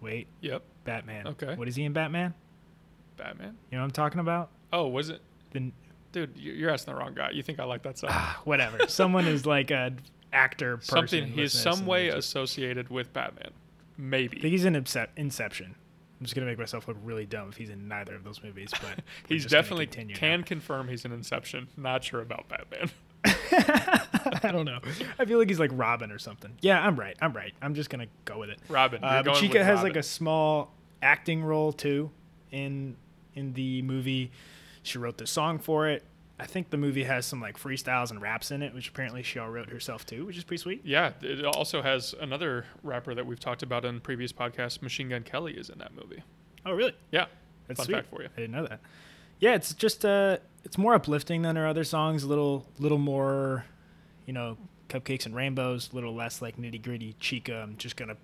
wait 0.00 0.28
yep, 0.40 0.62
Batman. 0.84 1.26
Okay. 1.28 1.54
What 1.56 1.68
is 1.68 1.76
he 1.76 1.84
in 1.84 1.92
Batman? 1.92 2.34
Batman. 3.20 3.56
You 3.70 3.76
know 3.78 3.82
what 3.82 3.86
I'm 3.86 3.90
talking 3.92 4.20
about? 4.20 4.50
Oh, 4.72 4.88
was 4.88 5.10
it? 5.10 5.20
The 5.52 5.70
Dude, 6.12 6.36
you- 6.36 6.52
you're 6.54 6.70
asking 6.70 6.94
the 6.94 6.98
wrong 7.00 7.14
guy. 7.14 7.30
You 7.30 7.42
think 7.42 7.60
I 7.60 7.64
like 7.64 7.82
that 7.84 7.98
song? 7.98 8.10
whatever. 8.44 8.78
Someone 8.88 9.26
is 9.26 9.46
like 9.46 9.70
a 9.70 9.92
actor. 10.32 10.78
Person 10.78 10.88
Something. 10.96 11.26
He 11.28 11.42
is 11.42 11.54
listening 11.54 11.72
to 11.72 11.78
some 11.78 11.86
way 11.86 12.10
they- 12.10 12.16
associated 12.16 12.88
with 12.88 13.12
Batman. 13.12 13.50
I 13.50 13.50
think 13.50 13.52
Maybe. 13.98 14.40
he's 14.50 14.64
in 14.64 14.74
Incep- 14.74 15.08
Inception. 15.16 15.74
I'm 16.18 16.24
just 16.24 16.34
gonna 16.34 16.46
make 16.46 16.58
myself 16.58 16.88
look 16.88 16.96
really 17.02 17.26
dumb 17.26 17.48
if 17.48 17.56
he's 17.56 17.70
in 17.70 17.86
neither 17.88 18.14
of 18.14 18.24
those 18.24 18.42
movies, 18.42 18.70
but 18.82 19.02
He's 19.28 19.42
just 19.44 19.52
definitely 19.52 19.86
can 19.86 20.08
now. 20.40 20.44
confirm 20.44 20.88
he's 20.88 21.04
an 21.06 21.12
Inception. 21.12 21.68
Not 21.76 22.02
sure 22.04 22.20
about 22.20 22.46
Batman. 22.48 22.90
I 24.42 24.50
don't 24.52 24.64
know. 24.66 24.80
I 25.18 25.24
feel 25.24 25.38
like 25.38 25.48
he's 25.48 25.60
like 25.60 25.70
Robin 25.74 26.10
or 26.10 26.18
something. 26.18 26.52
Yeah, 26.60 26.80
I'm 26.84 26.98
right. 26.98 27.16
I'm 27.22 27.32
right. 27.32 27.52
I'm 27.62 27.74
just 27.74 27.88
gonna 27.90 28.06
go 28.24 28.38
with 28.38 28.50
it. 28.50 28.58
Robin. 28.68 29.02
Uh, 29.04 29.14
you're 29.14 29.22
but 29.24 29.34
going 29.40 29.50
Chika 29.50 29.64
has 29.64 29.76
Robin. 29.78 29.82
like 29.92 29.96
a 29.96 30.02
small 30.02 30.72
acting 31.02 31.42
role 31.42 31.72
too 31.72 32.10
in 32.50 32.96
in 33.34 33.52
the 33.54 33.82
movie. 33.82 34.30
She 34.82 34.98
wrote 34.98 35.18
the 35.18 35.26
song 35.26 35.58
for 35.58 35.88
it. 35.88 36.04
I 36.38 36.46
think 36.46 36.70
the 36.70 36.78
movie 36.78 37.04
has 37.04 37.26
some 37.26 37.40
like 37.40 37.58
freestyles 37.58 38.10
and 38.10 38.22
raps 38.22 38.50
in 38.50 38.62
it, 38.62 38.72
which 38.74 38.88
apparently 38.88 39.22
she 39.22 39.38
all 39.38 39.50
wrote 39.50 39.68
herself 39.68 40.06
too, 40.06 40.24
which 40.24 40.38
is 40.38 40.44
pretty 40.44 40.62
sweet. 40.62 40.80
Yeah, 40.86 41.12
it 41.20 41.44
also 41.44 41.82
has 41.82 42.14
another 42.18 42.64
rapper 42.82 43.14
that 43.14 43.26
we've 43.26 43.38
talked 43.40 43.62
about 43.62 43.84
in 43.84 44.00
previous 44.00 44.32
podcasts. 44.32 44.80
Machine 44.80 45.10
Gun 45.10 45.22
Kelly 45.22 45.52
is 45.52 45.68
in 45.68 45.78
that 45.80 45.94
movie. 45.94 46.22
Oh, 46.64 46.72
really? 46.72 46.94
Yeah, 47.12 47.26
That's 47.68 47.78
fun 47.80 47.84
sweet. 47.86 47.94
fact 47.96 48.10
for 48.10 48.22
you. 48.22 48.28
I 48.34 48.40
didn't 48.40 48.52
know 48.52 48.66
that. 48.66 48.80
Yeah, 49.38 49.54
it's 49.54 49.74
just 49.74 50.04
uh, 50.06 50.38
it's 50.64 50.78
more 50.78 50.94
uplifting 50.94 51.42
than 51.42 51.56
her 51.56 51.66
other 51.66 51.84
songs. 51.84 52.22
A 52.22 52.26
little, 52.26 52.66
little 52.78 52.98
more, 52.98 53.66
you 54.26 54.32
know, 54.32 54.56
cupcakes 54.88 55.26
and 55.26 55.34
rainbows. 55.36 55.90
A 55.92 55.94
little 55.94 56.14
less 56.14 56.40
like 56.40 56.56
nitty 56.56 56.82
gritty. 56.82 57.14
Chika. 57.20 57.62
I'm 57.62 57.76
just 57.76 57.96
gonna, 57.96 58.16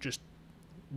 just 0.00 0.20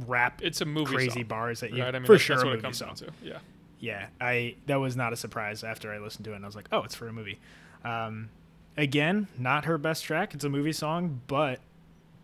rap 0.06 0.42
It's 0.44 0.62
a 0.62 0.66
movie 0.66 0.94
crazy 0.96 1.10
song, 1.22 1.24
bars 1.24 1.64
at 1.64 1.72
you. 1.74 1.82
right? 1.84 1.96
I 1.96 2.00
mean, 2.00 2.06
for 2.06 2.14
that's, 2.14 2.24
sure, 2.24 2.36
that's 2.36 2.44
a 2.44 2.48
what 2.48 2.56
it 2.60 2.62
comes 2.62 2.78
song. 2.78 2.88
down 2.90 2.96
to. 2.98 3.12
Yeah. 3.24 3.38
yeah 3.80 4.08
i 4.22 4.56
that 4.68 4.76
was 4.78 4.96
not 4.96 5.14
a 5.14 5.16
surprise 5.16 5.64
after 5.64 5.92
i 5.94 5.98
listened 6.00 6.26
to 6.26 6.34
it 6.34 6.36
and 6.36 6.46
i 6.46 6.48
was 6.48 6.56
like 6.56 6.68
oh 6.72 6.84
it's 6.84 6.96
for 6.96 7.08
a 7.08 7.14
movie 7.14 7.40
um, 7.86 8.30
again 8.76 9.28
not 9.38 9.66
her 9.66 9.78
best 9.78 10.04
track 10.04 10.34
it's 10.34 10.44
a 10.44 10.50
movie 10.50 10.72
song 10.74 11.22
but 11.28 11.60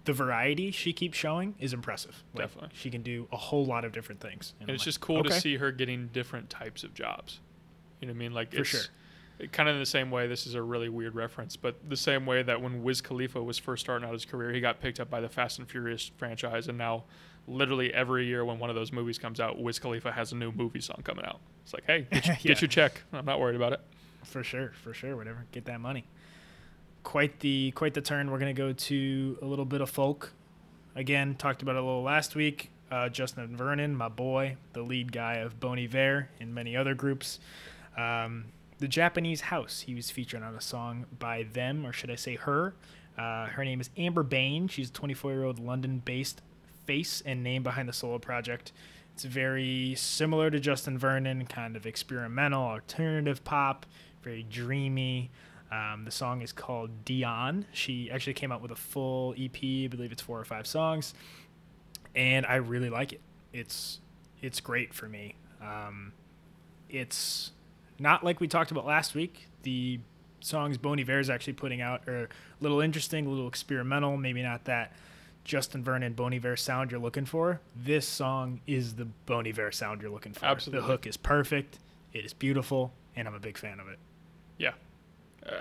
the 0.05 0.13
variety 0.13 0.69
she 0.71 0.91
keeps 0.91 1.17
showing 1.17 1.55
is 1.59 1.71
impressive 1.73 2.23
Like, 2.33 2.43
Definitely. 2.47 2.69
she 2.73 2.89
can 2.89 3.01
do 3.03 3.27
a 3.31 3.37
whole 3.37 3.65
lot 3.65 3.85
of 3.85 3.91
different 3.93 4.19
things 4.19 4.53
And 4.59 4.69
I'm 4.69 4.75
it's 4.75 4.81
like, 4.81 4.85
just 4.85 4.99
cool 4.99 5.19
okay. 5.19 5.29
to 5.29 5.39
see 5.39 5.57
her 5.57 5.71
getting 5.71 6.07
different 6.07 6.49
types 6.49 6.83
of 6.83 6.93
jobs. 6.93 7.39
You 8.01 8.07
know 8.07 8.13
what 8.13 8.17
I 8.17 8.19
mean? 8.19 8.33
Like 8.33 8.51
For 8.53 8.59
it's 8.61 8.69
sure. 8.69 8.81
kind 9.53 9.69
of 9.69 9.75
in 9.75 9.79
the 9.79 9.85
same 9.85 10.11
way. 10.11 10.27
This 10.27 10.45
is 10.45 10.55
a 10.55 10.61
really 10.61 10.89
weird 10.89 11.15
reference, 11.15 11.55
but 11.55 11.77
the 11.89 11.95
same 11.95 12.25
way 12.25 12.43
that 12.43 12.61
when 12.61 12.83
Wiz 12.83 12.99
Khalifa 12.99 13.41
was 13.41 13.57
first 13.57 13.85
starting 13.85 14.05
out 14.05 14.11
his 14.11 14.25
career, 14.25 14.51
he 14.51 14.59
got 14.59 14.81
picked 14.81 14.99
up 14.99 15.09
by 15.09 15.21
the 15.21 15.29
Fast 15.29 15.57
and 15.59 15.69
Furious 15.69 16.11
franchise, 16.17 16.67
and 16.67 16.77
now 16.77 17.05
literally 17.47 17.93
every 17.93 18.25
year 18.25 18.45
when 18.45 18.59
one 18.59 18.69
of 18.69 18.75
those 18.75 18.91
movies 18.91 19.17
comes 19.17 19.39
out, 19.39 19.59
Wiz 19.59 19.79
Khalifa 19.79 20.11
has 20.11 20.31
a 20.31 20.35
new 20.35 20.51
movie 20.51 20.79
song 20.81 21.01
coming 21.03 21.25
out. 21.25 21.39
It's 21.63 21.73
like, 21.73 21.83
hey, 21.85 22.07
get, 22.11 22.25
your, 22.27 22.35
Yeah. 22.35 22.41
get 22.53 22.61
your 22.61 22.67
check. 22.69 23.01
I'm 23.11 23.25
not 23.25 23.39
worried 23.39 23.55
about 23.55 23.73
it. 23.73 23.81
For 24.23 24.43
sure, 24.43 24.71
for 24.83 24.93
sure. 24.93 25.15
Whatever, 25.17 25.45
get 25.51 25.65
that 25.65 25.81
money. 25.81 26.05
Quite 27.03 27.41
the 27.41 27.71
quite 27.71 27.93
the 27.93 28.01
turn. 28.01 28.31
We're 28.31 28.39
gonna 28.39 28.53
go 28.53 28.71
to 28.71 29.37
a 29.41 29.45
little 29.45 29.65
bit 29.65 29.81
of 29.81 29.89
folk. 29.89 30.31
Again, 30.95 31.35
talked 31.35 31.61
about 31.61 31.75
it 31.75 31.79
a 31.79 31.85
little 31.85 32.03
last 32.03 32.35
week. 32.35 32.69
Uh, 32.89 33.09
Justin 33.09 33.57
Vernon, 33.57 33.95
my 33.95 34.07
boy, 34.07 34.55
the 34.73 34.83
lead 34.83 35.11
guy 35.11 35.35
of 35.35 35.59
Bon 35.59 35.77
Iver 35.79 36.29
and 36.39 36.53
many 36.55 36.77
other 36.77 36.93
groups. 36.93 37.39
Um, 37.97 38.45
the 38.79 38.87
Japanese 38.87 39.41
House. 39.41 39.81
He 39.81 39.95
was 39.95 40.11
featured 40.11 40.43
on 40.43 40.55
a 40.55 40.61
song 40.61 41.05
by 41.19 41.43
them, 41.43 41.85
or 41.85 41.91
should 41.91 42.11
I 42.11 42.15
say 42.15 42.35
her? 42.35 42.73
Uh, 43.17 43.47
her 43.47 43.65
name 43.65 43.81
is 43.81 43.89
Amber 43.97 44.23
Bain. 44.23 44.67
She's 44.67 44.89
a 44.89 44.93
24 44.93 45.31
year 45.33 45.43
old 45.43 45.59
London 45.59 46.01
based 46.05 46.41
face 46.85 47.21
and 47.25 47.43
name 47.43 47.63
behind 47.63 47.89
the 47.89 47.93
solo 47.93 48.19
project. 48.19 48.71
It's 49.13 49.23
very 49.23 49.93
similar 49.95 50.49
to 50.49 50.59
Justin 50.59 50.97
Vernon, 50.97 51.45
kind 51.45 51.75
of 51.75 51.85
experimental, 51.85 52.63
alternative 52.63 53.43
pop, 53.43 53.85
very 54.23 54.43
dreamy. 54.43 55.31
Um, 55.71 56.05
the 56.05 56.11
song 56.11 56.41
is 56.41 56.51
called 56.51 57.05
Dionne. 57.05 57.65
She 57.71 58.09
actually 58.11 58.33
came 58.33 58.51
out 58.51 58.61
with 58.61 58.71
a 58.71 58.75
full 58.75 59.33
EP. 59.37 59.55
I 59.63 59.87
believe 59.87 60.11
it's 60.11 60.21
four 60.21 60.39
or 60.39 60.45
five 60.45 60.67
songs, 60.67 61.13
and 62.15 62.45
I 62.45 62.55
really 62.55 62.89
like 62.89 63.13
it. 63.13 63.21
It's 63.51 63.99
it's 64.41 64.59
great 64.59 64.93
for 64.93 65.07
me. 65.07 65.35
Um, 65.61 66.13
it's 66.89 67.51
not 67.99 68.23
like 68.23 68.39
we 68.39 68.47
talked 68.47 68.71
about 68.71 68.85
last 68.85 69.15
week. 69.15 69.47
The 69.63 69.99
songs 70.41 70.77
Bon 70.77 70.99
Iver 70.99 71.19
is 71.19 71.29
actually 71.29 71.53
putting 71.53 71.81
out 71.81 72.07
are 72.07 72.23
a 72.25 72.27
little 72.61 72.81
interesting, 72.81 73.25
a 73.25 73.29
little 73.29 73.47
experimental. 73.47 74.17
Maybe 74.17 74.41
not 74.43 74.65
that 74.65 74.93
Justin 75.43 75.83
Vernon 75.83 76.13
Bon 76.13 76.33
Iver 76.33 76.55
sound 76.55 76.91
you're 76.91 76.99
looking 76.99 77.25
for. 77.25 77.59
This 77.75 78.07
song 78.07 78.61
is 78.65 78.95
the 78.95 79.05
Bon 79.25 79.45
Iver 79.45 79.71
sound 79.71 80.01
you're 80.01 80.11
looking 80.11 80.33
for. 80.33 80.45
Absolutely. 80.45 80.81
The 80.81 80.87
hook 80.87 81.07
is 81.07 81.17
perfect. 81.17 81.79
It 82.13 82.25
is 82.25 82.33
beautiful, 82.33 82.93
and 83.15 83.27
I'm 83.27 83.33
a 83.33 83.39
big 83.39 83.57
fan 83.57 83.79
of 83.79 83.87
it. 83.87 83.99
Yeah, 84.57 84.73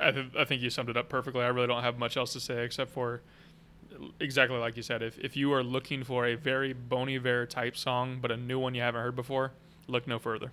I, 0.00 0.10
th- 0.10 0.26
I 0.38 0.44
think 0.44 0.62
you 0.62 0.70
summed 0.70 0.90
it 0.90 0.96
up 0.96 1.08
perfectly. 1.08 1.42
I 1.42 1.48
really 1.48 1.66
don't 1.66 1.82
have 1.82 1.98
much 1.98 2.16
else 2.16 2.32
to 2.34 2.40
say 2.40 2.64
except 2.64 2.90
for 2.90 3.22
exactly 4.20 4.58
like 4.58 4.76
you 4.76 4.82
said. 4.82 5.02
If 5.02 5.18
if 5.18 5.36
you 5.36 5.52
are 5.52 5.62
looking 5.62 6.04
for 6.04 6.26
a 6.26 6.34
very 6.34 6.72
Bon 6.72 7.08
Iver 7.08 7.46
type 7.46 7.76
song, 7.76 8.18
but 8.20 8.30
a 8.30 8.36
new 8.36 8.58
one 8.58 8.74
you 8.74 8.82
haven't 8.82 9.00
heard 9.02 9.16
before, 9.16 9.52
look 9.88 10.06
no 10.06 10.18
further. 10.18 10.52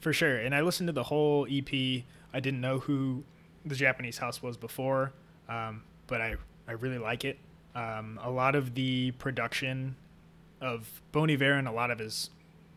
For 0.00 0.12
sure. 0.12 0.36
And 0.36 0.54
I 0.54 0.60
listened 0.60 0.88
to 0.88 0.92
the 0.92 1.04
whole 1.04 1.46
EP. 1.50 1.72
I 2.32 2.40
didn't 2.40 2.60
know 2.60 2.80
who 2.80 3.24
the 3.64 3.74
Japanese 3.74 4.18
house 4.18 4.42
was 4.42 4.58
before, 4.58 5.12
um, 5.48 5.82
but 6.06 6.20
I, 6.20 6.36
I 6.68 6.72
really 6.72 6.98
like 6.98 7.24
it. 7.24 7.38
Um, 7.74 8.18
a 8.22 8.30
lot 8.30 8.54
of 8.54 8.74
the 8.74 9.10
production 9.12 9.96
of 10.60 11.00
Bon 11.12 11.30
Iver 11.30 11.52
and 11.54 11.66
a 11.68 11.72
lot 11.72 11.90
of 11.90 11.98
his 11.98 12.30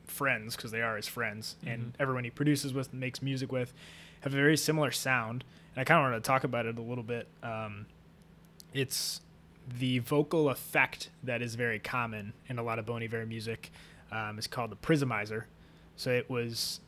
friends, 0.06 0.56
because 0.56 0.72
they 0.72 0.82
are 0.82 0.96
his 0.96 1.08
friends, 1.08 1.56
Mhm. 1.64 1.74
and 1.74 1.96
everyone 2.00 2.24
he 2.24 2.30
produces 2.30 2.74
with 2.74 2.92
and 2.92 3.00
makes 3.00 3.22
music 3.22 3.52
with, 3.52 3.74
have 4.22 4.34
a 4.34 4.36
very 4.36 4.58
similar 4.58 4.92
sound. 4.92 5.44
And 5.76 5.82
I 5.82 5.84
kind 5.84 6.00
of 6.00 6.06
wanted 6.06 6.24
to 6.24 6.28
talk 6.28 6.44
about 6.44 6.66
it 6.66 6.78
a 6.78 6.82
little 6.82 7.04
bit. 7.04 7.28
Um, 7.44 7.86
it's 8.74 9.22
the 9.68 10.00
vocal 10.00 10.50
effect 10.50 11.10
that 11.24 11.42
is 11.42 11.56
very 11.56 11.78
common 11.78 12.34
in 12.48 12.58
a 12.58 12.64
lot 12.64 12.80
of 12.80 12.86
Bon 12.86 13.04
Iver 13.04 13.26
music. 13.26 13.70
Um, 14.12 14.40
is 14.40 14.48
called 14.48 14.72
the 14.72 14.78
prismizer. 14.78 15.44
So 15.98 16.12
it 16.12 16.30
was 16.30 16.80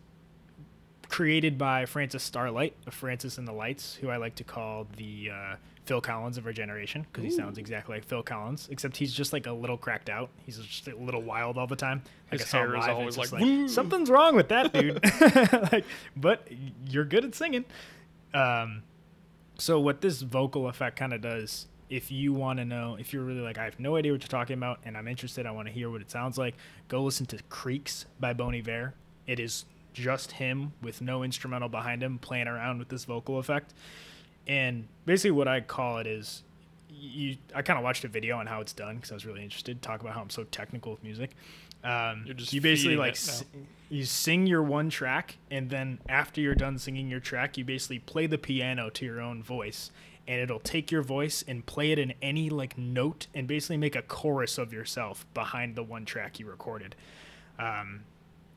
created 1.10 1.58
by 1.58 1.86
Francis 1.86 2.30
Starlite 2.30 2.74
of 2.88 2.93
Francis 2.93 3.38
and 3.38 3.45
the 3.48 3.52
Lights, 3.52 3.95
who 3.95 4.10
I 4.10 4.15
like 4.17 4.36
to 4.36 4.43
call 4.45 4.88
the 4.95 5.30
uh, 5.32 5.56
Phil 5.89 6.02
Collins 6.02 6.38
of 6.38 6.45
our 6.45 6.54
generation 6.54 7.04
because 7.12 7.23
he 7.23 7.32
sounds 7.32 7.58
exactly 7.58 7.95
like 7.95 8.06
Phil 8.06 8.21
Collins, 8.21 8.67
except 8.69 8.95
he's 8.95 9.12
just 9.12 9.34
like 9.34 9.47
a 9.47 9.52
little 9.52 9.75
cracked 9.75 10.08
out. 10.08 10.30
He's 10.45 10.60
just 10.60 10.88
a 10.88 10.95
little 10.95 11.23
wild 11.23 11.58
all 11.58 11.65
the 11.65 11.75
time. 11.75 12.04
Like 12.32 12.41
His 12.41 12.41
I 12.43 12.52
saw 12.52 12.63
him 12.63 12.69
hair 12.73 12.80
is 12.80 12.88
always 12.88 13.15
just 13.15 13.34
like, 13.34 13.69
something's 13.69 14.12
wrong 14.12 14.36
with 14.36 14.49
that 14.49 14.71
dude. 14.71 15.04
like, 15.71 15.86
but 16.15 16.47
you're 16.86 17.06
good 17.06 17.25
at 17.25 17.34
singing. 17.34 17.65
Um, 18.36 18.84
so 19.58 19.80
what 19.80 20.02
this 20.02 20.21
vocal 20.21 20.67
effect 20.67 20.95
kind 20.95 21.12
of 21.12 21.21
does, 21.21 21.65
if 21.89 22.12
you 22.12 22.34
want 22.34 22.60
to 22.60 22.65
know, 22.65 22.95
if 22.99 23.12
you're 23.12 23.23
really 23.23 23.41
like, 23.41 23.58
I 23.58 23.63
have 23.63 23.80
no 23.80 23.95
idea 23.95 24.12
what 24.12 24.21
you're 24.21 24.28
talking 24.28 24.58
about, 24.58 24.78
and 24.86 24.95
I'm 24.95 25.08
interested, 25.08 25.47
I 25.47 25.52
want 25.52 25.69
to 25.69 25.73
hear 25.73 25.89
what 25.89 26.02
it 26.02 26.12
sounds 26.12 26.38
like. 26.38 26.54
Go 26.88 27.04
listen 27.04 27.25
to 27.25 27.39
"Creeks" 27.49 28.06
by 28.19 28.34
Bon 28.34 28.54
Iver. 28.54 28.93
It 29.25 29.39
is 29.39 29.65
just 29.91 30.34
him 30.34 30.73
with 30.84 31.02
no 31.02 31.23
instrumental 31.23 31.67
behind 31.67 32.04
him 32.04 32.19
playing 32.19 32.47
around 32.47 32.78
with 32.78 32.89
this 32.89 33.06
vocal 33.06 33.39
effect. 33.39 33.73
And 34.47 34.88
basically, 35.06 35.32
what 35.32 35.47
I 35.47 35.62
call 35.62 35.99
it 35.99 36.08
is, 36.08 36.43
you. 36.89 37.38
I 37.56 37.62
kind 37.62 37.78
of 37.78 37.84
watched 37.84 38.04
a 38.04 38.08
video 38.08 38.38
on 38.38 38.47
how 38.47 38.62
it's 38.62 38.73
done 38.73 38.95
because 38.95 39.12
I 39.12 39.13
was 39.13 39.25
really 39.25 39.43
interested. 39.43 39.82
To 39.82 39.88
talk 39.88 40.02
about 40.02 40.13
how 40.13 40.21
I'm 40.21 40.30
so 40.30 40.43
technical 40.45 40.91
with 40.93 41.04
music. 41.04 41.32
Um, 41.84 42.23
You're 42.25 42.34
just 42.36 42.52
you 42.52 42.60
basically 42.60 42.97
like 42.97 43.12
s- 43.13 43.45
you 43.89 44.04
sing 44.04 44.45
your 44.47 44.62
one 44.63 44.89
track, 44.89 45.38
and 45.49 45.69
then 45.69 45.99
after 46.10 46.41
you're 46.41 46.56
done 46.56 46.78
singing 46.78 47.10
your 47.10 47.21
track, 47.21 47.58
you 47.58 47.63
basically 47.63 47.99
play 47.99 48.28
the 48.28 48.38
piano 48.38 48.89
to 48.89 49.06
your 49.06 49.21
own 49.21 49.41
voice, 49.41 49.91
and 50.28 50.41
it'll 50.41 50.60
take 50.60 50.91
your 50.91 51.02
voice 51.04 51.41
and 51.47 51.65
play 51.65 51.91
it 51.91 51.99
in 51.99 52.13
any 52.21 52.49
like 52.49 52.78
note, 52.78 53.28
and 53.34 53.47
basically 53.47 53.78
make 53.78 53.95
a 53.95 54.02
chorus 54.02 54.58
of 54.58 54.73
yourself 54.73 55.25
behind 55.34 55.75
the 55.75 55.84
one 55.84 56.04
track 56.06 56.38
you 56.39 56.47
recorded. 56.47 56.95
Um, 57.58 58.02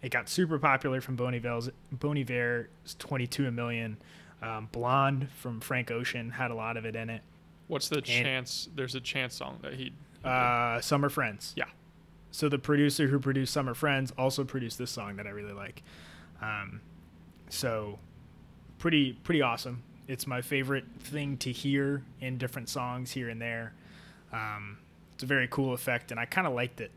it 0.02 0.10
got 0.10 0.28
super 0.28 0.58
popular 0.58 1.00
from 1.00 1.14
Bon 1.14 1.32
Iver's 1.32 1.70
Bon 1.92 2.18
Iver's 2.18 2.66
22 2.98 3.46
a 3.46 3.52
million. 3.52 3.98
Um, 4.42 4.68
Blonde 4.72 5.28
from 5.36 5.60
Frank 5.60 5.90
Ocean 5.90 6.30
had 6.30 6.50
a 6.50 6.54
lot 6.54 6.76
of 6.76 6.84
it 6.84 6.96
in 6.96 7.08
it. 7.10 7.22
What's 7.68 7.88
the 7.88 8.00
chance? 8.00 8.68
There's 8.74 8.94
a 8.94 9.00
chance 9.00 9.34
song 9.34 9.58
that 9.62 9.74
he. 9.74 9.92
Uh, 10.24 10.80
Summer 10.80 11.08
Friends. 11.08 11.54
Yeah. 11.56 11.64
So 12.32 12.48
the 12.48 12.58
producer 12.58 13.06
who 13.06 13.18
produced 13.18 13.52
Summer 13.52 13.74
Friends 13.74 14.12
also 14.18 14.44
produced 14.44 14.78
this 14.78 14.90
song 14.90 15.16
that 15.16 15.26
I 15.26 15.30
really 15.30 15.52
like. 15.52 15.82
Um, 16.40 16.80
so 17.48 17.98
pretty 18.78 19.12
pretty 19.12 19.42
awesome. 19.42 19.82
It's 20.08 20.26
my 20.26 20.42
favorite 20.42 20.84
thing 21.00 21.36
to 21.38 21.52
hear 21.52 22.02
in 22.20 22.38
different 22.38 22.68
songs 22.68 23.12
here 23.12 23.28
and 23.28 23.40
there. 23.40 23.72
Um, 24.32 24.78
it's 25.14 25.22
a 25.22 25.26
very 25.26 25.46
cool 25.48 25.72
effect, 25.72 26.10
and 26.10 26.18
I 26.18 26.24
kind 26.24 26.46
of 26.46 26.52
liked 26.52 26.80
it. 26.80 26.90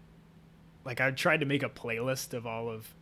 Like 0.83 0.99
I 1.01 1.11
tried 1.11 1.41
to 1.41 1.45
make 1.45 1.63
a 1.63 1.69
playlist 1.69 2.33
of 2.33 2.47
all 2.47 2.69
of 2.69 2.93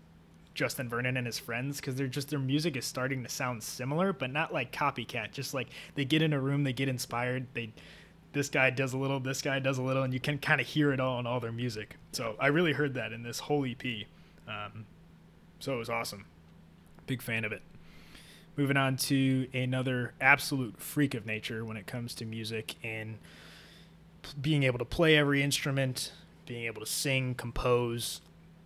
Justin 0.53 0.87
Vernon 0.87 1.17
and 1.17 1.25
his 1.25 1.39
friends 1.39 1.77
because 1.77 1.95
they're 1.95 2.07
just 2.07 2.29
their 2.29 2.39
music 2.39 2.77
is 2.77 2.85
starting 2.85 3.23
to 3.23 3.29
sound 3.29 3.63
similar, 3.63 4.13
but 4.13 4.31
not 4.31 4.53
like 4.53 4.71
copycat. 4.71 5.31
Just 5.31 5.53
like 5.53 5.69
they 5.95 6.05
get 6.05 6.21
in 6.21 6.33
a 6.33 6.39
room, 6.39 6.63
they 6.63 6.73
get 6.73 6.87
inspired, 6.87 7.47
they 7.53 7.73
this 8.33 8.49
guy 8.49 8.69
does 8.71 8.93
a 8.93 8.97
little, 8.97 9.19
this 9.19 9.41
guy 9.41 9.59
does 9.59 9.77
a 9.77 9.81
little, 9.81 10.03
and 10.03 10.13
you 10.13 10.19
can 10.19 10.39
kind 10.39 10.59
of 10.59 10.67
hear 10.67 10.91
it 10.91 10.99
all 10.99 11.19
in 11.19 11.27
all 11.27 11.39
their 11.39 11.51
music. 11.51 11.97
So 12.11 12.35
I 12.39 12.47
really 12.47 12.73
heard 12.73 12.95
that 12.95 13.13
in 13.13 13.23
this 13.23 13.39
whole 13.39 13.65
EP. 13.65 13.83
Um, 14.47 14.85
so 15.59 15.73
it 15.73 15.77
was 15.77 15.89
awesome. 15.89 16.25
Big 17.05 17.21
fan 17.21 17.45
of 17.45 17.51
it. 17.51 17.61
Moving 18.57 18.77
on 18.77 18.97
to 18.97 19.47
another 19.53 20.13
absolute 20.19 20.81
freak 20.81 21.13
of 21.13 21.25
nature 21.25 21.63
when 21.63 21.77
it 21.77 21.87
comes 21.87 22.13
to 22.15 22.25
music 22.25 22.75
and 22.83 23.17
being 24.41 24.63
able 24.63 24.79
to 24.79 24.85
play 24.85 25.15
every 25.15 25.41
instrument, 25.43 26.11
being 26.45 26.65
able 26.65 26.81
to 26.81 26.87
sing, 26.87 27.35
compose. 27.35 28.21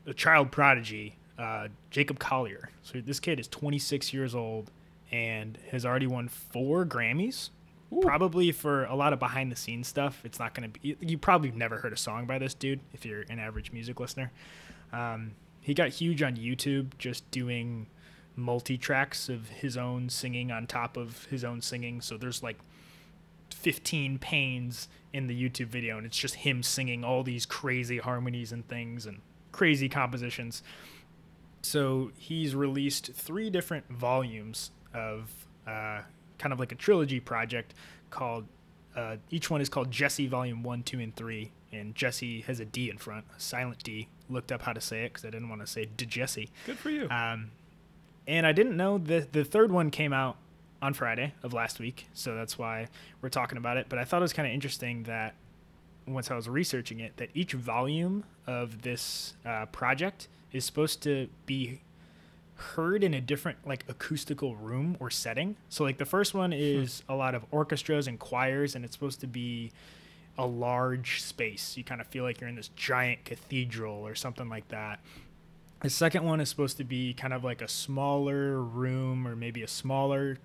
A 0.06 0.13
child 0.13 0.52
prodigy, 0.52 1.17
uh, 1.38 1.67
Jacob 1.91 2.19
Collier. 2.19 2.69
So 2.84 3.02
this 3.02 3.19
kid 3.19 3.39
is 3.39 3.47
26 3.47 4.13
years 4.13 4.36
old 4.36 4.71
and 5.12 5.58
has 5.71 5.86
already 5.86 6.08
won 6.08 6.28
four 6.28 6.86
Grammys. 6.86 7.50
Probably 8.02 8.52
for 8.52 8.84
a 8.86 8.95
lot 8.95 9.13
of 9.13 9.19
behind 9.19 9.50
the 9.52 9.56
scenes 9.56 9.88
stuff. 9.88 10.21
It's 10.26 10.39
not 10.39 10.54
going 10.54 10.71
to 10.71 10.80
be. 10.80 10.97
You 11.00 11.17
probably 11.17 11.52
never 11.52 11.78
heard 11.78 11.93
a 11.93 11.97
song 11.97 12.26
by 12.26 12.38
this 12.38 12.54
dude 12.54 12.82
if 12.93 13.06
you're 13.06 13.23
an 13.30 13.39
average 13.39 13.71
music 13.71 14.00
listener. 14.02 14.32
Um, 14.91 15.32
he 15.62 15.73
got 15.73 15.89
huge 15.89 16.21
on 16.21 16.36
YouTube 16.36 16.97
just 16.97 17.30
doing 17.32 17.88
multi 18.36 18.78
tracks 18.78 19.30
of 19.30 19.47
his 19.50 19.78
own 19.78 20.10
singing 20.10 20.52
on 20.52 20.67
top 20.67 20.97
of 20.97 21.26
his 21.26 21.45
own 21.45 21.62
singing. 21.62 22.02
So 22.02 22.17
there's 22.17 22.43
like 22.43 22.58
15 23.54 24.19
panes 24.19 24.89
in 25.13 25.28
the 25.28 25.50
YouTube 25.50 25.67
video, 25.67 25.97
and 25.97 26.06
it's 26.06 26.17
just 26.17 26.36
him 26.36 26.63
singing 26.63 27.04
all 27.04 27.23
these 27.23 27.45
crazy 27.45 27.97
harmonies 27.97 28.52
and 28.52 28.67
things 28.67 29.06
and 29.06 29.21
crazy 29.52 29.89
compositions. 29.89 30.62
So 31.62 32.12
he's 32.17 32.56
released 32.56 33.12
three 33.13 33.50
different 33.50 33.89
volumes 33.89 34.72
of 34.93 35.30
uh, 35.65 36.02
kind 36.38 36.54
of 36.54 36.60
like 36.60 36.72
a 36.72 36.76
trilogy 36.76 37.20
project 37.20 37.74
called. 38.10 38.46
Uh, 38.96 39.17
each 39.30 39.50
one 39.50 39.62
is 39.62 39.70
called 39.70 39.91
Djesse 39.91 40.28
Volume 40.28 40.63
One, 40.63 40.82
Two, 40.82 41.00
and 41.00 41.15
Three, 41.15 41.52
and 41.72 41.93
Jesse 41.93 42.41
has 42.41 42.60
a 42.60 42.65
D 42.65 42.89
in 42.89 42.98
front, 42.98 43.26
a 43.36 43.39
silent 43.39 43.84
D. 43.84 44.08
Looked 44.30 44.52
up 44.52 44.62
how 44.63 44.74
to 44.74 44.82
say 44.82 45.04
it 45.04 45.13
because 45.13 45.26
I 45.26 45.30
didn't 45.30 45.50
want 45.50 45.62
to 45.62 45.67
say 45.67 45.88
De 45.98 46.06
Jesse. 46.06 46.50
Good 46.65 46.78
for 46.78 46.89
you. 46.89 47.08
Um, 47.10 47.51
and 48.28 48.45
I 48.45 48.51
didn't 48.51 48.76
know 48.76 48.97
that 48.97 49.34
the 49.34 49.43
third 49.43 49.72
one 49.72 49.89
came 49.91 50.14
out 50.14 50.38
on 50.82 50.93
Friday 50.93 51.34
of 51.43 51.53
last 51.53 51.80
week, 51.80 52.08
so 52.14 52.36
that's 52.36 52.58
why 52.58 52.88
we're 53.22 53.30
talking 53.30 53.58
about 53.58 53.78
it. 53.78 53.88
But 53.88 53.99
I 53.99 54.03
thought 54.03 54.18
it 54.18 54.24
was 54.24 54.34
kind 54.34 54.47
of 54.47 54.53
interesting 54.53 55.03
that 55.03 55.36
once 56.08 56.32
I 56.32 56.36
was 56.36 56.47
researching 56.47 56.99
it, 56.99 57.18
that 57.18 57.30
each 57.34 57.53
volume 57.53 58.24
of 58.45 58.82
this 58.82 59.34
uh, 59.45 59.66
project 59.68 60.28
is 60.52 60.66
supposed 60.66 61.02
to 61.04 61.28
be 61.45 61.82
heard 62.56 63.04
in 63.04 63.14
a 63.14 63.22
different 63.22 63.60
like 63.66 63.86
acoustical 63.88 64.56
room 64.56 64.98
or 65.00 65.10
setting. 65.10 65.56
So 65.70 65.84
like 65.84 65.98
the 65.98 66.06
first 66.06 66.34
one 66.34 66.52
hmm. 66.52 66.58
is 66.58 67.04
a 67.08 67.16
lot 67.16 67.36
of 67.36 67.45
orchestras 67.52 68.08
and 68.08 68.20
choirs, 68.20 68.76
and 68.76 68.84
it's 68.84 68.93
supposed 68.93 69.22
to 69.22 69.28
be 69.28 69.72
a 70.38 70.45
large 70.45 71.22
space. 71.22 71.78
You 71.78 71.84
kind 71.84 72.02
of 72.02 72.08
feel 72.08 72.24
like 72.24 72.39
you're 72.39 72.50
in 72.50 72.56
this 72.56 72.70
giant 72.76 73.26
cathedral 73.26 73.95
or 73.95 74.16
something 74.16 74.50
like 74.50 74.68
that. 74.70 75.00
The 75.82 75.89
second 75.89 76.24
one 76.24 76.39
is 76.39 76.50
supposed 76.50 76.78
to 76.78 76.84
be 76.84 77.14
kind 77.14 77.34
of 77.34 77.43
like 77.43 77.62
a 77.62 77.68
smaller 77.68 78.62
room 78.62 79.28
or 79.28 79.36
maybe 79.36 79.62
a 79.62 79.68
smaller 79.68 80.38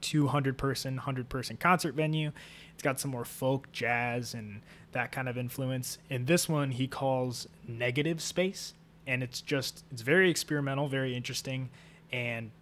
200 0.00 0.58
person, 0.58 0.96
100 0.96 1.28
person 1.28 1.56
concert 1.56 1.94
venue. 1.94 2.32
It's 2.72 2.82
got 2.82 2.98
some 2.98 3.10
more 3.10 3.24
folk, 3.24 3.70
jazz, 3.72 4.34
and 4.34 4.62
that 4.92 5.12
kind 5.12 5.28
of 5.28 5.38
influence. 5.38 5.98
In 6.08 6.24
this 6.24 6.48
one, 6.48 6.72
he 6.72 6.88
calls 6.88 7.46
negative 7.68 8.20
space, 8.20 8.74
and 9.10 9.24
it's 9.24 9.40
just, 9.40 9.84
it's 9.90 10.02
very 10.02 10.30
experimental, 10.30 10.86
very 10.86 11.16
interesting, 11.16 11.68
and 12.12 12.52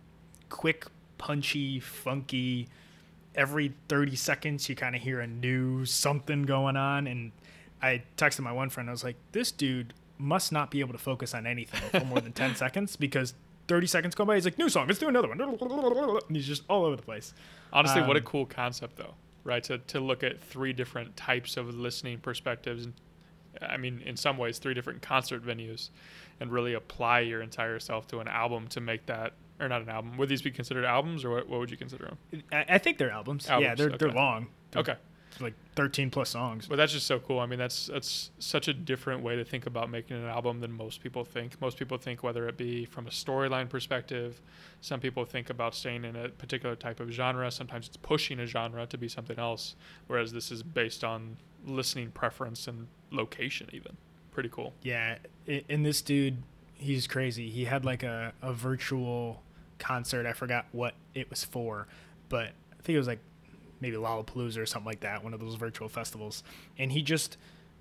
quick, 0.49 0.87
punchy, 1.19 1.79
funky. 1.79 2.69
Every 3.35 3.75
30 3.89 4.17
seconds, 4.17 4.67
you 4.67 4.75
kind 4.75 4.97
of 4.97 5.03
hear 5.03 5.21
a 5.21 5.27
new 5.27 5.85
something 5.85 6.45
going 6.45 6.77
on. 6.79 7.07
And 7.07 7.33
I 7.83 8.03
texted 8.17 8.41
my 8.41 8.53
one 8.53 8.71
friend, 8.71 8.89
I 8.89 8.93
was 8.93 9.05
like, 9.05 9.17
this 9.33 9.53
dude 9.53 9.93
must 10.17 10.51
not 10.51 10.71
be 10.71 10.81
able 10.81 10.93
to 10.93 10.99
focus 10.99 11.35
on 11.35 11.47
anything 11.47 11.83
for 11.91 12.07
more 12.07 12.21
than 12.21 12.33
10 12.33 12.57
seconds 12.65 12.97
because 12.97 13.35
30 13.69 13.87
seconds 13.87 14.15
go 14.15 14.25
by. 14.25 14.37
He's 14.37 14.47
like, 14.47 14.57
new 14.57 14.71
song, 14.71 14.87
let's 14.87 14.99
do 14.99 15.09
another 15.09 15.29
one. 15.29 15.39
And 15.41 16.35
he's 16.37 16.47
just 16.47 16.63
all 16.71 16.87
over 16.87 16.97
the 16.97 17.03
place. 17.03 17.35
Honestly, 17.75 18.01
what 18.01 18.17
a 18.17 18.21
Um, 18.21 18.25
cool 18.25 18.47
concept, 18.47 18.97
though, 18.97 19.15
right? 19.45 19.63
To, 19.65 19.77
to 19.77 20.01
look 20.01 20.23
at 20.25 20.41
three 20.41 20.73
different 20.73 21.15
types 21.15 21.59
of 21.59 21.75
listening 21.75 22.21
perspectives. 22.21 22.87
And 22.87 22.95
I 23.63 23.77
mean, 23.77 24.03
in 24.05 24.17
some 24.17 24.37
ways, 24.37 24.59
three 24.59 24.75
different 24.75 25.03
concert 25.03 25.45
venues 25.45 25.91
and 26.41 26.53
really 26.53 26.75
apply 26.75 27.21
your 27.21 27.43
entire 27.43 27.79
self 27.79 28.07
to 28.09 28.21
an 28.21 28.29
album 28.29 28.69
to 28.69 28.81
make 28.81 29.07
that, 29.07 29.33
or 29.61 29.69
not 29.69 29.83
an 29.83 29.89
album. 29.89 30.17
Would 30.17 30.29
these 30.29 30.43
be 30.43 30.51
considered 30.51 30.85
albums 30.85 31.25
or 31.25 31.31
what, 31.31 31.49
what 31.49 31.61
would 31.61 31.71
you 31.71 31.77
consider 31.77 32.05
them? 32.05 32.43
I, 32.53 32.65
I 32.69 32.79
think 32.79 32.99
they're 32.99 33.11
albums. 33.11 33.47
yeah, 33.49 33.75
they're, 33.75 33.91
they're 33.91 34.13
long. 34.13 34.49
They're 34.71 34.81
Okay. 34.83 34.95
Like 35.41 35.55
13 35.77 36.11
plus 36.11 36.31
songs. 36.31 36.67
But 36.67 36.77
that's 36.77 36.93
just 36.93 37.07
so 37.07 37.21
cool. 37.21 37.39
I 37.39 37.47
mean, 37.47 37.59
that's 37.59 37.87
that's 37.87 38.31
such 38.41 38.67
a 38.67 38.75
different 38.75 39.23
way 39.23 39.37
to 39.37 39.45
think 39.45 39.67
about 39.67 39.89
making 39.89 40.17
an 40.17 40.25
album 40.25 40.61
than 40.61 40.73
most 40.73 41.01
people 41.01 41.25
think. 41.25 41.61
Most 41.61 41.79
people 41.79 41.97
think 41.97 42.25
whether 42.25 42.49
it 42.49 42.57
be 42.57 42.85
from 42.85 43.07
a 43.07 43.11
storyline 43.11 43.69
perspective, 43.69 44.41
some 44.81 44.99
people 44.99 45.25
think 45.25 45.49
about 45.51 45.77
staying 45.77 46.05
in 46.05 46.17
a 46.17 46.29
particular 46.31 46.75
type 46.75 46.99
of 46.99 47.11
genre. 47.11 47.51
Sometimes 47.53 47.87
it's 47.87 47.97
pushing 47.97 48.41
a 48.41 48.47
genre 48.47 48.87
to 48.87 48.99
be 48.99 49.07
something 49.07 49.39
else, 49.39 49.77
whereas 50.09 50.33
this 50.33 50.51
is 50.51 50.65
based 50.65 51.05
on 51.05 51.37
listening 51.67 52.11
preference 52.11 52.67
and 52.67 52.87
location 53.11 53.69
even. 53.73 53.97
Pretty 54.33 54.49
cool. 54.49 54.73
Yeah, 54.83 55.19
and 55.69 55.85
this 55.85 56.03
dude, 56.03 56.43
he's 56.75 57.07
crazy. 57.07 57.51
He 57.51 57.65
had 57.65 57.85
like 57.85 58.03
a, 58.03 58.33
a 58.43 58.53
virtual 58.53 59.43
concert. 59.79 60.27
I 60.27 60.33
forgot 60.33 60.67
what 60.73 60.95
it 61.15 61.31
was 61.31 61.45
for, 61.45 61.89
but 62.29 62.49
I 62.73 62.83
think 62.83 62.95
it 62.95 62.99
was 62.99 63.07
like 63.07 63.21
maybe 63.81 63.97
Lollapalooza 63.97 64.59
or 64.59 64.67
something 64.67 64.87
like 64.87 65.01
that, 65.01 65.23
one 65.23 65.35
of 65.35 65.41
those 65.41 65.55
virtual 65.55 65.89
festivals. 65.89 66.43
And 66.79 66.93
he 66.93 67.03
just, 67.03 67.37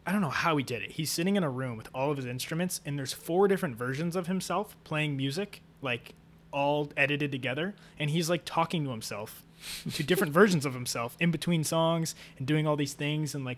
I 0.06 0.12
don't 0.12 0.22
know 0.22 0.30
how 0.30 0.58
he 0.58 0.64
did 0.64 0.82
it. 0.82 0.92
He's 0.92 1.12
sitting 1.12 1.36
in 1.36 1.44
a 1.44 1.50
room 1.50 1.78
with 1.78 1.90
all 1.94 2.12
of 2.12 2.18
his 2.18 2.26
instruments, 2.26 2.82
and 2.86 2.98
there's 2.98 3.14
four 3.14 3.48
different 3.48 3.76
versions 3.76 4.16
of 4.16 4.28
himself 4.28 4.76
playing 4.84 5.18
music, 5.18 5.62
like 5.82 6.14
all 6.52 6.92
edited 6.96 7.32
together. 7.32 7.76
And 8.00 8.10
he's 8.10 8.30
like 8.30 8.44
talking 8.46 8.84
to 8.86 8.92
himself 8.92 9.44
to 9.94 10.04
different 10.04 10.34
versions 10.34 10.66
of 10.66 10.74
himself 10.74 11.16
in 11.20 11.32
between 11.32 11.64
songs 11.64 12.16
and 12.38 12.48
doing 12.48 12.68
all 12.68 12.76
these 12.76 12.94
things 12.94 13.34
and 13.36 13.44
like 13.46 13.58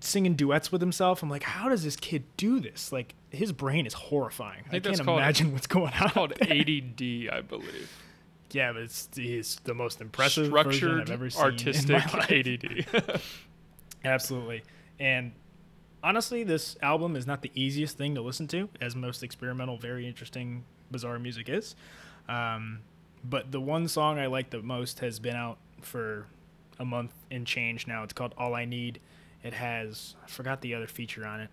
singing 0.00 0.34
duets 0.34 0.72
with 0.72 0.80
himself. 0.80 1.22
I'm 1.22 1.30
like, 1.30 1.42
how 1.42 1.68
does 1.68 1.84
this 1.84 1.96
kid 1.96 2.24
do 2.36 2.60
this? 2.60 2.92
Like, 2.92 3.14
his 3.30 3.52
brain 3.52 3.86
is 3.86 3.94
horrifying. 3.94 4.64
I, 4.68 4.70
think 4.70 4.84
can't 4.84 5.00
called- 5.04 5.18
imagine 5.18 5.52
what's 5.52 5.66
going 5.66 5.92
on. 5.92 6.04
It's 6.04 6.12
called 6.12 6.32
ADD, 6.40 7.28
I 7.32 7.40
believe. 7.46 7.90
yeah, 8.52 8.72
but 8.72 8.82
it's, 8.82 9.08
it's 9.16 9.56
the 9.56 9.74
most 9.74 10.00
impressive 10.00 10.46
Structured 10.46 11.02
I've 11.02 11.10
ever 11.10 11.30
seen 11.30 11.42
artistic. 11.42 12.02
ADD. 12.30 13.20
Absolutely. 14.04 14.62
And 14.98 15.32
honestly, 16.02 16.44
this 16.44 16.76
album 16.82 17.16
is 17.16 17.26
not 17.26 17.42
the 17.42 17.50
easiest 17.54 17.98
thing 17.98 18.14
to 18.14 18.22
listen 18.22 18.46
to, 18.48 18.68
as 18.80 18.94
most 18.94 19.22
experimental, 19.22 19.76
very 19.76 20.06
interesting, 20.06 20.64
bizarre 20.90 21.18
music 21.18 21.48
is. 21.48 21.74
Um, 22.28 22.80
but 23.28 23.50
the 23.52 23.60
one 23.60 23.88
song 23.88 24.18
I 24.18 24.26
like 24.26 24.50
the 24.50 24.62
most 24.62 25.00
has 25.00 25.18
been 25.18 25.36
out 25.36 25.58
for 25.80 26.26
a 26.78 26.84
month 26.84 27.12
and 27.30 27.46
change 27.46 27.86
now. 27.86 28.02
It's 28.02 28.12
called 28.12 28.34
All 28.36 28.54
I 28.54 28.64
Need. 28.64 29.00
It 29.42 29.54
has, 29.54 30.14
I 30.24 30.28
forgot 30.28 30.60
the 30.60 30.74
other 30.74 30.86
feature 30.86 31.26
on 31.26 31.40
it. 31.40 31.50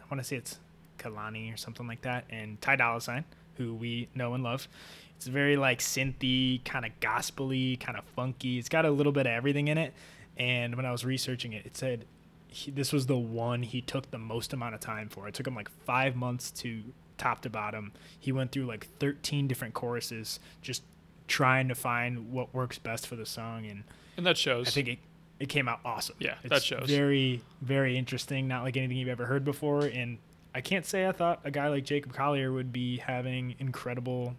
I 0.00 0.04
want 0.10 0.20
to 0.20 0.24
say 0.24 0.36
it's 0.36 0.58
Kalani 0.98 1.52
or 1.52 1.56
something 1.56 1.86
like 1.86 2.02
that, 2.02 2.24
and 2.30 2.60
Ty 2.60 2.76
Dolla 2.76 3.00
Sign, 3.00 3.24
who 3.56 3.74
we 3.74 4.08
know 4.14 4.34
and 4.34 4.42
love. 4.42 4.68
It's 5.16 5.26
very 5.26 5.56
like 5.56 5.78
synthy, 5.78 6.64
kind 6.64 6.84
of 6.84 6.98
gospely, 7.00 7.76
kind 7.76 7.96
of 7.96 8.04
funky. 8.16 8.58
It's 8.58 8.68
got 8.68 8.84
a 8.84 8.90
little 8.90 9.12
bit 9.12 9.26
of 9.26 9.32
everything 9.32 9.68
in 9.68 9.78
it. 9.78 9.94
And 10.36 10.74
when 10.74 10.86
I 10.86 10.92
was 10.92 11.04
researching 11.04 11.52
it, 11.52 11.64
it 11.66 11.76
said 11.76 12.06
he, 12.48 12.70
this 12.70 12.92
was 12.92 13.06
the 13.06 13.16
one 13.16 13.62
he 13.62 13.80
took 13.80 14.10
the 14.10 14.18
most 14.18 14.52
amount 14.52 14.74
of 14.74 14.80
time 14.80 15.08
for. 15.08 15.28
It 15.28 15.34
took 15.34 15.46
him 15.46 15.54
like 15.54 15.70
five 15.84 16.16
months 16.16 16.50
to 16.52 16.82
top 17.22 17.42
to 17.42 17.50
bottom. 17.50 17.92
He 18.18 18.32
went 18.32 18.52
through 18.52 18.66
like 18.66 18.88
13 18.98 19.46
different 19.46 19.74
choruses, 19.74 20.40
just 20.60 20.82
trying 21.28 21.68
to 21.68 21.74
find 21.74 22.32
what 22.32 22.52
works 22.52 22.78
best 22.78 23.06
for 23.06 23.16
the 23.16 23.26
song. 23.26 23.66
And 23.66 23.84
and 24.16 24.26
that 24.26 24.36
shows. 24.36 24.68
I 24.68 24.70
think 24.70 24.88
it, 24.88 24.98
it 25.38 25.48
came 25.48 25.68
out 25.68 25.80
awesome. 25.84 26.16
Yeah, 26.18 26.34
it's 26.42 26.50
that 26.50 26.62
shows. 26.62 26.88
Very, 26.88 27.40
very 27.60 27.96
interesting. 27.96 28.48
Not 28.48 28.64
like 28.64 28.76
anything 28.76 28.96
you've 28.96 29.08
ever 29.08 29.26
heard 29.26 29.44
before. 29.44 29.84
And 29.86 30.18
I 30.54 30.60
can't 30.60 30.84
say 30.84 31.06
I 31.06 31.12
thought 31.12 31.40
a 31.44 31.50
guy 31.50 31.68
like 31.68 31.84
Jacob 31.84 32.12
Collier 32.12 32.52
would 32.52 32.72
be 32.72 32.98
having 32.98 33.54
incredible 33.58 34.34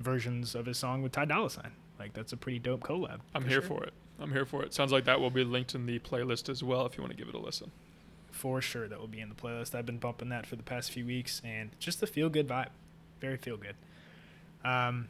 versions 0.00 0.54
of 0.54 0.66
his 0.66 0.76
song 0.76 1.02
with 1.02 1.12
Ty 1.12 1.26
Dolla 1.26 1.50
Sign. 1.50 1.70
Like 1.98 2.12
that's 2.12 2.32
a 2.32 2.36
pretty 2.36 2.58
dope 2.58 2.80
collab. 2.80 3.20
I'm 3.34 3.46
here 3.46 3.62
for 3.62 3.84
it. 3.84 3.92
I'm 4.20 4.32
here 4.32 4.44
for 4.44 4.62
it. 4.62 4.74
Sounds 4.74 4.92
like 4.92 5.04
that 5.04 5.20
will 5.20 5.30
be 5.30 5.44
linked 5.44 5.74
in 5.74 5.86
the 5.86 5.98
playlist 6.00 6.48
as 6.48 6.62
well 6.62 6.86
if 6.86 6.96
you 6.96 7.02
want 7.02 7.12
to 7.12 7.16
give 7.16 7.28
it 7.28 7.34
a 7.34 7.38
listen. 7.38 7.70
For 8.34 8.60
sure 8.60 8.88
that 8.88 8.98
will 8.98 9.06
be 9.08 9.20
in 9.20 9.28
the 9.28 9.34
playlist. 9.34 9.74
I've 9.74 9.86
been 9.86 9.98
bumping 9.98 10.28
that 10.30 10.44
for 10.46 10.56
the 10.56 10.62
past 10.62 10.90
few 10.90 11.06
weeks, 11.06 11.40
and 11.44 11.70
just 11.78 12.02
a 12.02 12.06
feel 12.06 12.28
good 12.28 12.48
vibe, 12.48 12.68
very 13.20 13.36
feel 13.36 13.56
good. 13.56 13.76
Um, 14.64 15.08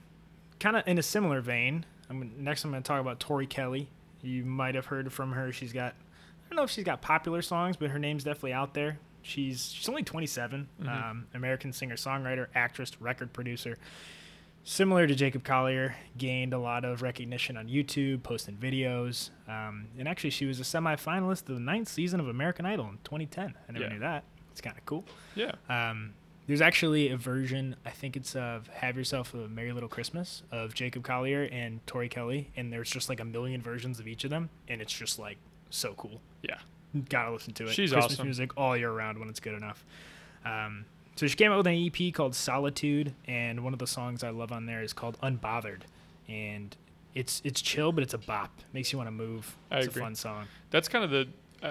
kind 0.61 0.77
of 0.77 0.87
in 0.87 0.99
a 0.99 1.03
similar 1.03 1.41
vein. 1.41 1.85
I'm 2.11 2.33
next. 2.39 2.65
I'm 2.65 2.71
going 2.71 2.83
to 2.83 2.87
talk 2.87 3.01
about 3.01 3.19
Tori 3.21 3.47
Kelly. 3.47 3.89
You 4.23 4.45
might 4.45 4.75
have 4.75 4.87
heard 4.87 5.13
from 5.13 5.33
her. 5.33 5.53
She's 5.53 5.73
got 5.73 5.93
I 5.95 6.49
don't 6.51 6.57
know 6.57 6.65
if 6.65 6.71
she's 6.71 6.85
got 6.85 7.01
popular 7.03 7.41
songs, 7.43 7.77
but 7.77 7.91
her 7.91 7.99
name's 7.99 8.25
definitely 8.25 8.53
out 8.53 8.75
there. 8.75 8.99
She's 9.23 9.71
she's 9.73 9.89
only 9.89 10.03
27. 10.03 10.69
Mhm. 10.83 10.89
Um, 11.11 11.27
American 11.35 11.73
singer 11.73 11.97
songwriter, 11.97 12.49
actress, 12.55 13.01
record 13.01 13.33
producer. 13.33 13.79
Similar 14.67 15.07
to 15.07 15.15
Jacob 15.15 15.45
Collier, 15.45 15.95
gained 16.17 16.55
a 16.55 16.59
lot 16.59 16.87
of 16.87 17.03
recognition 17.03 17.59
on 17.59 17.69
YouTube, 17.69 18.23
posting 18.23 18.57
videos, 18.57 19.29
um, 19.47 19.89
and 19.99 20.09
actually 20.09 20.31
she 20.31 20.47
was 20.47 20.59
a 20.59 20.63
semifinalist 20.63 21.43
of 21.51 21.55
the 21.57 21.61
ninth 21.61 21.89
season 21.89 22.19
of 22.19 22.29
American 22.29 22.65
Idol 22.65 22.87
in 22.87 22.99
2010. 23.05 23.55
I 23.69 23.73
never 23.73 23.85
Yeah. 23.85 23.93
knew 23.93 23.99
that. 23.99 24.25
It's 24.53 24.63
kind 24.63 24.79
of 24.79 24.87
cool. 24.87 25.05
Yeah. 25.35 25.53
Um, 25.69 26.15
there's 26.47 26.63
actually 26.63 27.11
a 27.11 27.17
version, 27.19 27.77
I 27.85 27.91
think 27.91 28.17
it's 28.17 28.35
of 28.37 28.69
Have 28.69 28.97
Yourself 28.97 29.35
a 29.35 29.49
Merry 29.49 29.73
Little 29.73 29.89
Christmas 29.89 30.43
of 30.51 30.73
Jacob 30.73 31.05
Collier 31.05 31.43
and 31.53 31.87
Tori 31.87 32.09
Kelly, 32.09 32.51
and 32.57 32.73
there's 32.73 32.91
just 32.91 33.11
like 33.11 33.21
a 33.21 33.25
million 33.25 33.61
versions 33.61 34.01
of 34.01 34.09
each 34.09 34.25
of 34.25 34.31
them, 34.31 34.49
and 34.69 34.81
it's 34.81 34.93
just 34.97 35.19
like 35.19 35.37
so 35.69 35.93
cool. 35.95 36.23
Yeah. 36.43 36.59
Gotta 37.11 37.33
listen 37.33 37.53
to 37.55 37.65
it. 37.65 37.71
She's 37.71 37.93
Christmas 37.93 38.15
awesome. 38.15 38.27
music 38.29 38.57
all 38.57 38.77
year 38.79 38.93
round 38.93 39.19
when 39.19 39.29
it's 39.29 39.41
good 39.41 39.55
enough. 39.55 39.85
Um, 40.45 40.85
so 41.17 41.27
she 41.27 41.37
came 41.37 41.53
out 41.53 41.59
with 41.59 41.67
an 41.67 41.91
EP 41.93 42.13
called 42.13 42.35
Solitude, 42.35 43.15
and 43.27 43.63
one 43.63 43.73
of 43.73 43.79
the 43.79 43.87
songs 43.87 44.25
I 44.25 44.31
love 44.31 44.53
on 44.53 44.67
there 44.67 44.83
is 44.83 44.93
called 44.93 45.19
Unbothered, 45.23 45.83
and 46.29 46.77
it's 47.15 47.41
it's 47.45 47.61
chill, 47.63 47.93
but 47.93 48.03
it's 48.03 48.15
a 48.15 48.19
bop. 48.19 48.51
Makes 48.73 48.93
you 48.93 48.99
want 48.99 49.09
to 49.09 49.13
move. 49.13 49.57
I 49.71 49.79
it's 49.79 49.87
agree. 49.89 50.03
a 50.03 50.05
fun 50.05 50.15
song. 50.15 50.47
That's 50.71 50.89
kind 50.89 51.05
of 51.05 51.11
the. 51.11 51.29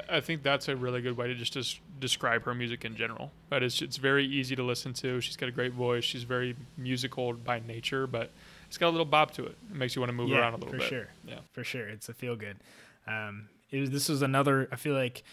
I- 0.09 0.21
think 0.21 0.41
that's 0.41 0.69
a 0.69 0.75
really 0.75 1.01
good 1.01 1.15
way 1.15 1.27
to 1.27 1.35
just 1.35 1.53
des- 1.53 1.79
describe 1.99 2.45
her 2.45 2.55
music 2.55 2.83
in 2.83 2.95
general. 2.95 3.31
But 3.49 3.61
it's 3.61 3.79
it's 3.81 3.97
very 3.97 4.25
easy 4.25 4.55
to 4.55 4.63
listen 4.63 4.91
to. 4.93 5.21
She's 5.21 5.35
got 5.37 5.49
a 5.49 5.51
great 5.51 5.73
voice. 5.73 6.03
She's 6.03 6.23
very 6.23 6.55
musical 6.77 7.33
by 7.33 7.59
nature, 7.59 8.07
but 8.07 8.31
it's 8.67 8.79
got 8.79 8.87
a 8.87 8.89
little 8.89 9.05
bop 9.05 9.31
to 9.31 9.45
it. 9.45 9.55
It 9.69 9.75
makes 9.75 9.95
you 9.95 10.01
want 10.01 10.09
to 10.09 10.15
move 10.15 10.29
yeah, 10.29 10.39
around 10.39 10.53
a 10.53 10.57
little 10.57 10.71
for 10.71 10.77
bit. 10.79 10.87
sure. 10.87 11.07
Yeah. 11.27 11.39
for 11.51 11.63
sure. 11.63 11.87
It's 11.87 12.09
a 12.09 12.13
feel 12.15 12.35
good. 12.35 12.57
Um, 13.05 13.49
it 13.69 13.81
was, 13.81 13.89
this 13.91 14.09
was 14.09 14.23
another. 14.23 14.67
I 14.71 14.77
feel 14.77 14.95
like 14.95 15.23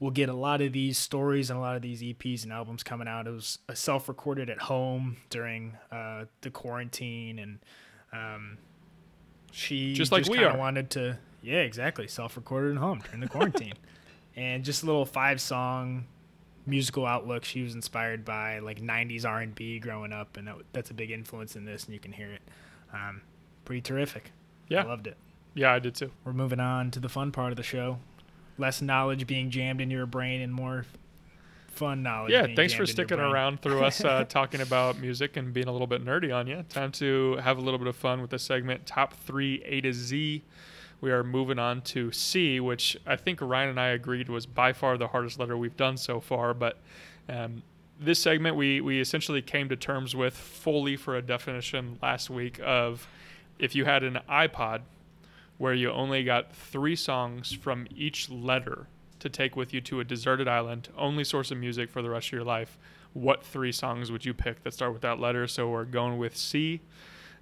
we'll 0.00 0.10
get 0.12 0.28
a 0.28 0.34
lot 0.34 0.60
of 0.62 0.72
these 0.72 0.96
stories 0.98 1.50
and 1.50 1.58
a 1.58 1.60
lot 1.60 1.74
of 1.76 1.82
these 1.82 2.02
EPs 2.02 2.44
and 2.44 2.52
albums 2.52 2.82
coming 2.82 3.08
out. 3.08 3.26
It 3.26 3.30
was 3.30 3.58
a 3.68 3.74
self-recorded 3.76 4.48
at 4.48 4.58
home 4.62 5.16
during 5.30 5.76
uh, 5.90 6.24
the 6.42 6.50
quarantine, 6.50 7.38
and 7.38 7.58
um, 8.12 8.58
she 9.52 9.94
Just 9.94 10.12
like 10.12 10.24
we 10.26 10.34
kinda 10.38 10.50
are. 10.52 10.58
wanted 10.58 10.90
to. 10.90 11.18
Yeah, 11.42 11.60
exactly. 11.60 12.08
Self-recorded 12.08 12.72
at 12.72 12.78
home 12.78 13.00
during 13.04 13.20
the 13.20 13.28
quarantine, 13.28 13.74
and 14.36 14.64
just 14.64 14.82
a 14.82 14.86
little 14.86 15.04
five-song 15.06 16.06
musical 16.66 17.06
outlook. 17.06 17.44
She 17.44 17.62
was 17.62 17.74
inspired 17.74 18.24
by 18.24 18.58
like 18.58 18.80
'90s 18.80 19.24
R&B 19.24 19.78
growing 19.78 20.12
up, 20.12 20.36
and 20.36 20.46
that, 20.48 20.56
that's 20.72 20.90
a 20.90 20.94
big 20.94 21.10
influence 21.10 21.56
in 21.56 21.64
this, 21.64 21.84
and 21.84 21.94
you 21.94 22.00
can 22.00 22.12
hear 22.12 22.30
it. 22.32 22.42
Um, 22.92 23.22
pretty 23.64 23.80
terrific. 23.82 24.32
Yeah. 24.68 24.82
I 24.82 24.86
loved 24.86 25.06
it. 25.06 25.16
Yeah, 25.54 25.72
I 25.72 25.78
did 25.78 25.94
too. 25.94 26.10
We're 26.24 26.32
moving 26.34 26.60
on 26.60 26.90
to 26.92 27.00
the 27.00 27.08
fun 27.08 27.32
part 27.32 27.52
of 27.52 27.56
the 27.56 27.62
show. 27.62 27.98
Less 28.58 28.82
knowledge 28.82 29.26
being 29.26 29.50
jammed 29.50 29.80
in 29.80 29.90
your 29.90 30.06
brain 30.06 30.40
and 30.40 30.52
more 30.52 30.84
fun 31.68 32.02
knowledge. 32.02 32.32
Yeah, 32.32 32.46
thanks 32.54 32.56
for 32.56 32.58
jammed 32.58 32.72
in 32.72 32.78
your 32.78 32.86
sticking 32.86 33.20
around 33.20 33.62
through 33.62 33.84
us 33.84 34.04
uh, 34.04 34.24
talking 34.28 34.60
about 34.60 34.98
music 34.98 35.36
and 35.36 35.52
being 35.52 35.68
a 35.68 35.72
little 35.72 35.86
bit 35.86 36.04
nerdy 36.04 36.34
on 36.34 36.46
you. 36.46 36.64
Time 36.68 36.90
to 36.92 37.36
have 37.36 37.58
a 37.58 37.60
little 37.60 37.78
bit 37.78 37.86
of 37.86 37.96
fun 37.96 38.20
with 38.20 38.30
the 38.30 38.38
segment 38.38 38.84
Top 38.84 39.14
3 39.14 39.62
A 39.64 39.80
to 39.82 39.92
Z, 39.92 40.42
we 41.00 41.12
are 41.12 41.22
moving 41.22 41.58
on 41.58 41.80
to 41.82 42.10
C, 42.10 42.58
which 42.58 42.96
I 43.06 43.16
think 43.16 43.40
Ryan 43.40 43.70
and 43.70 43.80
I 43.80 43.88
agreed 43.88 44.28
was 44.28 44.46
by 44.46 44.72
far 44.72 44.98
the 44.98 45.08
hardest 45.08 45.38
letter 45.38 45.56
we've 45.56 45.76
done 45.76 45.96
so 45.96 46.20
far. 46.20 46.52
But 46.54 46.78
um, 47.28 47.62
this 48.00 48.18
segment, 48.20 48.56
we, 48.56 48.80
we 48.80 49.00
essentially 49.00 49.40
came 49.40 49.68
to 49.68 49.76
terms 49.76 50.16
with 50.16 50.36
fully 50.36 50.96
for 50.96 51.16
a 51.16 51.22
definition 51.22 51.98
last 52.02 52.30
week 52.30 52.60
of 52.64 53.06
if 53.58 53.74
you 53.74 53.84
had 53.84 54.02
an 54.02 54.18
iPod 54.28 54.80
where 55.58 55.74
you 55.74 55.90
only 55.90 56.24
got 56.24 56.54
three 56.54 56.96
songs 56.96 57.52
from 57.52 57.86
each 57.94 58.30
letter 58.30 58.86
to 59.18 59.28
take 59.28 59.56
with 59.56 59.74
you 59.74 59.80
to 59.82 60.00
a 60.00 60.04
deserted 60.04 60.48
island, 60.48 60.88
only 60.96 61.24
source 61.24 61.50
of 61.50 61.58
music 61.58 61.90
for 61.90 62.02
the 62.02 62.10
rest 62.10 62.28
of 62.28 62.32
your 62.32 62.44
life, 62.44 62.78
what 63.12 63.44
three 63.44 63.72
songs 63.72 64.12
would 64.12 64.24
you 64.24 64.32
pick 64.32 64.62
that 64.62 64.72
start 64.72 64.92
with 64.92 65.02
that 65.02 65.18
letter? 65.18 65.46
So 65.48 65.68
we're 65.68 65.84
going 65.84 66.18
with 66.18 66.36
C. 66.36 66.80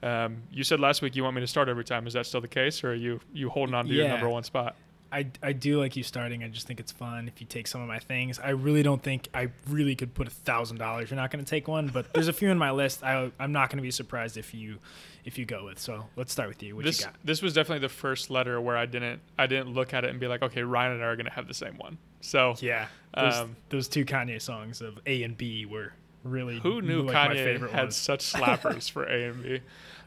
Um, 0.03 0.43
you 0.51 0.65
said 0.65 0.81
last 0.81 1.03
week 1.03 1.17
you 1.17 1.23
want 1.23 1.35
me 1.37 1.43
to 1.43 1.47
start 1.47 1.69
every 1.69 1.85
time. 1.85 2.07
Is 2.07 2.15
that 2.15 2.27
still 2.27 2.41
the 2.41 2.49
case, 2.49 2.83
or 2.85 2.93
are 2.93 2.95
you 2.95 3.21
you 3.33 3.49
holding 3.51 3.75
on 3.75 3.87
to 3.87 3.93
your 3.95 4.05
number 4.13 4.29
one 4.29 4.45
spot? 4.45 4.77
I, 5.17 5.27
I 5.43 5.53
do 5.53 5.81
like 5.81 5.97
you 5.97 6.03
starting. 6.03 6.45
I 6.45 6.49
just 6.49 6.67
think 6.67 6.79
it's 6.79 6.93
fun 6.93 7.27
if 7.27 7.41
you 7.41 7.47
take 7.47 7.67
some 7.67 7.81
of 7.81 7.89
my 7.89 7.99
things. 7.99 8.39
I 8.39 8.51
really 8.51 8.83
don't 8.83 9.03
think 9.03 9.29
I 9.33 9.49
really 9.67 9.95
could 9.95 10.13
put 10.13 10.27
a 10.27 10.31
thousand 10.31 10.77
dollars. 10.77 11.11
You're 11.11 11.17
not 11.17 11.31
going 11.31 11.43
to 11.43 11.49
take 11.49 11.69
one, 11.69 11.89
but 11.89 12.13
there's 12.13 12.29
a 12.29 12.35
few 12.35 12.51
in 12.51 12.59
my 12.59 12.71
list. 12.71 13.03
I 13.03 13.31
I'm 13.39 13.51
not 13.53 13.71
going 13.71 13.79
to 13.79 13.83
be 13.83 13.91
surprised 13.91 14.37
if 14.37 14.53
you 14.53 14.79
if 15.25 15.39
you 15.39 15.47
go 15.47 15.65
with. 15.65 15.79
So 15.79 16.05
let's 16.17 16.33
start 16.33 16.49
with 16.51 16.63
you. 16.63 16.77
What 16.77 16.85
this 16.85 17.01
you 17.01 17.07
got? 17.07 17.15
this 17.25 17.41
was 17.41 17.55
definitely 17.55 17.81
the 17.81 17.95
first 17.95 18.29
letter 18.31 18.61
where 18.61 18.77
I 18.77 18.85
didn't 18.85 19.21
I 19.39 19.47
didn't 19.47 19.73
look 19.73 19.95
at 19.95 20.05
it 20.05 20.11
and 20.11 20.21
be 20.21 20.27
like, 20.27 20.43
okay, 20.43 20.63
Ryan 20.63 20.93
and 20.93 21.03
I 21.03 21.07
are 21.07 21.17
gonna 21.17 21.33
have 21.33 21.49
the 21.49 21.55
same 21.55 21.79
one. 21.79 21.97
So 22.21 22.55
Yeah, 22.61 22.87
those, 23.15 23.37
Um, 23.37 23.57
those 23.71 23.89
two 23.89 24.05
Kanye 24.05 24.43
songs 24.43 24.83
of 24.83 24.99
A 25.07 25.23
and 25.23 25.35
B 25.37 25.65
were 25.65 25.95
really 26.25 26.59
who 26.59 26.83
knew 26.83 27.03
like 27.03 27.15
my 27.15 27.35
Kanye 27.35 27.45
favorite 27.45 27.73
had 27.73 27.85
ones. 27.85 27.97
such 27.97 28.21
slappers 28.33 28.91
for 28.91 29.05
A 29.05 29.29
and 29.31 29.43
B? 29.43 29.61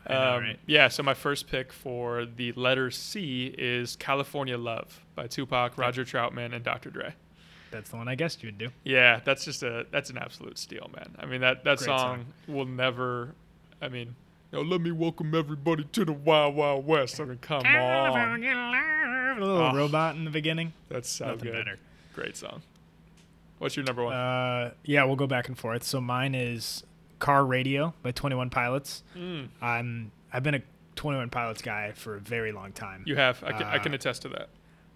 Know, 0.07 0.35
Um, 0.37 0.43
right? 0.43 0.59
Yeah, 0.65 0.87
so 0.87 1.03
my 1.03 1.13
first 1.13 1.47
pick 1.47 1.73
for 1.73 2.25
the 2.25 2.51
letter 2.53 2.89
C 2.91 3.53
is 3.57 3.95
California 3.95 4.57
Love 4.57 5.01
by 5.15 5.27
Tupac, 5.27 5.77
Roger 5.77 6.03
Troutman, 6.05 6.53
and 6.53 6.63
Dr. 6.63 6.89
Dre. 6.89 7.13
That's 7.71 7.89
the 7.91 7.97
one 7.97 8.07
I 8.07 8.15
guessed 8.15 8.41
you 8.41 8.47
would 8.47 8.57
do. 8.57 8.69
Yeah, 8.83 9.19
that's 9.23 9.45
just 9.45 9.61
a 9.61 9.85
that's 9.91 10.09
an 10.09 10.17
absolute 10.17 10.57
steal, 10.57 10.89
man. 10.95 11.15
I 11.19 11.25
mean 11.25 11.41
that 11.41 11.63
that 11.65 11.79
song, 11.79 12.25
song. 12.47 12.55
will 12.55 12.65
never. 12.65 13.35
I 13.81 13.89
mean, 13.89 14.15
you 14.51 14.57
know, 14.57 14.61
let 14.67 14.81
me 14.81 14.91
welcome 14.91 15.35
everybody 15.35 15.83
to 15.83 16.05
the 16.05 16.11
Wild 16.13 16.55
Wild 16.55 16.87
West. 16.87 17.19
I 17.19 17.25
mean, 17.25 17.37
come 17.37 17.63
on, 17.67 18.43
A 18.43 19.39
little 19.39 19.57
Oh. 19.57 19.73
robot 19.75 20.15
in 20.15 20.25
the 20.25 20.31
beginning. 20.31 20.73
that's 20.89 21.09
so 21.09 21.27
Nothing 21.27 21.51
good. 21.51 21.53
better. 21.65 21.77
Great 22.13 22.35
song. 22.35 22.61
What's 23.59 23.75
your 23.75 23.85
number 23.85 24.03
one? 24.03 24.13
Uh, 24.13 24.71
yeah, 24.83 25.03
we'll 25.03 25.15
go 25.15 25.27
back 25.27 25.47
and 25.47 25.57
forth. 25.57 25.83
So 25.83 26.01
mine 26.01 26.33
is 26.33 26.83
Car 27.19 27.45
Radio 27.45 27.93
by 28.01 28.11
Twenty 28.11 28.35
One 28.35 28.49
Pilots. 28.49 29.03
Mm, 29.15 29.49
I'm 29.61 30.11
I've 30.33 30.43
been 30.43 30.55
a 30.55 30.61
Twenty 30.95 31.17
One 31.17 31.29
Pilots 31.29 31.61
guy 31.61 31.91
for 31.91 32.15
a 32.15 32.19
very 32.19 32.51
long 32.51 32.71
time. 32.71 33.03
you 33.05 33.15
have. 33.15 33.43
I 33.43 33.51
can, 33.51 33.63
I 33.63 33.75
Uh, 33.75 33.83
can 33.83 33.93
attest 33.93 34.21
to 34.23 34.29
that. 34.29 34.49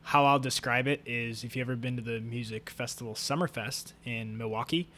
How 0.04 0.26
I'll 0.26 0.40
describe 0.40 0.88
it 0.88 1.02
is 1.06 1.44
if 1.44 1.56
you've 1.56 1.68
ever 1.68 1.76
been 1.78 1.96
to 1.96 2.02
the 2.02 2.20
music 2.20 2.70
festival 2.70 3.14
Summerfest 3.14 3.94
in 4.04 4.38
Milwaukee, 4.38 4.90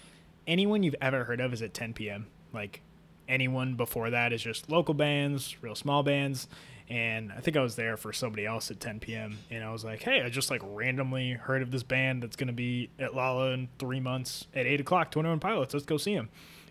anyone 0.48 0.82
you've 0.84 0.96
ever 1.02 1.26
heard 1.26 1.40
of 1.40 1.54
is 1.54 1.62
at 1.62 1.74
10 1.76 1.94
p.m. 1.94 2.26
Like 2.54 2.82
anyone 3.28 3.76
before 3.76 4.10
that 4.10 4.34
is 4.34 4.42
just 4.42 4.70
local 4.70 4.94
bands, 4.96 5.56
real 5.62 5.76
small 5.76 6.02
bands. 6.04 6.48
And 6.90 7.32
I 7.32 7.40
think 7.40 7.58
I 7.58 7.62
was 7.62 7.76
there 7.76 7.98
for 7.98 8.14
somebody 8.14 8.46
else 8.46 8.70
at 8.70 8.80
10 8.80 9.00
p.m. 9.00 9.40
And 9.50 9.64
I 9.64 9.72
was 9.72 9.84
like, 9.84 10.02
hey, 10.04 10.22
I 10.22 10.30
just 10.30 10.50
like 10.52 10.62
randomly 10.64 11.32
heard 11.34 11.62
of 11.64 11.72
this 11.72 11.82
band 11.84 12.22
that's 12.24 12.36
going 12.36 12.48
to 12.48 12.54
be 12.54 12.90
at 13.00 13.16
Lolla 13.16 13.52
in 13.52 13.70
three 13.80 14.00
months 14.00 14.46
at 14.56 14.66
8 14.68 14.82
o'clock, 14.82 15.10
21 15.12 15.40
Pilots. 15.40 15.74
Let's 15.74 15.86
go 15.86 15.98
see 15.98 16.14
them. 16.16 16.30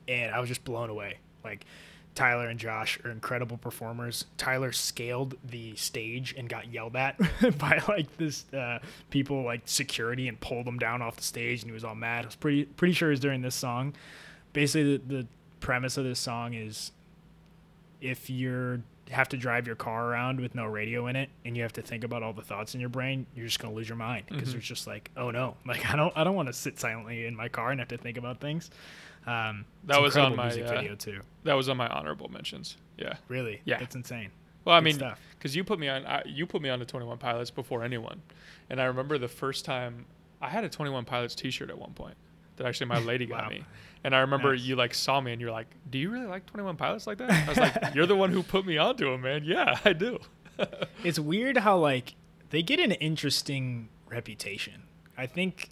And 0.08 0.34
I 0.34 0.40
was 0.40 0.48
just 0.48 0.64
blown 0.64 0.90
away. 0.90 1.18
Like, 1.44 1.64
Tyler 2.14 2.46
and 2.48 2.60
Josh 2.60 2.98
are 3.04 3.10
incredible 3.10 3.56
performers. 3.56 4.24
Tyler 4.36 4.70
scaled 4.70 5.34
the 5.44 5.74
stage 5.74 6.32
and 6.38 6.48
got 6.48 6.72
yelled 6.72 6.94
at 6.94 7.18
by 7.58 7.82
like 7.88 8.16
this 8.18 8.44
uh, 8.54 8.78
people 9.10 9.42
like 9.42 9.62
security 9.64 10.28
and 10.28 10.38
pulled 10.38 10.66
him 10.68 10.78
down 10.78 11.02
off 11.02 11.16
the 11.16 11.22
stage 11.24 11.62
and 11.62 11.70
he 11.70 11.74
was 11.74 11.82
all 11.82 11.96
mad. 11.96 12.24
I 12.24 12.26
was 12.28 12.36
pretty 12.36 12.66
pretty 12.66 12.94
sure 12.94 13.08
it 13.08 13.14
was 13.14 13.20
during 13.20 13.42
this 13.42 13.56
song. 13.56 13.94
Basically, 14.52 14.96
the, 14.98 15.16
the 15.22 15.26
premise 15.58 15.96
of 15.96 16.04
this 16.04 16.20
song 16.20 16.54
is 16.54 16.92
if 18.00 18.30
you're 18.30 18.80
have 19.10 19.28
to 19.28 19.36
drive 19.36 19.66
your 19.66 19.76
car 19.76 20.08
around 20.10 20.40
with 20.40 20.54
no 20.54 20.64
radio 20.64 21.08
in 21.08 21.16
it 21.16 21.28
and 21.44 21.56
you 21.56 21.62
have 21.62 21.72
to 21.74 21.82
think 21.82 22.04
about 22.04 22.22
all 22.22 22.32
the 22.32 22.40
thoughts 22.42 22.74
in 22.74 22.80
your 22.80 22.88
brain 22.88 23.26
you're 23.34 23.44
just 23.46 23.58
going 23.60 23.70
to 23.72 23.76
lose 23.76 23.86
your 23.88 23.98
mind 23.98 24.24
because 24.30 24.48
Mhm. 24.48 24.52
there's 24.52 24.64
just 24.64 24.86
like 24.86 25.10
oh 25.16 25.30
no 25.30 25.56
like 25.66 25.88
i 25.92 25.94
don't 25.96 26.12
i 26.16 26.24
don't 26.24 26.34
want 26.34 26.46
to 26.48 26.54
sit 26.54 26.80
silently 26.80 27.26
in 27.26 27.36
my 27.36 27.48
car 27.48 27.70
and 27.70 27.80
have 27.80 27.88
to 27.88 27.98
think 27.98 28.16
about 28.16 28.40
things 28.40 28.70
um 29.26 29.64
That 29.84 30.00
was 30.00 30.16
on 30.16 30.36
my, 30.36 30.44
music 30.46 30.66
uh, 30.66 30.70
video 30.74 30.94
too 30.94 31.20
That 31.44 31.54
was 31.54 31.68
on 31.68 31.76
my 31.76 31.88
honorable 31.88 32.28
mentions. 32.30 32.76
Yeah. 32.98 33.14
really 33.28 33.60
Yeah. 33.64 33.80
it's 33.80 33.94
insane 33.94 34.30
Well, 34.64 34.74
I 34.76 34.80
Good 34.80 35.00
mean, 35.00 35.12
because 35.38 35.54
you 35.56 35.64
put 35.64 35.78
me 35.78 35.88
on, 35.88 36.06
I, 36.06 36.22
you 36.26 36.46
put 36.46 36.62
me 36.62 36.68
on 36.70 36.78
to 36.78 36.84
Twenty 36.86 37.06
One 37.06 37.18
Pilots 37.18 37.50
before 37.50 37.84
anyone, 37.84 38.22
and 38.70 38.80
I 38.80 38.84
remember 38.84 39.18
the 39.18 39.28
first 39.28 39.64
time 39.64 40.06
I 40.40 40.48
had 40.48 40.64
a 40.64 40.68
Twenty 40.68 40.90
One 40.90 41.04
Pilots 41.04 41.34
T-shirt 41.34 41.68
at 41.70 41.76
one 41.78 41.92
point 41.92 42.16
that 42.56 42.66
actually 42.66 42.86
my 42.86 42.98
lady 43.10 43.26
got 43.26 43.50
me, 43.50 43.62
and 44.04 44.14
I 44.14 44.20
remember 44.20 44.52
Nice. 44.56 44.64
you 44.64 44.76
like 44.76 44.94
saw 44.94 45.20
me 45.20 45.32
and 45.32 45.40
you're 45.40 45.50
like, 45.50 45.66
"Do 45.90 45.98
you 45.98 46.08
really 46.10 46.26
like 46.26 46.46
Twenty 46.46 46.64
One 46.64 46.76
Pilots 46.76 47.06
like 47.06 47.18
that?" 47.18 47.30
I 47.30 47.48
was 47.48 47.58
like, 47.58 47.94
"You're 47.94 48.06
the 48.06 48.16
one 48.16 48.30
who 48.30 48.42
put 48.42 48.64
me 48.64 48.78
onto 48.78 49.10
them, 49.10 49.20
man. 49.22 49.42
Yeah, 49.44 49.78
I 49.84 49.92
do." 49.92 50.18
it's 51.04 51.18
weird 51.18 51.58
how 51.58 51.76
like 51.78 52.14
they 52.50 52.62
get 52.62 52.78
an 52.80 52.92
interesting 52.92 53.88
reputation. 54.08 54.84
I 55.18 55.26
think 55.26 55.68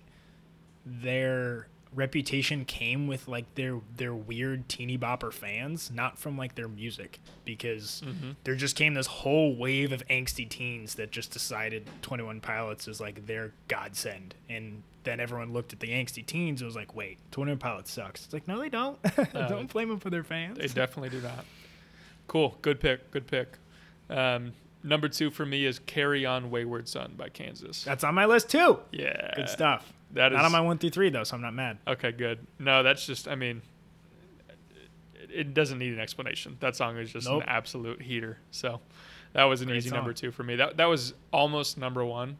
their 0.84 1.68
reputation 1.94 2.64
came 2.64 3.06
with 3.06 3.28
like 3.28 3.54
their 3.54 3.80
their 3.96 4.14
weird 4.14 4.68
teeny 4.68 4.96
bopper 4.96 5.32
fans, 5.32 5.90
not 5.92 6.18
from 6.18 6.36
like 6.38 6.54
their 6.54 6.68
music, 6.68 7.18
because 7.44 8.02
Mhm. 8.06 8.36
there 8.44 8.54
just 8.54 8.76
came 8.76 8.94
this 8.94 9.06
whole 9.06 9.54
wave 9.56 9.92
of 9.92 10.06
angsty 10.08 10.48
teens 10.48 10.94
that 10.94 11.10
just 11.10 11.30
decided 11.32 11.88
Twenty 12.02 12.22
One 12.24 12.40
Pilots 12.40 12.88
is 12.88 13.00
like 13.00 13.26
their 13.26 13.52
godsend, 13.68 14.34
and 14.48 14.82
then 15.04 15.18
everyone 15.20 15.52
looked 15.52 15.72
at 15.72 15.80
the 15.80 15.88
angsty 15.88 16.24
teens 16.24 16.60
and 16.60 16.66
was 16.66 16.76
like, 16.76 16.94
"Wait, 16.94 17.18
Twenty 17.30 17.50
One 17.52 17.58
Pilots 17.58 17.90
sucks." 17.92 18.24
It's 18.24 18.32
like, 18.32 18.46
no, 18.48 18.58
they 18.58 18.68
don't. 18.68 18.98
don't 19.32 19.70
blame 19.70 19.88
them 19.88 19.98
for 20.00 20.10
their 20.10 20.24
fans. 20.24 20.58
They 20.58 20.68
definitely 20.68 21.10
do 21.10 21.20
not. 21.20 21.44
Cool. 22.28 22.56
Good 22.62 22.80
pick. 22.80 23.10
Good 23.10 23.26
pick. 23.26 23.58
Um, 24.08 24.52
number 24.82 25.08
two 25.08 25.30
for 25.30 25.44
me 25.44 25.66
is 25.66 25.78
"Carry 25.80 26.24
On, 26.24 26.50
Wayward 26.50 26.88
Son" 26.88 27.14
by 27.16 27.28
Kansas. 27.28 27.84
That's 27.84 28.04
on 28.04 28.14
my 28.14 28.26
list 28.26 28.48
too. 28.48 28.78
Yeah. 28.92 29.32
Good 29.36 29.48
stuff. 29.48 29.92
That 30.14 30.32
is 30.32 30.36
Not 30.36 30.44
on 30.44 30.52
my 30.52 30.60
one 30.60 30.78
through 30.78 30.90
three 30.90 31.08
though, 31.10 31.24
so 31.24 31.36
I'm 31.36 31.42
not 31.42 31.54
mad. 31.54 31.78
Okay, 31.86 32.12
good. 32.12 32.46
No, 32.58 32.82
that's 32.82 33.06
just. 33.06 33.26
I 33.28 33.34
mean, 33.34 33.62
it, 35.14 35.30
it 35.30 35.54
doesn't 35.54 35.78
need 35.78 35.92
an 35.92 36.00
explanation. 36.00 36.56
That 36.60 36.76
song 36.76 36.96
is 36.98 37.12
just 37.12 37.26
Nope. 37.28 37.42
an 37.42 37.48
absolute 37.48 38.02
heater. 38.02 38.38
So, 38.50 38.80
that 39.32 39.44
was 39.44 39.62
an 39.62 39.68
Great 39.68 39.78
easy 39.78 39.88
song. 39.88 39.98
number 39.98 40.12
two 40.12 40.30
for 40.30 40.42
me. 40.42 40.56
That 40.56 40.76
that 40.76 40.86
was 40.86 41.14
almost 41.32 41.78
number 41.78 42.04
one. 42.04 42.36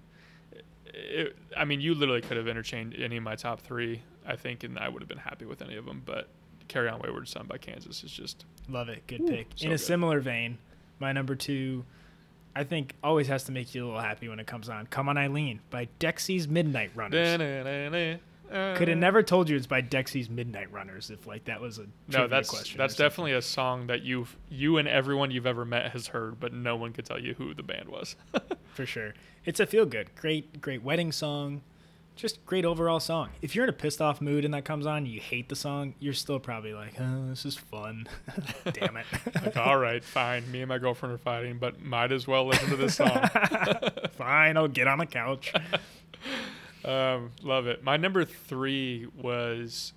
It, 0.95 1.35
I 1.57 1.65
mean, 1.65 1.81
you 1.81 1.95
literally 1.95 2.21
could 2.21 2.37
have 2.37 2.49
interchanged 2.49 3.01
any 3.01 3.17
of 3.17 3.23
my 3.23 3.35
top 3.35 3.61
three, 3.61 4.03
I 4.27 4.37
think, 4.37 4.63
and 4.65 4.79
I 4.79 4.89
would 4.89 5.01
have 5.01 5.09
been 5.09 5.17
happy 5.19 5.47
with 5.47 5.63
any 5.63 5.77
of 5.77 5.87
them. 5.87 6.03
But 6.05 6.29
"Carry 6.69 6.89
On, 6.89 7.01
Wayward 7.01 7.29
Son" 7.29 7.47
by 7.47 7.57
Kansas 7.59 8.05
is 8.05 8.11
just 8.13 8.45
Love 8.69 8.89
it. 8.91 9.07
Good 9.07 9.23
Ooh, 9.23 9.27
pick. 9.29 9.47
so 9.57 9.65
In 9.67 9.71
a 9.73 9.75
good. 9.75 9.79
similar 9.81 10.21
vein, 10.21 10.59
my 11.01 11.13
number 11.13 11.35
two, 11.35 11.85
I 12.55 12.65
think, 12.65 12.95
always 13.03 13.29
has 13.29 13.45
to 13.45 13.53
make 13.53 13.75
you 13.75 13.85
a 13.85 13.87
little 13.87 14.01
happy 14.01 14.29
when 14.29 14.39
it 14.39 14.47
comes 14.47 14.69
on. 14.69 14.87
Come 14.87 15.09
on, 15.09 15.17
Eileen 15.17 15.61
by 15.71 15.89
Dexy's 15.99 16.47
Midnight 16.49 16.91
Runners. 16.95 17.39
Could 18.77 18.89
have 18.89 18.99
never 18.99 19.23
told 19.23 19.49
you 19.49 19.57
it's 19.57 19.67
by 19.67 19.81
Dexy's 19.81 20.29
Midnight 20.29 20.71
Runners 20.71 21.09
if 21.11 21.27
like 21.27 21.45
that 21.47 21.61
was 21.63 21.79
a 21.79 21.87
No, 22.09 22.27
that's 22.27 22.51
question. 22.51 22.77
that's 22.77 22.95
definitely 22.95 23.33
a 23.33 23.41
song 23.41 23.87
that 23.87 24.03
you've 24.03 24.37
you 24.51 24.77
and 24.77 24.87
everyone 24.87 25.31
you've 25.31 25.47
ever 25.47 25.65
met 25.65 25.93
has 25.93 26.09
heard, 26.09 26.39
but 26.39 26.53
no 26.53 26.77
one 26.77 26.93
could 26.93 27.07
tell 27.07 27.19
you 27.19 27.33
who 27.33 27.55
the 27.55 27.63
band 27.63 27.89
was. 27.89 28.15
for 28.75 28.85
sure. 28.85 29.15
It's 29.47 29.59
a 29.59 29.65
feel 29.67 29.87
good, 29.87 30.15
great, 30.15 30.61
great 30.61 30.83
wedding 30.83 31.13
song. 31.13 31.63
Just 32.15 32.45
great 32.45 32.65
overall 32.65 33.01
song. 33.01 33.31
If 33.41 33.55
you're 33.57 33.65
in 33.65 33.71
a 33.71 33.73
pissed 33.73 34.01
off 34.03 34.21
mood 34.21 34.45
and 34.45 34.53
that 34.55 34.65
comes 34.65 34.87
on, 34.87 35.07
you 35.07 35.19
hate 35.21 35.49
the 35.49 35.57
song, 35.57 35.95
you're 35.99 36.13
still 36.13 36.39
probably 36.39 36.75
like, 36.75 36.95
oh, 37.01 37.29
this 37.29 37.45
is 37.47 37.57
fun. 37.57 38.07
Damn 38.73 38.99
it. 38.99 39.07
like, 39.35 39.57
all 39.57 39.79
right, 39.79 40.05
fine. 40.05 40.49
Me 40.53 40.61
and 40.61 40.69
my 40.69 40.79
girlfriend 40.79 41.15
are 41.15 41.19
fighting, 41.19 41.59
but 41.59 41.81
might 41.83 42.13
as 42.13 42.27
well 42.29 42.47
listen 42.47 42.69
to 42.69 42.77
this 42.77 42.97
song. 42.97 43.09
Fine, 44.13 44.57
I'll 44.59 44.69
get 44.69 44.87
on 44.87 44.99
the 44.99 45.07
couch. 45.07 45.53
um, 46.85 47.31
love 47.43 47.67
it. 47.67 47.83
My 47.83 47.97
number 47.97 48.25
three 48.25 49.07
was 49.21 49.93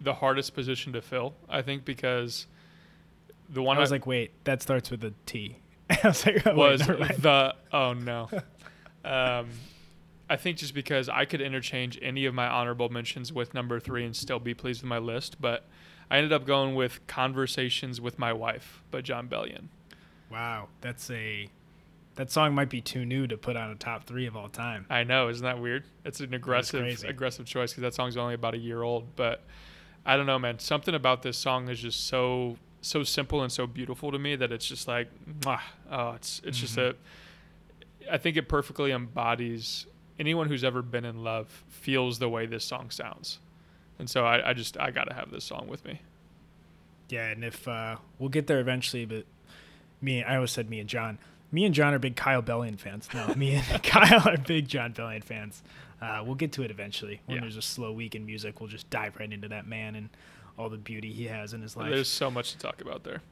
the 0.00 0.14
hardest 0.14 0.54
position 0.54 0.92
to 0.92 1.02
fill, 1.02 1.34
I 1.48 1.62
think, 1.62 1.84
because 1.84 2.46
the 3.50 3.62
one 3.62 3.76
I 3.76 3.80
was 3.80 3.90
I- 3.90 3.96
like, 3.96 4.06
wait, 4.06 4.30
that 4.44 4.62
starts 4.62 4.90
with 4.90 5.02
a 5.04 5.12
T. 5.26 5.56
I 5.90 5.98
was 6.08 6.24
like, 6.24 6.46
oh, 6.46 6.50
wait, 6.54 6.56
was 6.56 6.88
mind. 6.88 7.14
the 7.18 7.54
oh 7.72 7.92
no. 7.92 8.28
Um, 9.04 9.48
I 10.28 10.36
think 10.36 10.58
just 10.58 10.74
because 10.74 11.08
I 11.08 11.24
could 11.24 11.40
interchange 11.40 11.98
any 12.02 12.24
of 12.26 12.34
my 12.34 12.48
honorable 12.48 12.88
mentions 12.88 13.32
with 13.32 13.54
number 13.54 13.78
three 13.78 14.04
and 14.04 14.14
still 14.14 14.40
be 14.40 14.54
pleased 14.54 14.82
with 14.82 14.88
my 14.88 14.98
list, 14.98 15.40
but 15.40 15.68
I 16.10 16.18
ended 16.18 16.32
up 16.32 16.46
going 16.46 16.74
with 16.74 17.06
"Conversations 17.06 18.00
with 18.00 18.18
My 18.18 18.32
Wife" 18.32 18.82
by 18.90 19.00
Jon 19.00 19.28
Bellion. 19.28 19.68
Wow, 20.30 20.68
that's 20.80 21.10
a 21.10 21.48
that 22.16 22.30
song 22.30 22.54
might 22.54 22.70
be 22.70 22.80
too 22.80 23.04
new 23.04 23.26
to 23.26 23.36
put 23.36 23.56
on 23.56 23.70
a 23.70 23.74
top 23.74 24.04
three 24.04 24.26
of 24.26 24.36
all 24.36 24.48
time. 24.48 24.86
I 24.88 25.04
know, 25.04 25.28
isn't 25.28 25.44
that 25.44 25.60
weird? 25.60 25.84
It's 26.04 26.20
an 26.20 26.34
aggressive, 26.34 27.04
aggressive 27.04 27.46
choice 27.46 27.72
because 27.72 27.82
that 27.82 27.94
song's 27.94 28.16
only 28.16 28.34
about 28.34 28.54
a 28.54 28.58
year 28.58 28.82
old. 28.82 29.14
But 29.16 29.44
I 30.04 30.16
don't 30.16 30.26
know, 30.26 30.38
man. 30.38 30.58
Something 30.58 30.94
about 30.94 31.22
this 31.22 31.36
song 31.36 31.68
is 31.68 31.78
just 31.78 32.06
so 32.06 32.56
so 32.80 33.02
simple 33.02 33.42
and 33.42 33.52
so 33.52 33.66
beautiful 33.66 34.12
to 34.12 34.18
me 34.18 34.36
that 34.36 34.50
it's 34.50 34.66
just 34.66 34.88
like, 34.88 35.08
oh, 35.46 36.12
it's 36.16 36.40
it's 36.44 36.58
just 36.58 36.76
a. 36.78 36.80
Mm-hmm. 36.80 38.14
I 38.14 38.18
think 38.18 38.36
it 38.36 38.48
perfectly 38.48 38.92
embodies 38.92 39.86
anyone 40.18 40.48
who's 40.48 40.64
ever 40.64 40.82
been 40.82 41.04
in 41.04 41.22
love 41.24 41.64
feels 41.68 42.18
the 42.18 42.28
way 42.28 42.46
this 42.46 42.64
song 42.64 42.90
sounds. 42.90 43.38
And 43.98 44.08
so 44.10 44.24
I, 44.26 44.50
I 44.50 44.52
just 44.52 44.78
I 44.78 44.90
gotta 44.90 45.14
have 45.14 45.30
this 45.30 45.44
song 45.44 45.68
with 45.68 45.84
me. 45.84 46.00
Yeah, 47.08 47.28
and 47.28 47.44
if 47.44 47.66
uh, 47.68 47.96
we'll 48.18 48.28
get 48.28 48.46
there 48.46 48.60
eventually, 48.60 49.04
but 49.04 49.24
me, 50.00 50.22
I 50.22 50.36
always 50.36 50.50
said 50.50 50.68
me 50.68 50.80
and 50.80 50.88
John. 50.88 51.18
Me 51.52 51.64
and 51.64 51.74
John 51.74 51.94
are 51.94 51.98
big 51.98 52.16
Kyle 52.16 52.42
Bellion 52.42 52.78
fans. 52.78 53.08
No, 53.14 53.32
me 53.36 53.54
and 53.54 53.64
Kyle 53.82 54.28
are 54.28 54.36
big 54.36 54.68
Jon 54.68 54.92
Bellion 54.92 55.22
fans. 55.22 55.62
Uh, 56.02 56.22
we'll 56.26 56.34
get 56.34 56.52
to 56.52 56.62
it 56.62 56.70
eventually. 56.70 57.20
When 57.26 57.36
Yeah. 57.36 57.40
there's 57.42 57.56
a 57.56 57.62
slow 57.62 57.92
week 57.92 58.14
in 58.14 58.26
music, 58.26 58.60
we'll 58.60 58.68
just 58.68 58.90
dive 58.90 59.16
right 59.18 59.32
into 59.32 59.48
that 59.48 59.66
man 59.66 59.94
and 59.94 60.10
all 60.58 60.68
the 60.68 60.76
beauty 60.76 61.12
he 61.12 61.24
has 61.26 61.54
in 61.54 61.62
his 61.62 61.76
life. 61.76 61.90
There's 61.90 62.08
so 62.08 62.30
much 62.30 62.52
to 62.52 62.58
talk 62.58 62.80
about 62.80 63.04
there. 63.04 63.22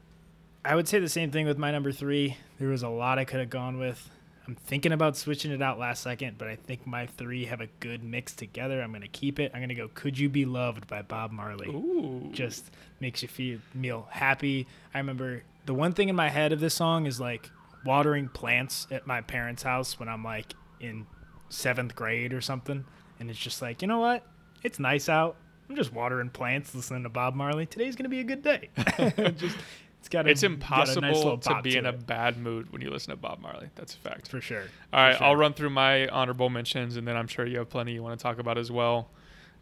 I 0.65 0.75
would 0.77 0.89
say 0.89 0.99
the 0.99 1.09
same 1.09 1.31
thing 1.31 1.47
with 1.47 1.59
my 1.59 1.71
number 1.73 1.93
three. 1.93 2.37
There 2.59 2.69
was 2.69 2.83
a 2.83 2.89
lot 2.89 3.19
I 3.19 3.25
could 3.25 3.41
have 3.41 3.51
gone 3.51 3.79
with. 3.79 4.09
I'm 4.47 4.55
thinking 4.55 4.93
about 4.93 5.17
switching 5.17 5.53
it 5.53 5.63
out 5.63 5.79
last 5.79 6.03
second, 6.03 6.37
but 6.37 6.49
I 6.49 6.57
think 6.57 6.87
my 6.87 7.07
three 7.07 7.47
have 7.47 7.63
a 7.63 7.69
good 7.81 8.05
mix 8.05 8.35
together. 8.35 8.83
I'm 8.83 8.91
going 8.91 9.03
to 9.03 9.09
keep 9.09 9.41
it. 9.41 9.51
I'm 9.55 9.61
going 9.61 9.71
to 9.71 9.75
go 9.75 9.89
Could 9.95 10.19
You 10.19 10.29
Be 10.29 10.45
Loved 10.45 10.87
by 10.87 11.01
Bob 11.03 11.33
Marley. 11.33 11.69
Ooh. 11.69 12.29
Just 12.33 12.71
makes 13.01 13.23
you 13.23 13.29
feel, 13.29 13.59
feel 13.81 14.07
happy. 14.11 14.67
I 14.93 14.99
remember 14.99 15.43
the 15.65 15.73
one 15.73 15.93
thing 15.93 16.11
in 16.11 16.17
my 16.17 16.29
head 16.29 16.53
of 16.53 16.61
this 16.61 16.75
song 16.75 17.07
is 17.07 17.19
like 17.19 17.51
watering 17.87 18.29
plants 18.29 18.87
at 18.91 19.07
my 19.07 19.23
parents' 19.23 19.63
house 19.63 19.99
when 19.99 20.09
I'm 20.09 20.23
like 20.23 20.53
in 20.81 21.07
seventh 21.49 21.95
grade 21.95 22.35
or 22.35 22.43
something. 22.43 22.85
And 23.21 23.31
it's 23.31 23.39
just 23.39 23.63
like, 23.63 23.81
you 23.81 23.89
know 23.89 24.01
what? 24.01 24.27
It's 24.63 24.79
nice 24.79 25.09
out. 25.09 25.37
I'm 25.69 25.77
just 25.77 25.93
watering 25.93 26.29
plants, 26.29 26.75
listening 26.75 27.05
to 27.05 27.09
Bob 27.09 27.35
Marley. 27.35 27.65
Today's 27.65 27.97
going 27.97 28.05
to 28.05 28.11
be 28.11 28.21
a 28.21 28.25
good 28.25 28.43
day. 28.43 28.69
just, 29.37 29.57
it's 30.05 30.09
got 30.11 30.27
a, 30.27 30.31
it's 30.31 30.43
got 30.43 30.51
impossible 30.53 31.01
nice 31.03 31.17
little 31.17 31.39
to 31.39 31.63
be 31.63 31.77
in 31.77 31.87
a 31.87 31.93
bad 31.93 32.37
mood 32.37 32.71
when 32.73 32.83
you 32.83 32.91
listen 32.91 33.11
to 33.11 33.17
Bob 33.17 33.41
Marley. 33.41 33.69
That's 33.75 33.95
a 33.95 33.97
fact. 33.99 34.29
for 34.29 34.41
sure. 34.41 34.65
All 34.93 35.01
right, 35.03 35.17
sure. 35.17 35.27
I'll 35.27 35.37
run 35.37 35.55
through 35.55 35.71
my 35.71 36.07
honorable 36.09 36.51
mentions, 36.51 36.97
and 36.97 37.09
then 37.09 37.17
I'm 37.17 37.27
sure 37.27 37.47
you 37.47 37.59
have 37.59 37.71
plenty 37.71 37.93
you 37.93 38.03
want 38.03 38.19
to 38.19 38.23
talk 38.23 38.39
about 38.39 38.59
as 38.59 38.71
well. 38.71 39.09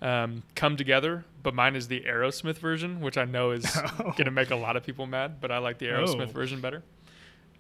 Um, 0.01 0.43
Come 0.57 0.77
Together, 0.77 1.25
but 1.45 1.55
mine 1.55 1.77
is 1.77 1.87
the 1.87 2.01
Aerosmith 2.01 2.59
version, 2.59 3.01
which 3.01 3.17
I 3.17 3.25
know 3.25 3.53
is 3.53 3.65
Oh. 3.77 4.03
going 4.17 4.25
to 4.25 4.31
make 4.33 4.51
a 4.51 4.57
lot 4.57 4.77
of 4.77 4.85
people 4.85 5.07
mad, 5.07 5.41
but 5.41 5.53
I 5.53 5.59
like 5.59 5.79
the 5.79 5.87
Aerosmith 5.87 6.31
Oh. 6.31 6.33
version 6.33 6.61
better. 6.61 6.83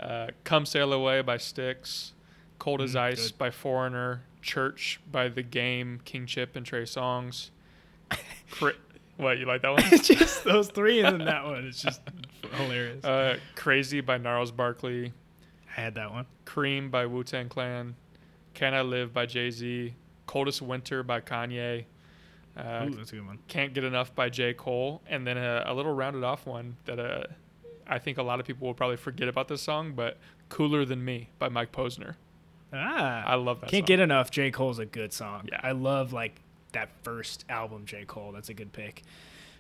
Uh, 0.00 0.26
Come 0.42 0.66
Sail 0.66 0.92
Away 0.92 1.22
by 1.22 1.36
Styx, 1.36 2.12
Cold 2.58 2.80
as 2.82 2.94
Mm, 2.94 3.00
Ice 3.00 3.28
good. 3.30 3.38
by 3.38 3.50
Foreigner, 3.50 4.22
Church 4.42 4.98
by 5.10 5.28
The 5.28 5.44
Game, 5.44 6.00
King 6.04 6.26
Chip 6.26 6.56
and 6.56 6.66
Trey 6.66 6.82
Songz. 6.82 7.50
Cri- 8.50 8.72
what, 9.16 9.38
you 9.38 9.46
like 9.46 9.62
that 9.62 9.70
one? 9.72 9.82
It's 9.86 10.08
just 10.08 10.44
those 10.44 10.68
three 10.68 11.00
and 11.00 11.20
then 11.20 11.26
that 11.26 11.44
one. 11.44 11.66
It's 11.66 11.82
just 11.82 12.00
hilarious. 12.54 13.04
Uh, 13.04 13.38
Crazy 13.54 14.00
by 14.00 14.18
Gnarls 14.18 14.50
Barkley, 14.52 15.12
I 15.76 15.80
had 15.80 15.94
that 15.96 16.10
one. 16.12 16.26
Cream 16.44 16.90
by 16.90 17.06
Wu 17.06 17.24
Tang 17.24 17.48
Clan, 17.48 17.94
Can 18.54 18.74
I 18.74 18.82
Live 18.82 19.12
by 19.12 19.26
Jay 19.26 19.50
Z, 19.50 19.94
Coldest 20.26 20.62
Winter 20.62 21.02
by 21.02 21.20
Kanye, 21.20 21.84
uh, 22.56 22.86
Ooh, 22.86 22.90
that's 22.94 23.12
a 23.12 23.16
good 23.16 23.26
one. 23.26 23.38
Can't 23.48 23.72
Get 23.72 23.82
Enough 23.84 24.14
by 24.14 24.28
J. 24.28 24.52
Cole, 24.52 25.00
and 25.08 25.26
then 25.26 25.38
a, 25.38 25.62
a 25.66 25.72
little 25.74 25.94
rounded 25.94 26.22
off 26.22 26.44
one 26.46 26.76
that 26.84 26.98
uh, 27.00 27.24
I 27.86 27.98
think 27.98 28.18
a 28.18 28.22
lot 28.22 28.40
of 28.40 28.46
people 28.46 28.66
will 28.66 28.74
probably 28.74 28.98
forget 28.98 29.26
about 29.28 29.48
this 29.48 29.62
song, 29.62 29.92
but 29.94 30.18
Cooler 30.50 30.84
Than 30.84 31.02
Me 31.02 31.30
by 31.38 31.48
Mike 31.48 31.72
Posner. 31.72 32.16
Ah, 32.74 33.24
I 33.26 33.34
love 33.36 33.60
that 33.62 33.70
Can't 33.70 33.82
song. 33.82 33.86
get 33.86 34.00
enough. 34.00 34.30
J. 34.30 34.50
Cole's 34.50 34.78
a 34.78 34.84
good 34.86 35.12
song. 35.14 35.48
Yeah. 35.50 35.60
I 35.62 35.72
love 35.72 36.12
like 36.12 36.40
that 36.72 36.90
first 37.02 37.44
album, 37.48 37.84
J. 37.86 38.04
Cole. 38.06 38.32
That's 38.32 38.48
a 38.48 38.54
good 38.54 38.72
pick. 38.72 39.02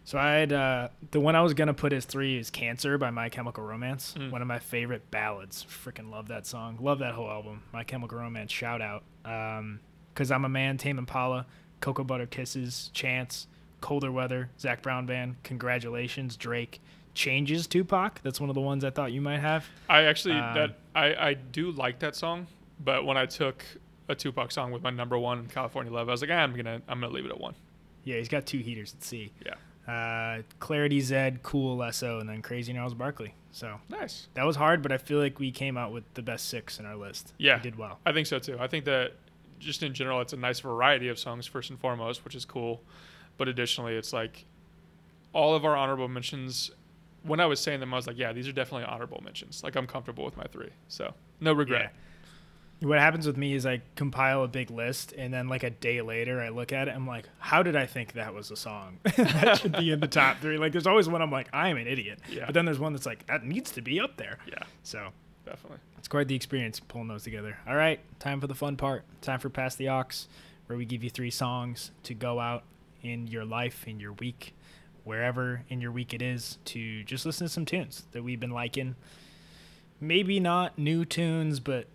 So 0.04 0.18
I 0.18 0.32
had 0.32 0.52
uh, 0.52 0.88
the 1.12 1.20
one 1.20 1.36
I 1.36 1.42
was 1.42 1.54
gonna 1.54 1.74
put 1.74 1.92
as 1.92 2.04
three 2.04 2.36
is 2.36 2.50
"Cancer" 2.50 2.98
by 2.98 3.10
My 3.10 3.28
Chemical 3.28 3.62
Romance. 3.64 4.14
Mm. 4.18 4.32
One 4.32 4.42
of 4.42 4.48
my 4.48 4.58
favorite 4.58 5.10
ballads. 5.12 5.64
Freaking 5.64 6.10
love 6.10 6.28
that 6.28 6.44
song. 6.46 6.78
Love 6.80 6.98
that 6.98 7.14
whole 7.14 7.30
album. 7.30 7.62
My 7.72 7.84
Chemical 7.84 8.18
Romance. 8.18 8.50
Shout 8.50 8.82
out. 8.82 9.04
Um, 9.24 9.80
Cause 10.14 10.30
I'm 10.30 10.44
a 10.44 10.48
man. 10.48 10.76
Tame 10.76 10.98
Impala. 10.98 11.46
Cocoa 11.80 12.04
Butter 12.04 12.26
Kisses. 12.26 12.90
Chance. 12.92 13.46
Colder 13.80 14.10
Weather. 14.12 14.50
Zac 14.58 14.82
Brown 14.82 15.06
Band. 15.06 15.36
Congratulations, 15.44 16.36
Drake. 16.36 16.80
Changes 17.14 17.66
Tupac. 17.66 18.20
That's 18.22 18.40
one 18.40 18.48
of 18.50 18.54
the 18.54 18.60
ones 18.60 18.84
I 18.84 18.90
thought 18.90 19.12
you 19.12 19.20
might 19.20 19.38
have. 19.40 19.66
I 19.88 20.02
actually 20.04 20.34
Um, 20.34 20.54
that 20.54 20.78
I, 20.94 21.14
I 21.14 21.34
do 21.34 21.70
like 21.70 22.00
that 22.00 22.16
song, 22.16 22.46
but 22.80 23.04
when 23.06 23.16
I 23.16 23.26
took 23.26 23.64
a 24.08 24.14
Tupac 24.14 24.50
song 24.52 24.72
with 24.72 24.82
my 24.82 24.90
number 24.90 25.18
one 25.18 25.46
California 25.46 25.92
Love, 25.92 26.08
I 26.08 26.12
was 26.12 26.20
like, 26.20 26.30
ah, 26.30 26.34
I'm 26.34 26.54
gonna 26.54 26.80
I'm 26.88 27.00
gonna 27.00 27.12
leave 27.12 27.24
it 27.26 27.30
at 27.30 27.40
one. 27.40 27.54
Yeah, 28.04 28.16
he's 28.16 28.28
got 28.28 28.46
two 28.46 28.58
heaters 28.58 28.94
at 28.96 29.04
C. 29.04 29.32
Yeah. 29.46 29.54
Uh, 29.92 30.42
Clarity 30.60 31.00
Zedd, 31.00 31.42
Cool 31.42 31.76
Lesso, 31.76 32.20
and 32.20 32.28
then 32.28 32.40
Crazy 32.42 32.72
Gnarls 32.72 32.94
Barkley. 32.94 33.34
So 33.52 33.80
Nice. 33.88 34.28
that 34.34 34.44
was 34.44 34.56
hard, 34.56 34.80
but 34.82 34.92
I 34.92 34.98
feel 34.98 35.18
like 35.18 35.38
we 35.38 35.50
came 35.50 35.76
out 35.76 35.92
with 35.92 36.04
the 36.14 36.22
best 36.22 36.48
six 36.48 36.78
in 36.78 36.86
our 36.86 36.96
list. 36.96 37.32
Yeah. 37.38 37.56
we 37.56 37.62
did 37.62 37.76
well. 37.76 37.98
I 38.06 38.12
think 38.12 38.26
so 38.26 38.38
too. 38.38 38.56
I 38.60 38.66
think 38.68 38.84
that 38.86 39.12
just 39.58 39.82
in 39.82 39.92
general, 39.94 40.20
it's 40.20 40.32
a 40.32 40.36
nice 40.36 40.60
variety 40.60 41.08
of 41.08 41.18
songs 41.18 41.46
first 41.46 41.70
and 41.70 41.78
foremost, 41.78 42.24
which 42.24 42.34
is 42.34 42.44
cool. 42.44 42.80
But 43.38 43.48
additionally, 43.48 43.94
it's 43.94 44.12
like 44.12 44.44
all 45.32 45.54
of 45.54 45.64
our 45.64 45.76
honorable 45.76 46.08
mentions. 46.08 46.70
When 47.24 47.38
I 47.40 47.46
was 47.46 47.60
saying 47.60 47.80
them, 47.80 47.92
I 47.94 47.96
was 47.96 48.06
like, 48.06 48.18
yeah, 48.18 48.32
these 48.32 48.48
are 48.48 48.52
definitely 48.52 48.84
honorable 48.86 49.20
mentions. 49.24 49.62
Like 49.62 49.76
I'm 49.76 49.86
comfortable 49.86 50.24
with 50.24 50.36
my 50.36 50.44
three, 50.44 50.70
so 50.88 51.14
no 51.40 51.52
regret. 51.52 51.94
What 52.82 52.98
happens 52.98 53.26
with 53.26 53.36
me 53.36 53.54
is 53.54 53.64
I 53.64 53.80
compile 53.96 54.42
a 54.42 54.48
big 54.48 54.70
list, 54.70 55.12
and 55.16 55.32
then 55.32 55.48
like 55.48 55.62
a 55.62 55.70
day 55.70 56.02
later, 56.02 56.40
I 56.40 56.48
look 56.48 56.72
at 56.72 56.88
it. 56.88 56.94
I'm 56.94 57.06
like, 57.06 57.28
how 57.38 57.62
did 57.62 57.76
I 57.76 57.86
think 57.86 58.14
that 58.14 58.34
was 58.34 58.50
a 58.50 58.56
song? 58.56 58.98
that 59.16 59.58
should 59.60 59.72
be 59.72 59.90
in 59.92 60.00
the 60.00 60.08
top 60.08 60.38
three. 60.40 60.58
Like, 60.58 60.72
there's 60.72 60.86
always 60.86 61.08
one 61.08 61.22
I'm 61.22 61.30
like, 61.30 61.48
I 61.52 61.68
am 61.68 61.76
an 61.76 61.86
idiot. 61.86 62.18
Yeah. 62.28 62.46
But 62.46 62.54
then 62.54 62.64
there's 62.64 62.78
one 62.80 62.92
that's 62.92 63.06
like, 63.06 63.26
that 63.26 63.44
needs 63.44 63.70
to 63.72 63.82
be 63.82 64.00
up 64.00 64.16
there. 64.16 64.38
Yeah, 64.48 64.64
So 64.82 65.08
definitely. 65.46 65.78
It's 65.98 66.08
quite 66.08 66.26
the 66.26 66.34
experience 66.34 66.80
pulling 66.80 67.06
those 67.06 67.22
together. 67.22 67.56
All 67.68 67.76
right, 67.76 68.00
time 68.18 68.40
for 68.40 68.48
the 68.48 68.56
fun 68.56 68.76
part. 68.76 69.04
Time 69.20 69.38
for 69.38 69.48
Pass 69.48 69.76
the 69.76 69.88
Aux 69.88 70.04
where 70.66 70.78
we 70.78 70.84
give 70.86 71.04
you 71.04 71.10
three 71.10 71.30
songs 71.30 71.90
to 72.02 72.14
go 72.14 72.40
out 72.40 72.64
in 73.02 73.26
your 73.26 73.44
life, 73.44 73.86
in 73.86 74.00
your 74.00 74.14
week, 74.14 74.54
wherever 75.04 75.62
in 75.68 75.80
your 75.80 75.92
week 75.92 76.14
it 76.14 76.22
is, 76.22 76.56
to 76.64 77.04
just 77.04 77.26
listen 77.26 77.46
to 77.46 77.52
some 77.52 77.66
tunes 77.66 78.04
that 78.12 78.22
we've 78.22 78.40
been 78.40 78.52
liking. 78.52 78.94
Maybe 80.00 80.40
not 80.40 80.78
new 80.78 81.04
tunes, 81.04 81.60
but 81.60 81.88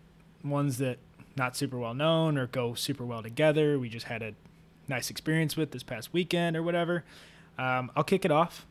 ones 0.44 0.78
that 0.78 0.98
not 1.36 1.56
super 1.56 1.78
well 1.78 1.94
known 1.94 2.38
or 2.38 2.48
go 2.48 2.74
super 2.74 3.06
well 3.06 3.22
together. 3.22 3.78
We 3.78 3.90
just 3.90 4.06
had 4.08 4.22
a 4.22 4.34
nice 4.88 5.10
experience 5.10 5.56
with 5.58 5.72
this 5.72 5.84
past 5.84 6.14
weekend 6.14 6.56
or 6.58 6.64
whatever. 6.64 7.04
Um, 7.58 7.92
I'll 7.96 8.04
kick 8.04 8.26
it 8.26 8.32
off. 8.32 8.66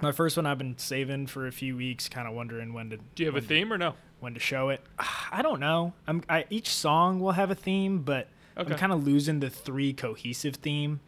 My 0.00 0.12
first 0.12 0.36
one 0.36 0.46
I've 0.46 0.58
been 0.58 0.76
saving 0.78 1.28
for 1.28 1.46
a 1.46 1.52
few 1.52 1.76
weeks, 1.76 2.08
kind 2.08 2.26
of 2.26 2.34
wondering 2.34 2.72
when 2.72 2.90
to. 2.90 2.96
Do 2.96 3.22
you 3.22 3.26
have 3.26 3.34
a 3.34 3.36
when 3.36 3.42
to- 3.42 3.48
theme 3.48 3.72
or 3.72 3.78
no? 3.78 3.94
when 4.20 4.34
to 4.34 4.40
show 4.40 4.68
it. 4.68 4.80
I 5.32 5.42
don't 5.42 5.58
know. 5.60 5.92
I'm 6.06 6.22
I, 6.28 6.44
each 6.50 6.68
song 6.68 7.18
will 7.20 7.32
have 7.32 7.50
a 7.50 7.54
theme, 7.56 8.00
but 8.02 8.28
Okay. 8.56 8.70
I'm 8.72 8.78
kind 8.78 8.92
of 8.92 9.04
losing 9.06 9.40
the 9.40 9.48
three 9.50 9.92
cohesive 9.94 10.56
theme. 10.56 11.00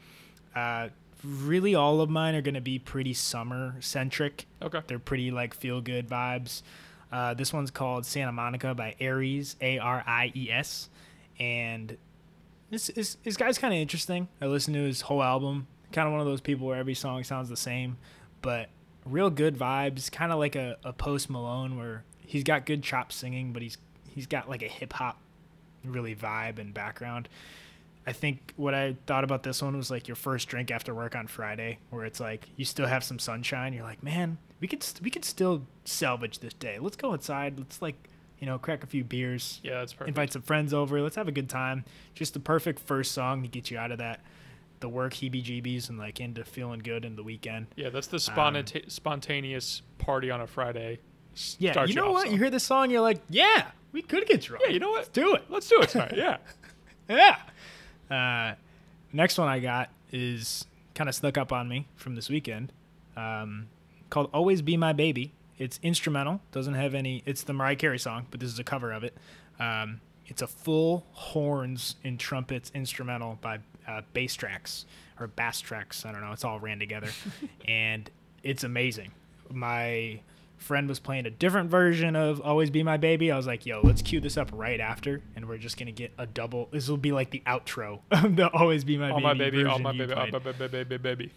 Uh, 0.56 0.88
really, 1.22 1.74
all 1.74 2.00
of 2.00 2.08
mine 2.08 2.34
are 2.34 2.40
going 2.42 2.54
to 2.54 2.60
be 2.60 2.78
pretty 2.78 3.12
summer 3.14 3.76
centric. 3.80 4.46
Okay. 4.62 4.80
They're 4.86 4.98
pretty 4.98 5.30
like 5.30 5.52
feel 5.54 5.80
good 5.82 6.08
vibes. 6.08 6.62
Uh, 7.14 7.32
this 7.32 7.52
one's 7.52 7.70
called 7.70 8.04
Santa 8.04 8.32
Monica 8.32 8.74
by 8.74 8.96
Aries, 8.98 9.54
A 9.60 9.78
R 9.78 10.02
I 10.04 10.32
E 10.34 10.50
S, 10.50 10.88
and 11.38 11.96
this 12.70 12.88
is 12.88 13.18
this 13.22 13.36
guy's 13.36 13.56
kind 13.56 13.72
of 13.72 13.78
interesting. 13.78 14.26
I 14.40 14.46
listened 14.46 14.74
to 14.74 14.82
his 14.82 15.02
whole 15.02 15.22
album. 15.22 15.68
Kind 15.92 16.08
of 16.08 16.12
one 16.12 16.20
of 16.20 16.26
those 16.26 16.40
people 16.40 16.66
where 16.66 16.76
every 16.76 16.94
song 16.94 17.22
sounds 17.22 17.48
the 17.48 17.56
same, 17.56 17.98
but 18.42 18.68
real 19.04 19.30
good 19.30 19.56
vibes. 19.56 20.10
Kind 20.10 20.32
of 20.32 20.40
like 20.40 20.56
a, 20.56 20.76
a 20.82 20.92
Post 20.92 21.30
Malone 21.30 21.78
where 21.78 22.02
he's 22.18 22.42
got 22.42 22.66
good 22.66 22.82
chop 22.82 23.12
singing, 23.12 23.52
but 23.52 23.62
he's 23.62 23.78
he's 24.08 24.26
got 24.26 24.50
like 24.50 24.62
a 24.62 24.68
hip 24.68 24.92
hop 24.92 25.20
really 25.84 26.16
vibe 26.16 26.58
and 26.58 26.74
background. 26.74 27.28
I 28.08 28.12
think 28.12 28.52
what 28.56 28.74
I 28.74 28.96
thought 29.06 29.22
about 29.22 29.44
this 29.44 29.62
one 29.62 29.76
was 29.76 29.88
like 29.88 30.08
your 30.08 30.16
first 30.16 30.48
drink 30.48 30.72
after 30.72 30.92
work 30.92 31.14
on 31.14 31.28
Friday, 31.28 31.78
where 31.90 32.04
it's 32.04 32.18
like 32.18 32.48
you 32.56 32.64
still 32.64 32.86
have 32.86 33.04
some 33.04 33.20
sunshine. 33.20 33.72
You're 33.72 33.84
like, 33.84 34.02
man, 34.02 34.38
we 34.64 34.68
could 34.68 34.82
st- 34.82 35.02
we 35.04 35.10
could 35.10 35.26
still 35.26 35.66
salvage 35.84 36.38
this 36.38 36.54
day. 36.54 36.78
Let's 36.80 36.96
go 36.96 37.12
outside. 37.12 37.58
Let's 37.58 37.82
like 37.82 37.96
you 38.38 38.46
know 38.46 38.58
crack 38.58 38.82
a 38.82 38.86
few 38.86 39.04
beers, 39.04 39.60
Yeah, 39.62 39.80
that's 39.80 39.92
perfect. 39.92 40.08
invite 40.08 40.32
some 40.32 40.40
friends 40.40 40.72
over. 40.72 41.02
Let's 41.02 41.16
have 41.16 41.28
a 41.28 41.32
good 41.32 41.50
time. 41.50 41.84
Just 42.14 42.32
the 42.32 42.40
perfect 42.40 42.80
first 42.80 43.12
song 43.12 43.42
to 43.42 43.48
get 43.48 43.70
you 43.70 43.76
out 43.76 43.92
of 43.92 43.98
that 43.98 44.20
the 44.80 44.88
work 44.88 45.12
heebie-jeebies 45.14 45.88
and 45.90 45.98
like 45.98 46.18
into 46.18 46.44
feeling 46.44 46.80
good 46.80 47.04
in 47.04 47.14
the 47.16 47.22
weekend. 47.22 47.66
Yeah, 47.76 47.90
that's 47.90 48.06
the 48.06 48.16
sponta- 48.18 48.90
spontaneous 48.90 49.82
party 49.98 50.30
on 50.30 50.40
a 50.40 50.46
Friday. 50.46 50.98
Yeah, 51.58 51.84
you 51.84 51.94
know 51.94 52.10
what? 52.12 52.24
song. 52.24 52.32
You 52.32 52.38
hear 52.38 52.50
this 52.50 52.64
song, 52.64 52.90
you're 52.90 53.00
like, 53.02 53.20
yeah, 53.28 53.66
we 53.92 54.00
could 54.02 54.26
get 54.26 54.40
drunk. 54.42 54.62
Yeah, 54.66 54.72
you 54.72 54.80
know 54.80 54.90
what? 54.90 54.96
Let's 54.98 55.08
do 55.10 55.34
it. 55.34 55.44
Let's 55.50 55.68
do 55.68 55.80
it 55.82 55.88
tonight. 55.90 56.14
Yeah. 56.16 56.36
Yeah. 57.08 57.36
Uh, 58.10 58.54
next 59.12 59.36
one 59.38 59.48
I 59.48 59.58
got 59.60 59.90
is 60.12 60.66
kind 60.94 61.08
of 61.08 61.14
snuck 61.14 61.36
up 61.38 61.52
on 61.52 61.68
me 61.68 61.86
from 61.96 62.14
this 62.14 62.28
weekend. 62.30 62.72
Um, 63.16 63.68
called 64.14 64.30
"Always 64.32 64.62
Be 64.62 64.76
My 64.76 64.92
Baby." 64.92 65.32
It's 65.58 65.78
instrumental. 65.82 66.40
Doesn't 66.52 66.74
have 66.74 66.94
any. 66.94 67.22
It's 67.26 67.42
the 67.42 67.52
Mariah 67.52 67.76
Carey 67.76 67.98
song, 67.98 68.26
but 68.30 68.40
this 68.40 68.50
is 68.52 68.58
a 68.58 68.64
cover 68.64 68.92
of 68.92 69.04
it. 69.04 69.14
Um, 69.60 70.00
it's 70.26 70.40
a 70.42 70.46
full 70.46 71.04
horns 71.12 71.96
and 72.02 72.18
trumpets 72.18 72.72
instrumental 72.74 73.38
by 73.40 73.58
uh, 73.86 74.02
bass 74.14 74.34
tracks 74.34 74.86
or 75.20 75.26
bass 75.28 75.60
tracks. 75.60 76.04
I 76.06 76.12
don't 76.12 76.20
know. 76.22 76.32
It's 76.32 76.44
all 76.44 76.58
ran 76.58 76.78
together, 76.78 77.08
and 77.68 78.10
it's 78.42 78.64
amazing. 78.64 79.12
My 79.50 80.20
friend 80.56 80.88
was 80.88 80.98
playing 80.98 81.26
a 81.26 81.30
different 81.30 81.70
version 81.70 82.16
of 82.16 82.40
Always 82.40 82.70
Be 82.70 82.82
My 82.82 82.96
Baby. 82.96 83.30
I 83.30 83.36
was 83.36 83.46
like, 83.46 83.66
yo, 83.66 83.80
let's 83.84 84.00
cue 84.02 84.18
this 84.20 84.36
up 84.38 84.48
right 84.52 84.80
after, 84.80 85.20
and 85.36 85.46
we're 85.46 85.58
just 85.58 85.76
gonna 85.78 85.92
get 85.92 86.10
a 86.18 86.26
double. 86.26 86.68
This 86.72 86.88
will 86.88 86.96
be 86.96 87.12
like 87.12 87.30
the 87.30 87.42
outro 87.46 88.00
of 88.10 88.34
the 88.36 88.48
Always 88.52 88.82
Be 88.84 88.96
My 88.96 89.10
all 89.10 89.16
Baby. 89.16 89.24
my 89.24 89.34
baby, 89.34 89.64
all 89.64 89.78
my 89.78 89.92
baby, 89.92 90.12
all 90.14 90.26
my 90.32 90.38
baby, 90.40 90.68
baby, 90.68 90.96
baby. 90.96 91.30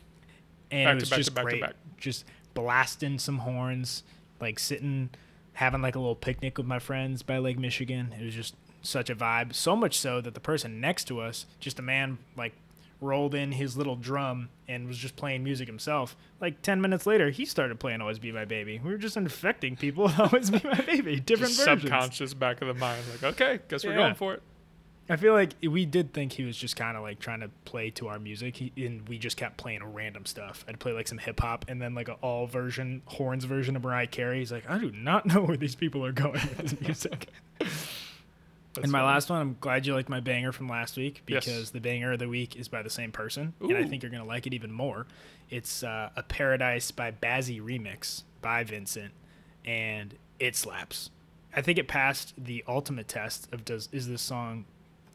and 0.72 0.86
Back 0.88 0.96
it 0.96 1.00
to 1.00 1.02
was 1.02 1.10
back 1.10 1.18
to 1.18 1.24
just 1.24 1.34
back 1.36 1.46
to 1.46 1.50
great. 1.52 1.62
back. 1.62 1.76
Just 1.98 2.26
blasting 2.62 3.20
some 3.20 3.40
horns, 3.40 4.04
like 4.42 4.58
sitting, 4.58 5.10
having 5.54 5.82
like 5.82 5.96
a 5.96 6.00
little 6.00 6.16
picnic 6.16 6.58
with 6.58 6.66
my 6.68 6.80
friends 6.80 7.22
by 7.22 7.38
Lake 7.38 7.60
Michigan. 7.60 8.14
It 8.20 8.24
was 8.26 8.34
just 8.34 8.56
such 8.82 9.10
a 9.10 9.16
vibe. 9.16 9.54
So 9.54 9.76
much 9.76 9.98
so 10.00 10.22
that 10.22 10.34
the 10.34 10.40
person 10.40 10.82
next 10.82 11.06
to 11.06 11.20
us, 11.20 11.46
just 11.60 11.78
a 11.80 11.82
man, 11.84 12.18
like 12.36 12.54
rolled 13.00 13.36
in 13.36 13.52
his 13.52 13.78
little 13.78 13.96
drum 13.96 14.50
and 14.68 14.88
was 14.88 14.98
just 14.98 15.16
playing 15.16 15.44
music 15.44 15.68
himself. 15.68 16.16
Like 16.42 16.64
ten 16.64 16.82
minutes 16.82 17.06
later, 17.06 17.30
he 17.30 17.46
started 17.46 17.80
playing 17.80 18.02
"Always 18.02 18.18
Be 18.18 18.32
My 18.32 18.46
Baby." 18.46 18.82
We 18.84 18.90
were 18.90 18.98
just 18.98 19.18
infecting 19.18 19.76
people 19.76 20.12
"Always 20.18 20.50
Be 20.50 20.60
My 20.64 20.82
Baby," 20.82 21.20
different 21.26 21.54
Just 21.54 21.64
versions. 21.66 21.82
subconscious 21.84 22.34
back 22.34 22.60
of 22.62 22.68
the 22.68 22.74
mind, 22.74 23.04
like 23.12 23.24
okay, 23.36 23.60
guess 23.70 23.84
we're 23.86 23.92
Yeah. 23.92 23.98
going 23.98 24.16
for 24.16 24.34
it. 24.34 24.42
I 25.10 25.16
feel 25.16 25.34
like 25.34 25.54
we 25.62 25.86
did 25.86 26.14
think 26.14 26.34
he 26.34 26.44
was 26.44 26.58
just 26.58 26.76
kind 26.76 26.98
of 26.98 27.04
like 27.04 27.20
trying 27.20 27.40
to 27.40 27.50
play 27.66 27.90
to 27.92 28.10
our 28.10 28.20
music, 28.20 28.58
he, 28.58 28.74
and 28.78 29.08
we 29.08 29.18
just 29.18 29.38
kept 29.38 29.56
playing 29.58 29.82
random 29.94 30.26
stuff. 30.26 30.66
I'd 30.68 30.80
play 30.80 30.92
like 30.92 31.08
some 31.08 31.18
hip 31.18 31.40
hop, 31.40 31.66
and 31.70 31.82
then 31.82 31.96
like 31.96 32.10
an 32.10 32.16
all 32.22 32.46
version, 32.48 33.02
horns 33.06 33.46
version 33.46 33.76
of 33.78 33.84
Mariah 33.84 34.08
Carey. 34.08 34.40
He's 34.40 34.52
like, 34.52 34.70
I 34.70 34.78
do 34.78 34.92
not 34.92 35.26
know 35.26 35.44
where 35.44 35.56
these 35.58 35.76
people 35.76 36.06
are 36.06 36.12
going 36.12 36.34
with 36.34 36.58
this 36.58 36.82
music. 36.82 37.28
And 38.80 38.92
my 38.92 39.00
funny. 39.00 39.08
last 39.12 39.30
one, 39.32 39.42
I'm 39.42 39.58
glad 39.60 39.88
you 39.88 39.96
liked 39.96 40.08
my 40.08 40.20
banger 40.20 40.52
from 40.52 40.68
last 40.70 40.98
week 40.98 41.24
Yes. 41.28 41.46
because 41.46 41.72
the 41.72 41.80
banger 41.80 42.12
of 42.12 42.20
the 42.20 42.30
week 42.30 42.56
is 42.56 42.68
by 42.68 42.84
the 42.84 42.92
same 42.92 43.12
person, 43.12 43.54
and 43.60 43.76
I 43.76 43.86
think 43.86 44.04
you're 44.04 44.12
gonna 44.12 44.24
like 44.24 44.46
it 44.46 44.54
even 44.54 44.72
more. 44.72 45.08
It's 45.50 45.82
uh, 45.82 46.12
a 46.16 46.22
Paradise 46.22 46.92
by 46.92 47.10
Bazzi 47.12 47.60
remix 47.60 48.22
by 48.40 48.64
Vincent, 48.64 49.14
and 49.66 50.14
it 50.40 50.56
slaps. 50.56 51.10
I 51.56 51.64
think 51.64 51.80
it 51.80 51.88
passed 51.88 52.36
the 52.38 52.64
ultimate 52.68 53.08
test 53.08 53.52
of 53.52 53.66
does 53.66 53.90
is 53.92 54.08
this 54.08 54.22
song 54.22 54.66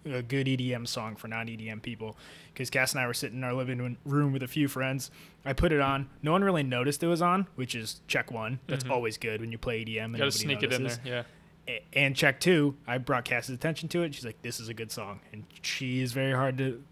a 0.05 0.23
good 0.23 0.47
EDM 0.47 0.87
song 0.87 1.17
for 1.17 1.29
non 1.29 1.47
EDM 1.47 1.83
people? 1.83 2.17
Because 2.53 2.71
Cass 2.71 2.93
and 2.93 3.01
I 3.01 3.07
were 3.07 3.15
sitting 3.15 3.39
in 3.39 3.45
our 3.45 3.55
living 3.55 3.97
room 4.05 4.33
with 4.33 4.43
a 4.43 4.49
few 4.49 4.69
friends. 4.69 5.11
I 5.45 5.53
put 5.53 5.73
it 5.73 5.81
on. 5.81 6.09
No 6.23 6.33
one 6.33 6.45
really 6.45 6.63
noticed 6.63 7.03
it 7.03 7.07
was 7.09 7.23
on, 7.23 7.47
which 7.55 7.75
is 7.75 8.01
check 8.09 8.31
one. 8.31 8.61
That's 8.67 8.85
Mhm. 8.85 8.91
always 8.91 9.19
good 9.19 9.41
when 9.41 9.53
you 9.53 9.59
play 9.59 9.81
EDM. 9.81 10.05
And 10.07 10.13
gotta 10.15 10.25
nobody 10.27 10.39
sneak 10.39 10.63
it 10.63 10.73
in 10.73 10.85
there. 10.85 10.99
Yeah. 11.05 11.23
and 11.93 12.17
check 12.17 12.41
two, 12.41 12.77
I 12.89 12.99
brought 12.99 13.25
Cass's 13.25 13.55
attention 13.55 13.89
to 13.91 14.03
it. 14.03 14.13
She's 14.17 14.25
like, 14.25 14.43
"This 14.43 14.59
is 14.59 14.69
a 14.69 14.75
good 14.75 14.91
song," 14.91 15.21
and 15.33 15.45
she 15.63 16.01
is 16.01 16.13
very 16.13 16.33
hard 16.33 16.59
to 16.59 16.83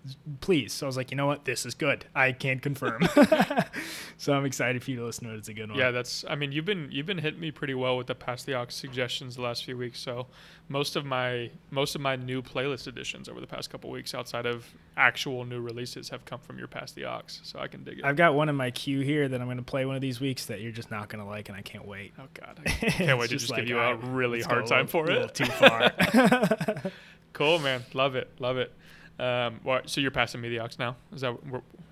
please. 0.41 0.73
So 0.73 0.87
I 0.87 0.89
was 0.89 0.97
like, 0.97 1.11
"You 1.11 1.17
know 1.17 1.27
what? 1.27 1.45
This 1.45 1.67
is 1.67 1.75
good. 1.75 2.05
I 2.15 2.31
can't 2.31 2.63
confirm." 2.63 3.03
so 4.17 4.33
I'm 4.33 4.45
excited 4.45 4.83
for 4.85 4.93
you 4.93 4.99
to 4.99 5.05
listen 5.05 5.27
to 5.27 5.35
it. 5.35 5.39
It's 5.39 5.49
a 5.49 5.55
good 5.55 5.71
one. 5.71 5.79
Yeah, 5.79 5.91
that's. 5.91 6.25
I 6.29 6.37
mean, 6.37 6.53
you've 6.53 6.65
been 6.65 6.89
you've 6.93 7.05
been 7.07 7.19
hitting 7.19 7.41
me 7.41 7.51
pretty 7.51 7.75
well 7.75 7.97
with 7.97 8.07
the 8.07 8.15
past 8.15 8.47
the 8.47 8.55
aux 8.55 8.67
suggestions 8.69 9.35
the 9.35 9.43
last 9.43 9.65
few 9.65 9.77
weeks. 9.77 9.99
So 9.99 10.29
most 10.71 10.95
of 10.97 11.05
my 11.05 11.51
most 11.71 11.95
of 11.97 12.01
my 12.01 12.15
new 12.17 12.41
playlist 12.43 12.87
additions 12.87 13.29
over 13.29 13.41
the 13.41 13.47
past 13.47 13.69
couple 13.71 13.91
weeks, 13.91 14.15
outside 14.15 14.47
of 14.47 14.65
actual 14.97 15.45
new 15.45 15.61
releases, 15.61 16.09
have 16.11 16.25
come 16.25 16.39
from 16.41 16.59
your 16.59 16.69
past 16.69 16.95
the 16.95 17.05
aux 17.05 17.23
So 17.27 17.59
I 17.59 17.67
can 17.67 17.83
dig 17.85 17.99
it. 17.99 18.05
I've 18.05 18.15
got 18.17 18.35
one 18.35 18.49
in 18.49 18.55
my 18.57 18.71
queue 18.71 19.01
here 19.01 19.29
that 19.29 19.41
I'm 19.41 19.47
going 19.49 19.57
to 19.59 19.63
play 19.65 19.85
one 19.85 19.97
of 19.97 20.01
these 20.01 20.21
weeks 20.21 20.47
that 20.47 20.61
you're 20.61 20.71
just 20.73 20.91
not 20.91 21.09
going 21.09 21.23
to 21.23 21.29
like, 21.29 21.49
and 21.49 21.59
I 21.59 21.63
can't 21.63 21.87
wait. 21.87 22.13
oh 22.19 22.29
God, 22.35 22.61
I 22.67 22.71
can't 22.71 23.19
wait 23.19 23.29
to 23.31 23.35
It's 23.35 23.43
just 23.43 23.51
like, 23.51 23.61
give 23.63 23.69
you 23.69 23.79
a 23.79 23.97
really 23.97 24.41
hard 24.43 24.67
time 24.67 24.87
little- 24.87 25.03
for 25.03 25.07
little 25.07 25.25
it. 25.25 25.35
Too 25.35 25.45
far. 25.47 25.93
cool, 27.33 27.59
man. 27.59 27.85
Love 27.93 28.15
it. 28.15 28.31
Love 28.39 28.57
it. 28.57 28.73
Um, 29.19 29.61
well, 29.65 29.81
so 29.87 30.01
you're 30.01 30.11
passing 30.13 30.41
me 30.41 30.49
the 30.49 30.61
aux 30.61 30.69
now. 30.79 30.97
Is 31.13 31.21
that? 31.23 31.37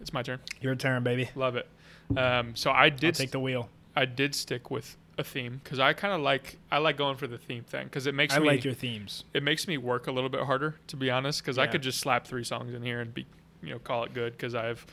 It's 0.01 0.13
my 0.13 0.23
turn. 0.23 0.39
Your 0.61 0.75
turn, 0.77 1.03
baby. 1.03 1.29
Love 1.35 1.57
it. 1.57 1.69
Um, 2.17 2.55
so 2.57 2.71
I 2.71 2.85
I'll 2.85 2.91
did. 2.91 3.15
take 3.17 3.33
the 3.33 3.41
wheel. 3.41 3.69
I 3.95 4.05
did 4.07 4.35
stick 4.35 4.71
with 4.71 4.97
a 5.19 5.25
theme 5.25 5.61
because 5.63 5.79
I 5.81 5.93
kind 5.95 6.15
of 6.15 6.21
like 6.21 6.57
I 6.71 6.79
like 6.79 6.97
going 6.97 7.17
for 7.17 7.27
the 7.27 7.39
theme 7.39 7.65
thing 7.65 7.85
because 7.87 8.07
it 8.07 8.15
makes 8.15 8.35
I 8.35 8.39
me 8.39 8.47
like 8.47 8.65
your 8.65 8.73
themes. 8.73 9.25
it 9.35 9.43
makes 9.43 9.67
me 9.67 9.77
work 9.77 10.07
a 10.07 10.13
little 10.13 10.31
bit 10.31 10.43
harder 10.43 10.77
to 10.87 10.97
be 10.97 11.11
honest 11.11 11.43
because 11.43 11.59
I 11.59 11.67
could 11.67 11.83
just 11.83 11.99
slap 11.99 12.27
three 12.27 12.45
songs 12.45 12.73
in 12.73 12.83
here 12.83 13.01
and 13.01 13.13
be 13.13 13.27
you 13.63 13.71
know 13.71 13.79
call 13.81 14.05
it 14.05 14.15
good 14.15 14.33
because 14.33 14.55
I 14.55 14.67
have 14.67 14.87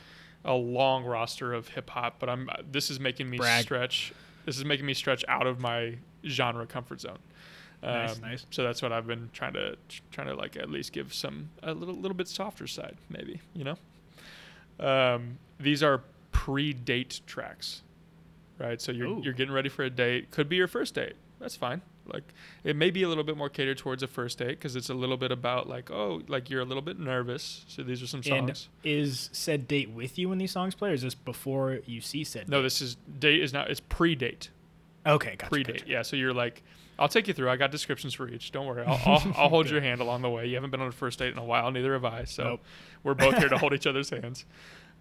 a 0.44 0.52
long 0.52 1.04
roster 1.04 1.52
of 1.52 1.68
hip 1.68 1.88
hop 1.90 2.16
but 2.18 2.28
I'm 2.28 2.50
this 2.70 2.90
is 2.90 2.98
making 2.98 3.30
me 3.30 3.36
Brag. 3.38 3.62
stretch 3.62 4.12
this 4.44 4.58
is 4.58 4.64
making 4.64 4.84
me 4.86 4.94
stretch 4.94 5.24
out 5.28 5.46
of 5.46 5.60
my 5.60 5.96
genre 6.26 6.66
comfort 6.66 7.00
zone. 7.00 7.18
Nice, 7.82 8.16
Um, 8.16 8.22
nice. 8.22 8.46
So 8.50 8.62
that's 8.64 8.80
what 8.82 8.90
I've 8.92 9.06
been 9.06 9.30
trying 9.32 9.52
to 9.52 9.76
trying 10.10 10.26
to 10.26 10.34
like 10.34 10.56
at 10.56 10.70
least 10.70 10.92
give 10.92 11.14
some 11.14 11.50
a 11.62 11.72
little 11.72 11.94
little 11.94 12.16
bit 12.16 12.26
softer 12.26 12.66
side 12.66 12.96
maybe 13.10 13.40
you 13.54 13.64
know. 13.64 13.76
Um, 14.80 15.38
these 15.60 15.82
are 15.82 16.02
pre-date 16.32 17.20
tracks, 17.26 17.82
right? 18.58 18.80
So 18.80 18.92
you're 18.92 19.08
Ooh. 19.08 19.20
you're 19.22 19.32
getting 19.32 19.54
ready 19.54 19.68
for 19.68 19.84
a 19.84 19.90
date. 19.90 20.30
Could 20.30 20.48
be 20.48 20.56
your 20.56 20.68
first 20.68 20.94
date. 20.94 21.14
That's 21.40 21.56
fine. 21.56 21.82
Like 22.12 22.24
it 22.64 22.76
may 22.76 22.90
be 22.90 23.02
a 23.02 23.08
little 23.08 23.24
bit 23.24 23.36
more 23.36 23.48
catered 23.48 23.78
towards 23.78 24.02
a 24.02 24.06
first 24.06 24.38
date 24.38 24.50
because 24.50 24.76
it's 24.76 24.88
a 24.90 24.94
little 24.94 25.16
bit 25.16 25.32
about 25.32 25.68
like 25.68 25.90
oh 25.90 26.22
like 26.28 26.48
you're 26.50 26.60
a 26.60 26.64
little 26.64 26.82
bit 26.82 26.98
nervous. 26.98 27.64
So 27.68 27.82
these 27.82 28.02
are 28.02 28.06
some 28.06 28.22
songs. 28.22 28.68
And 28.84 28.92
is 28.92 29.28
said 29.32 29.66
date 29.68 29.90
with 29.90 30.18
you 30.18 30.28
when 30.28 30.38
these 30.38 30.52
songs 30.52 30.74
play, 30.74 30.90
or 30.90 30.94
is 30.94 31.02
this 31.02 31.14
before 31.14 31.80
you 31.84 32.00
see 32.00 32.24
said? 32.24 32.48
no, 32.48 32.58
date? 32.58 32.62
this 32.62 32.80
is 32.80 32.96
date 33.18 33.42
is 33.42 33.52
not. 33.52 33.70
It's 33.70 33.80
pre-date. 33.80 34.50
okay. 35.04 35.36
Gotcha, 35.36 35.50
pre-date. 35.50 35.80
gotcha. 35.80 35.90
Yeah. 35.90 36.02
So 36.02 36.16
you're 36.16 36.34
like. 36.34 36.62
I'll 36.98 37.08
take 37.08 37.28
you 37.28 37.34
through. 37.34 37.50
I 37.50 37.56
got 37.56 37.70
descriptions 37.70 38.14
for 38.14 38.26
each. 38.26 38.52
Don't 38.52 38.66
worry. 38.66 38.82
I'll, 38.86 38.98
I'll, 39.04 39.32
I'll 39.36 39.48
hold 39.50 39.68
your 39.68 39.80
hand 39.82 40.00
along 40.00 40.22
the 40.22 40.30
way. 40.30 40.46
You 40.46 40.54
haven't 40.54 40.70
been 40.70 40.80
on 40.80 40.88
a 40.88 40.92
first 40.92 41.18
date 41.18 41.30
in 41.30 41.36
a 41.36 41.44
while. 41.44 41.70
Neither 41.70 41.92
have 41.92 42.06
I. 42.06 42.24
So 42.24 42.42
Nope. 42.44 42.64
we're 43.02 43.12
both 43.12 43.36
here 43.36 43.50
to 43.50 43.58
hold 43.58 43.74
each 43.74 43.86
other's 43.86 44.08
hands. 44.08 44.46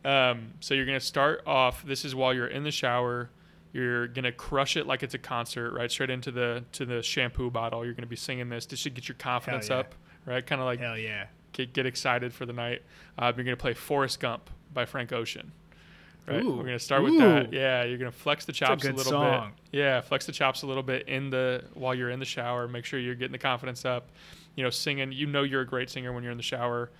Um, 0.03 0.55
so 0.59 0.73
you're 0.73 0.85
gonna 0.85 0.99
start 0.99 1.41
off. 1.47 1.85
This 1.85 2.03
is 2.03 2.13
while 2.13 2.33
you're 2.33 2.47
in 2.47 2.63
the 2.63 2.71
shower. 2.71 3.29
You're 3.75 4.07
gonna 4.07 4.31
crush 4.31 4.77
it 4.77 4.87
like 4.87 5.03
it's 5.03 5.15
a 5.15 5.17
concert, 5.17 5.73
right? 5.73 5.91
Straight 5.91 6.09
into 6.09 6.31
the 6.31 6.63
to 6.71 6.85
the 6.85 7.03
shampoo 7.03 7.51
bottle. 7.51 7.83
You're 7.83 7.93
gonna 7.93 8.07
be 8.07 8.15
singing 8.15 8.47
this. 8.47 8.65
This 8.65 8.79
should 8.79 8.93
get 8.93 9.09
your 9.09 9.17
confidence 9.17 9.67
yeah. 9.67 9.79
up, 9.79 9.95
right? 10.25 10.47
Kind 10.47 10.61
of 10.61 10.65
like 10.65 10.79
Hell 10.79 10.97
yeah. 10.97 11.25
get, 11.51 11.73
get 11.73 11.85
excited 11.85 12.33
for 12.33 12.45
the 12.45 12.53
night. 12.53 12.83
Uh, 13.19 13.33
you're 13.35 13.43
gonna 13.43 13.57
play 13.57 13.73
Forrest 13.73 14.21
Gump 14.21 14.49
by 14.73 14.85
Frank 14.85 15.11
Ocean. 15.11 15.51
Right. 16.25 16.41
Ooh. 16.41 16.55
We're 16.55 16.63
gonna 16.63 16.79
start 16.79 17.03
with 17.03 17.17
that. 17.17 17.51
Yeah, 17.51 17.83
you're 17.83 17.97
gonna 17.97 18.13
flex 18.13 18.45
the 18.45 18.53
a 18.53 18.55
chops 18.55 18.85
a, 18.85 18.87
good 18.87 18.95
little 18.95 19.11
song. 19.11 19.51
bit. 19.71 19.79
Yeah, 19.79 19.99
flex 19.99 20.25
the 20.25 20.31
chops 20.31 20.61
a 20.61 20.67
little 20.67 20.81
bit 20.81 21.09
in 21.09 21.29
the 21.29 21.65
while 21.73 21.93
you're 21.93 22.11
in 22.11 22.19
the 22.19 22.25
shower. 22.25 22.69
Make 22.69 22.85
sure 22.85 22.97
you're 22.97 23.13
getting 23.13 23.33
the 23.33 23.37
confidence 23.37 23.83
up. 23.83 24.07
You 24.55 24.63
know, 24.63 24.69
singing. 24.69 25.11
You 25.11 25.27
know 25.27 25.43
you're 25.43 25.63
a 25.63 25.67
great 25.67 25.89
singer 25.89 26.13
when 26.13 26.23
you're 26.23 26.31
in 26.31 26.37
the 26.37 26.43
shower, 26.43 26.91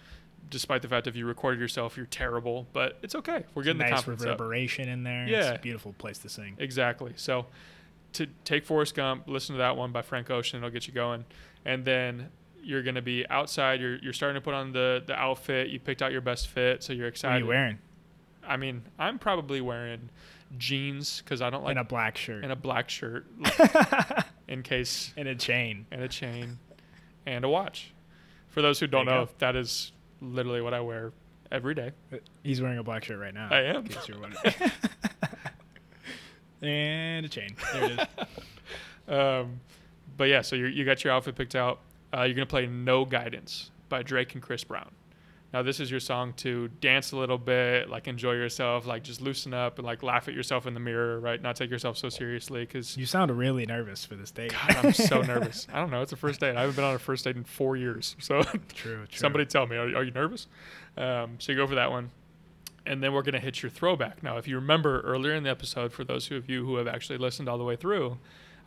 despite 0.49 0.81
the 0.81 0.87
fact 0.87 1.05
that 1.05 1.11
if 1.11 1.15
you 1.15 1.25
recorded 1.25 1.59
yourself, 1.59 1.97
you're 1.97 2.05
terrible. 2.05 2.67
But 2.73 2.97
it's 3.01 3.15
okay. 3.15 3.45
We're 3.53 3.63
getting 3.63 3.79
the 3.79 3.85
nice 3.85 3.93
confidence 3.93 4.23
up. 4.23 4.39
reverberation 4.39 4.89
in 4.89 5.03
there. 5.03 5.27
Yeah. 5.27 5.37
It's 5.37 5.59
a 5.59 5.61
beautiful 5.61 5.93
place 5.97 6.17
to 6.19 6.29
sing. 6.29 6.55
Exactly. 6.59 7.13
So 7.15 7.47
to 8.13 8.27
take 8.43 8.65
Forrest 8.65 8.95
Gump, 8.95 9.27
listen 9.27 9.55
to 9.55 9.59
that 9.59 9.77
one 9.77 9.91
by 9.91 10.01
Frank 10.01 10.29
Ocean. 10.29 10.57
It'll 10.57 10.69
get 10.69 10.87
you 10.87 10.93
going. 10.93 11.25
And 11.65 11.83
then 11.85 12.29
you're 12.61 12.83
going 12.83 12.95
to 12.95 13.01
be 13.01 13.27
outside. 13.29 13.81
You're, 13.81 13.97
you're 13.97 14.13
starting 14.13 14.35
to 14.35 14.43
put 14.43 14.53
on 14.53 14.71
the, 14.71 15.03
the 15.05 15.13
outfit. 15.13 15.69
You 15.69 15.79
picked 15.79 16.01
out 16.01 16.11
your 16.11 16.21
best 16.21 16.47
fit. 16.47 16.83
So 16.83 16.93
you're 16.93 17.07
excited. 17.07 17.33
What 17.33 17.37
are 17.37 17.39
you 17.39 17.47
wearing? 17.47 17.79
I 18.47 18.57
mean, 18.57 18.83
I'm 18.99 19.19
probably 19.19 19.61
wearing 19.61 20.09
jeans 20.57 21.21
because 21.21 21.41
I 21.41 21.49
don't 21.49 21.63
like 21.63 21.73
in 21.73 21.77
a 21.79 21.83
black 21.83 22.17
shirt. 22.17 22.43
and 22.43 22.51
a 22.51 22.55
black 22.55 22.89
shirt 22.89 23.25
in 24.47 24.63
case 24.63 25.13
and 25.17 25.27
a 25.27 25.35
chain. 25.35 25.85
and 25.91 26.01
a 26.01 26.07
chain 26.07 26.59
and 27.25 27.43
a 27.43 27.49
watch. 27.49 27.91
For 28.49 28.61
those 28.61 28.79
who 28.79 28.87
don't 28.87 29.05
know, 29.05 29.25
go. 29.25 29.31
that 29.39 29.55
is 29.55 29.91
literally 30.22 30.61
what 30.61 30.74
I 30.74 30.82
wear 30.82 31.11
every 31.51 31.76
day. 31.76 31.91
He's 32.43 32.61
wearing 32.61 32.78
a 32.78 32.84
black 32.84 33.03
shirt 33.03 33.20
right 33.20 33.34
now. 33.34 33.49
I 33.51 33.61
am. 33.63 33.78
in 33.78 33.88
case 33.88 34.07
you're 34.07 34.20
wondering. 34.20 34.43
and 36.61 37.26
a 37.26 37.30
chain. 37.30 37.55
There 37.74 37.84
it 37.84 37.91
is. 37.91 37.99
Um, 39.07 39.59
but 40.18 40.30
yeah, 40.30 40.41
so 40.41 40.55
you 40.55 40.66
you 40.66 40.84
got 40.84 41.03
your 41.03 41.13
outfit 41.13 41.36
picked 41.36 41.53
out. 41.53 41.80
Uh, 42.11 42.24
you're 42.24 42.34
gonna 42.34 42.47
play 42.47 42.66
"No 42.66 43.05
Guidance" 43.05 43.70
by 43.88 44.01
Drake 44.01 44.34
and 44.34 44.41
Chris 44.41 44.63
Brown. 44.63 44.89
Now 45.56 45.62
this 45.62 45.80
is 45.80 45.89
your 45.89 46.01
song 46.01 46.34
to 46.34 46.68
dance 46.82 47.14
a 47.14 47.16
little 47.18 47.38
bit, 47.38 47.89
like 47.89 48.10
enjoy 48.10 48.34
yourself, 48.34 48.86
like 48.86 49.03
just 49.03 49.22
loosen 49.22 49.53
up 49.53 49.78
and 49.78 49.86
like 49.88 50.03
laugh 50.03 50.28
at 50.28 50.34
yourself 50.34 50.68
in 50.68 50.74
the 50.74 50.82
mirror, 50.82 51.18
right? 51.22 51.41
Not 51.41 51.56
take 51.56 51.70
yourself 51.72 51.97
so 51.97 52.10
seriously 52.10 52.66
because 52.66 52.97
You 52.97 53.06
sound 53.06 53.32
really 53.38 53.66
nervous 53.66 54.03
for 54.03 54.16
this 54.16 54.32
date. 54.32 54.51
God, 54.51 54.76
I'm 54.86 54.91
so 54.91 55.22
nervous. 55.34 55.66
I 55.72 55.80
don't 55.80 55.91
know. 55.91 56.01
It's 56.01 56.12
a 56.12 56.18
first 56.18 56.41
date. 56.41 56.58
I 56.58 56.60
haven't 56.60 56.76
been 56.76 56.84
on 56.84 56.95
a 56.95 56.99
first 56.99 57.24
date 57.24 57.38
in 57.38 57.45
four 57.45 57.78
years. 57.78 58.18
So 58.20 58.43
true, 58.43 58.60
true. 58.74 59.06
somebody 59.14 59.45
tell 59.45 59.66
me, 59.66 59.78
are, 59.78 59.95
are 59.95 60.03
you 60.03 60.12
nervous? 60.12 60.47
Um, 60.97 61.38
so 61.39 61.53
you 61.53 61.58
go 61.58 61.66
for 61.66 61.76
that 61.76 61.89
one. 61.89 62.12
And 62.86 63.01
then 63.01 63.14
we're 63.14 63.22
going 63.22 63.32
to 63.36 63.39
hit 63.39 63.64
your 63.64 63.70
throwback. 63.70 64.22
Now, 64.24 64.36
if 64.36 64.49
you 64.49 64.58
remember 64.58 64.99
earlier 65.03 65.36
in 65.36 65.43
the 65.43 65.49
episode, 65.51 65.93
for 65.93 66.03
those 66.03 66.30
of 66.32 66.49
you 66.49 66.66
who 66.66 66.76
have 66.76 66.88
actually 66.89 67.18
listened 67.18 67.47
all 67.47 67.58
the 67.58 67.64
way 67.64 67.78
through, 67.78 68.18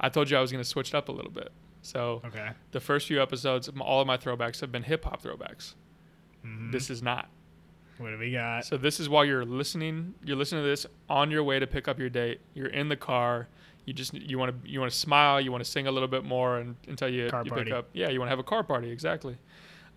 I 0.01 0.09
told 0.09 0.31
you 0.31 0.39
I 0.39 0.41
was 0.41 0.51
going 0.51 0.65
to 0.65 0.69
switch 0.69 0.89
it 0.89 0.95
up 0.95 1.11
a 1.11 1.13
little 1.13 1.31
bit. 1.31 1.53
So 1.83 2.23
Okay. 2.25 2.49
the 2.73 2.81
first 2.81 3.09
few 3.09 3.21
episodes, 3.21 3.69
all 3.79 4.01
of 4.01 4.07
my 4.07 4.17
throwbacks 4.17 4.63
have 4.63 4.73
been 4.73 4.85
hip 4.85 5.05
hop 5.05 5.23
throwbacks. 5.23 5.75
Mhm. 6.47 6.73
This 6.73 6.91
is 6.91 7.03
not. 7.03 7.29
what 7.99 8.11
do 8.11 8.19
we 8.19 8.31
got? 8.31 8.65
So 8.65 8.77
this 8.77 9.01
is 9.01 9.09
while 9.09 9.25
you're 9.25 9.45
listening. 9.45 10.15
You're 10.25 10.37
listening 10.37 10.63
to 10.63 10.69
this 10.69 10.87
on 11.09 11.31
your 11.33 11.43
way 11.43 11.59
to 11.59 11.67
pick 11.67 11.89
up 11.89 11.99
your 11.99 12.09
date. 12.09 12.41
You're 12.55 12.69
in 12.69 12.89
the 12.89 12.97
car. 12.97 13.49
You 13.87 13.93
just 13.93 14.15
you 14.15 14.39
want 14.39 14.63
to 14.65 14.71
you 14.71 14.79
want 14.81 14.93
to 14.93 14.99
smile. 14.99 15.41
You 15.41 15.51
want 15.51 15.65
to 15.65 15.71
sing 15.71 15.87
a 15.87 15.91
little 15.91 16.09
bit 16.09 16.25
more 16.25 16.59
and, 16.59 16.77
until 16.87 17.09
you, 17.09 17.29
Car 17.31 17.43
you 17.45 17.51
party. 17.51 17.65
pick 17.65 17.73
up. 17.75 17.89
Yeah, 17.93 18.11
you 18.11 18.21
want 18.21 18.29
to 18.29 18.31
have 18.31 18.39
a 18.39 18.45
car 18.45 18.63
party. 18.63 18.91
Exactly. 18.91 19.37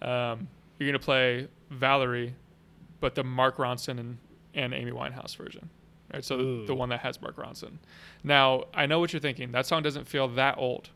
Um, 0.02 0.48
you're 0.80 0.90
gonna 0.90 0.98
play 1.00 1.48
Valerie, 1.70 2.34
but 3.02 3.14
the 3.16 3.24
Mark 3.24 3.58
Ronson 3.58 4.00
and, 4.00 4.18
and 4.56 4.74
Amy 4.74 4.92
Winehouse 4.92 5.36
version. 5.36 5.70
Right, 6.14 6.24
so 6.26 6.38
the, 6.38 6.66
the 6.68 6.74
one 6.76 6.90
that 6.90 7.02
has 7.02 7.22
Mark 7.22 7.36
Ronson. 7.38 7.74
Now 8.24 8.64
I 8.74 8.86
know 8.88 9.00
what 9.00 9.14
you're 9.14 9.20
thinking. 9.22 9.52
That 9.52 9.66
song 9.68 9.84
doesn't 9.84 10.08
feel 10.08 10.28
that 10.30 10.58
old. 10.58 10.90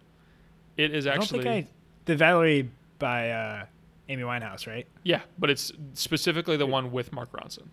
It 0.76 0.94
is 0.94 1.06
I 1.06 1.12
don't 1.12 1.22
actually 1.24 1.44
think 1.44 1.68
I. 1.68 1.72
The 2.06 2.16
Valerie 2.16 2.70
by 3.00 3.30
uh, 3.32 3.66
Amy 4.10 4.24
Winehouse, 4.24 4.68
right? 4.68 4.88
yeah, 5.04 5.22
but 5.40 5.50
it's 5.50 5.72
specifically 5.94 6.58
the 6.58 6.66
one 6.68 6.92
with 6.92 7.12
Mark 7.14 7.32
Ronson. 7.32 7.68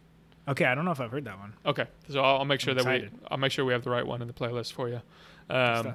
Okay, 0.49 0.65
I 0.65 0.75
don't 0.75 0.85
know 0.85 0.91
if 0.91 1.01
I've 1.01 1.11
heard 1.13 1.25
that 1.27 1.39
one. 1.39 1.53
Okay, 1.65 1.87
so 2.09 2.21
I'll, 2.21 2.39
I'll 2.39 2.45
make 2.45 2.61
sure 2.61 2.75
that 2.75 2.85
we 2.85 3.09
I'll 3.31 3.39
make 3.39 3.53
sure 3.53 3.65
we 3.65 3.73
have 3.73 3.85
the 3.85 3.91
right 3.91 4.07
one 4.07 4.21
in 4.23 4.29
the 4.29 4.35
playlist 4.35 4.73
for 4.73 4.89
you. 4.89 5.01
Um, 5.51 5.95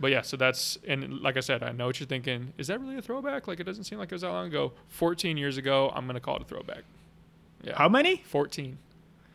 but 0.00 0.10
yeah, 0.10 0.22
so 0.22 0.36
that's 0.36 0.78
and 0.88 1.20
like 1.20 1.36
I 1.36 1.40
said, 1.40 1.62
I 1.62 1.70
know 1.72 1.86
what 1.86 2.00
you're 2.00 2.06
thinking. 2.08 2.52
Is 2.58 2.66
that 2.66 2.80
really 2.80 2.96
a 2.98 3.02
throwback? 3.02 3.46
Like 3.46 3.60
it 3.60 3.64
doesn't 3.64 3.84
seem 3.84 3.98
like 3.98 4.10
it 4.10 4.14
was 4.14 4.22
that 4.22 4.30
long 4.30 4.46
ago. 4.48 4.72
14 4.88 5.36
years 5.36 5.56
ago, 5.58 5.92
I'm 5.94 6.06
gonna 6.06 6.18
call 6.20 6.36
it 6.36 6.42
a 6.42 6.44
throwback. 6.46 6.82
Yeah, 7.62 7.76
How 7.78 7.88
many? 7.88 8.16
14. 8.26 8.78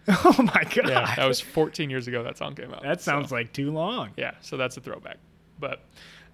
Oh 0.09 0.35
my 0.39 0.63
god. 0.63 0.89
Yeah, 0.89 1.15
that 1.15 1.27
was 1.27 1.39
14 1.39 1.89
years 1.89 2.07
ago 2.07 2.23
that 2.23 2.37
song 2.37 2.55
came 2.55 2.73
out. 2.73 2.81
That 2.81 2.99
sounds 3.01 3.29
So, 3.29 3.35
like 3.35 3.53
too 3.53 3.71
long. 3.71 4.09
yeah. 4.17 4.31
So 4.41 4.57
that's 4.57 4.75
a 4.75 4.81
throwback. 4.81 5.17
But 5.59 5.81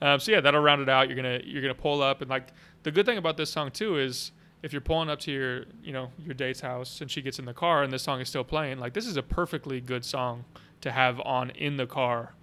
um, 0.01 0.19
so 0.19 0.31
yeah, 0.31 0.41
that'll 0.41 0.61
round 0.61 0.81
it 0.81 0.89
out. 0.89 1.07
You're 1.07 1.15
gonna 1.15 1.39
you're 1.43 1.61
gonna 1.61 1.73
pull 1.73 2.01
up 2.01 2.21
and 2.21 2.29
like 2.29 2.49
the 2.83 2.91
good 2.91 3.05
thing 3.05 3.17
about 3.17 3.37
this 3.37 3.49
song 3.49 3.71
too 3.71 3.97
is 3.97 4.31
if 4.61 4.71
you're 4.71 4.81
pulling 4.81 5.09
up 5.09 5.19
to 5.21 5.31
your 5.31 5.65
you 5.83 5.93
know 5.93 6.11
your 6.23 6.33
date's 6.33 6.61
house 6.61 7.01
and 7.01 7.09
she 7.09 7.21
gets 7.21 7.39
in 7.39 7.45
the 7.45 7.53
car 7.53 7.83
and 7.83 7.91
this 7.91 8.03
song 8.03 8.21
is 8.21 8.29
still 8.29 8.43
playing, 8.43 8.79
like 8.79 8.93
this 8.93 9.05
is 9.05 9.17
a 9.17 9.23
perfectly 9.23 9.81
good 9.81 10.03
song 10.05 10.45
to 10.81 10.91
have 10.91 11.19
on 11.21 11.49
in 11.51 11.77
the 11.77 11.87
car. 11.87 12.33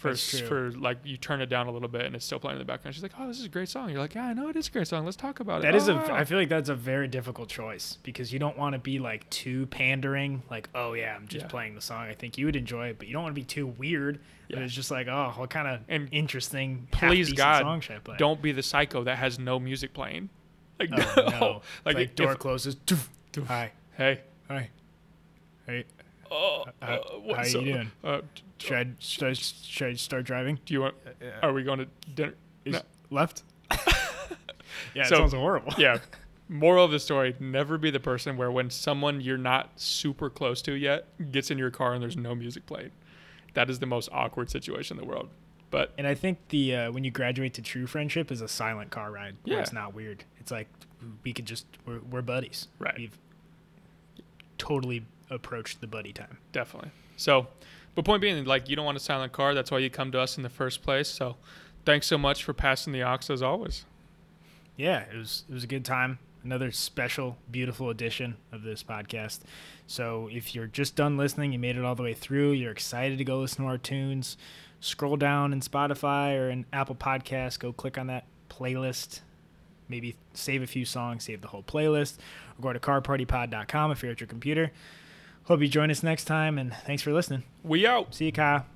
For, 0.00 0.14
for 0.16 0.70
like 0.72 0.96
you 1.04 1.18
turn 1.18 1.42
it 1.42 1.46
down 1.50 1.66
a 1.66 1.70
little 1.70 1.86
bit 1.88 2.06
and 2.06 2.16
it's 2.16 2.24
still 2.24 2.38
playing 2.38 2.56
in 2.56 2.58
the 2.58 2.64
background. 2.64 2.94
She's 2.94 3.02
like, 3.02 3.12
"Oh, 3.18 3.28
this 3.28 3.38
is 3.38 3.44
a 3.44 3.48
great 3.50 3.68
song." 3.68 3.90
You're 3.90 3.98
like, 4.00 4.14
"Yeah, 4.14 4.24
I 4.28 4.32
know 4.32 4.48
it 4.48 4.56
is 4.56 4.68
a 4.68 4.70
great 4.70 4.88
song. 4.88 5.04
Let's 5.04 5.16
talk 5.16 5.40
about 5.40 5.58
it." 5.58 5.62
That 5.64 5.74
is 5.74 5.88
a. 5.88 5.92
Oh. 5.92 6.14
I 6.14 6.24
feel 6.24 6.38
like 6.38 6.48
that's 6.48 6.70
a 6.70 6.74
very 6.74 7.06
difficult 7.06 7.50
choice 7.50 7.98
because 8.02 8.32
you 8.32 8.38
don't 8.38 8.56
want 8.56 8.72
to 8.72 8.78
be 8.78 8.98
like 8.98 9.28
too 9.28 9.66
pandering. 9.66 10.42
Like, 10.50 10.70
oh 10.74 10.94
yeah, 10.94 11.14
I'm 11.14 11.28
just 11.28 11.44
Yeah. 11.44 11.50
playing 11.50 11.74
the 11.74 11.82
song. 11.82 12.04
I 12.04 12.14
think 12.14 12.38
you 12.38 12.46
would 12.46 12.56
enjoy 12.56 12.88
it, 12.88 12.98
but 12.98 13.08
you 13.08 13.12
don't 13.12 13.22
want 13.24 13.34
to 13.34 13.40
be 13.40 13.44
too 13.44 13.66
weird. 13.66 14.20
But 14.48 14.58
Yeah. 14.58 14.64
it's 14.64 14.74
just 14.74 14.90
like, 14.90 15.06
oh, 15.06 15.34
what 15.36 15.50
kind 15.50 15.68
of 15.68 15.80
And 15.88 16.08
interesting, 16.12 16.88
please 16.92 17.32
God, 17.34 17.60
song 17.60 17.80
should 17.82 17.96
I 17.96 17.98
play? 17.98 18.16
don't 18.18 18.40
be 18.40 18.52
the 18.52 18.62
psycho 18.62 19.04
that 19.04 19.18
has 19.18 19.38
no 19.38 19.60
music 19.60 19.92
playing. 19.94 20.30
Like, 20.80 20.88
Oh, 20.92 21.14
no. 21.28 21.62
like, 21.84 21.96
like 21.96 21.98
if- 22.08 22.14
door 22.14 22.34
closes. 22.36 22.74
doof, 22.74 23.06
doof. 23.34 23.46
Hi, 23.48 23.72
hey, 23.98 24.20
hi, 24.48 24.70
hey. 25.66 25.84
Oh, 26.30 26.64
How- 26.82 26.94
uh, 26.94 26.98
what- 27.20 27.36
how 27.38 27.44
you 27.44 27.64
doing? 27.72 27.90
Uh, 28.04 28.20
Should 28.58 28.76
I, 28.76 28.86
should 28.98 29.24
I 29.28 29.32
should 29.32 29.88
I 29.88 29.92
start 29.94 30.24
driving? 30.24 30.58
do 30.64 30.74
you 30.74 30.80
want? 30.82 30.94
Are 31.42 31.52
we 31.52 31.62
going 31.62 31.78
to 31.80 31.86
dinner? 32.14 32.34
Is 32.64 32.74
No. 32.74 32.82
left? 33.10 33.42
yeah, 34.94 35.04
So- 35.04 35.14
it 35.16 35.18
sounds 35.18 35.32
horrible. 35.32 35.72
yeah. 35.78 35.98
Moral 36.48 36.84
of 36.84 36.90
the 36.90 36.98
story: 36.98 37.36
Never 37.38 37.78
be 37.78 37.90
the 37.92 38.00
person 38.00 38.36
where 38.36 38.50
when 38.50 38.70
someone 38.70 39.20
you're 39.20 39.38
not 39.38 39.78
super 39.80 40.28
close 40.28 40.60
to 40.62 40.72
yet 40.72 41.06
gets 41.30 41.50
in 41.50 41.58
your 41.58 41.70
car 41.70 41.94
and 41.94 42.02
there's 42.02 42.16
no 42.16 42.34
music 42.34 42.66
playing. 42.66 42.90
That 43.54 43.70
is 43.70 43.78
the 43.78 43.86
most 43.86 44.08
awkward 44.12 44.50
situation 44.50 44.98
in 44.98 45.04
the 45.04 45.08
world. 45.08 45.28
But 45.70 45.92
And 45.96 46.06
I 46.08 46.14
think 46.16 46.38
the 46.48 46.74
uh, 46.74 46.90
when 46.92 47.04
you 47.04 47.12
graduate 47.12 47.54
to 47.54 47.62
true 47.62 47.86
friendship 47.86 48.32
is 48.32 48.40
a 48.40 48.48
silent 48.48 48.90
car 48.90 49.12
ride. 49.12 49.36
Where 49.44 49.54
Yeah. 49.56 49.62
it's 49.62 49.72
not 49.72 49.94
weird. 49.94 50.24
It's 50.40 50.50
like 50.50 50.66
we 51.22 51.32
could 51.32 51.46
just 51.46 51.66
we're, 51.86 52.00
we're 52.00 52.22
buddies. 52.22 52.66
Right. 52.80 52.96
We've 52.98 53.16
totally 54.58 55.04
approached 55.30 55.80
the 55.80 55.86
buddy 55.86 56.12
time. 56.12 56.38
definitely. 56.52 56.90
So, 57.16 57.46
but 57.94 58.04
point 58.04 58.22
being, 58.22 58.44
like 58.44 58.68
you 58.68 58.76
don't 58.76 58.84
want 58.84 58.96
a 58.96 59.00
silent 59.00 59.32
car. 59.32 59.54
That's 59.54 59.70
why 59.70 59.78
you 59.78 59.90
come 59.90 60.10
to 60.12 60.20
us 60.20 60.36
in 60.36 60.42
the 60.42 60.48
first 60.48 60.82
place. 60.82 61.08
So, 61.08 61.36
thanks 61.84 62.06
so 62.06 62.16
much 62.18 62.44
for 62.44 62.52
passing 62.52 62.92
the 62.92 63.02
aux 63.02 63.18
as 63.28 63.42
always. 63.42 63.84
Yeah, 64.76 65.00
it 65.12 65.16
was 65.16 65.44
it 65.48 65.52
was 65.52 65.64
a 65.64 65.66
good 65.66 65.84
time. 65.84 66.18
Another 66.42 66.72
special, 66.72 67.36
beautiful 67.50 67.90
edition 67.90 68.36
of 68.50 68.62
this 68.62 68.82
podcast. 68.82 69.40
So 69.86 70.30
if 70.32 70.54
you're 70.54 70.68
just 70.68 70.96
done 70.96 71.18
listening, 71.18 71.52
you 71.52 71.58
made 71.58 71.76
it 71.76 71.84
all 71.84 71.94
the 71.94 72.02
way 72.02 72.14
through, 72.14 72.52
you're 72.52 72.72
excited 72.72 73.18
to 73.18 73.24
go 73.24 73.40
listen 73.40 73.64
to 73.64 73.70
our 73.70 73.76
tunes, 73.76 74.38
scroll 74.80 75.18
down 75.18 75.52
in 75.52 75.60
Spotify 75.60 76.38
or 76.38 76.48
in 76.48 76.64
Apple 76.72 76.94
Podcasts, 76.94 77.58
go 77.58 77.74
click 77.74 77.98
on 77.98 78.06
that 78.06 78.24
playlist. 78.48 79.20
Maybe 79.86 80.16
save 80.32 80.62
a 80.62 80.66
few 80.66 80.86
songs, 80.86 81.24
save 81.24 81.42
the 81.42 81.48
whole 81.48 81.64
playlist, 81.64 82.16
or 82.58 82.62
go 82.62 82.72
to 82.72 82.78
carpartypod.com 82.78 83.90
if 83.90 84.02
you're 84.02 84.12
at 84.12 84.20
your 84.20 84.28
computer. 84.28 84.72
Hope 85.50 85.62
you 85.62 85.66
join 85.66 85.90
us 85.90 86.04
next 86.04 86.26
time, 86.26 86.58
and 86.58 86.72
thanks 86.86 87.02
for 87.02 87.12
listening. 87.12 87.42
We 87.64 87.84
out. 87.84 88.14
See 88.14 88.26
you, 88.26 88.30
Kyle. 88.30 88.66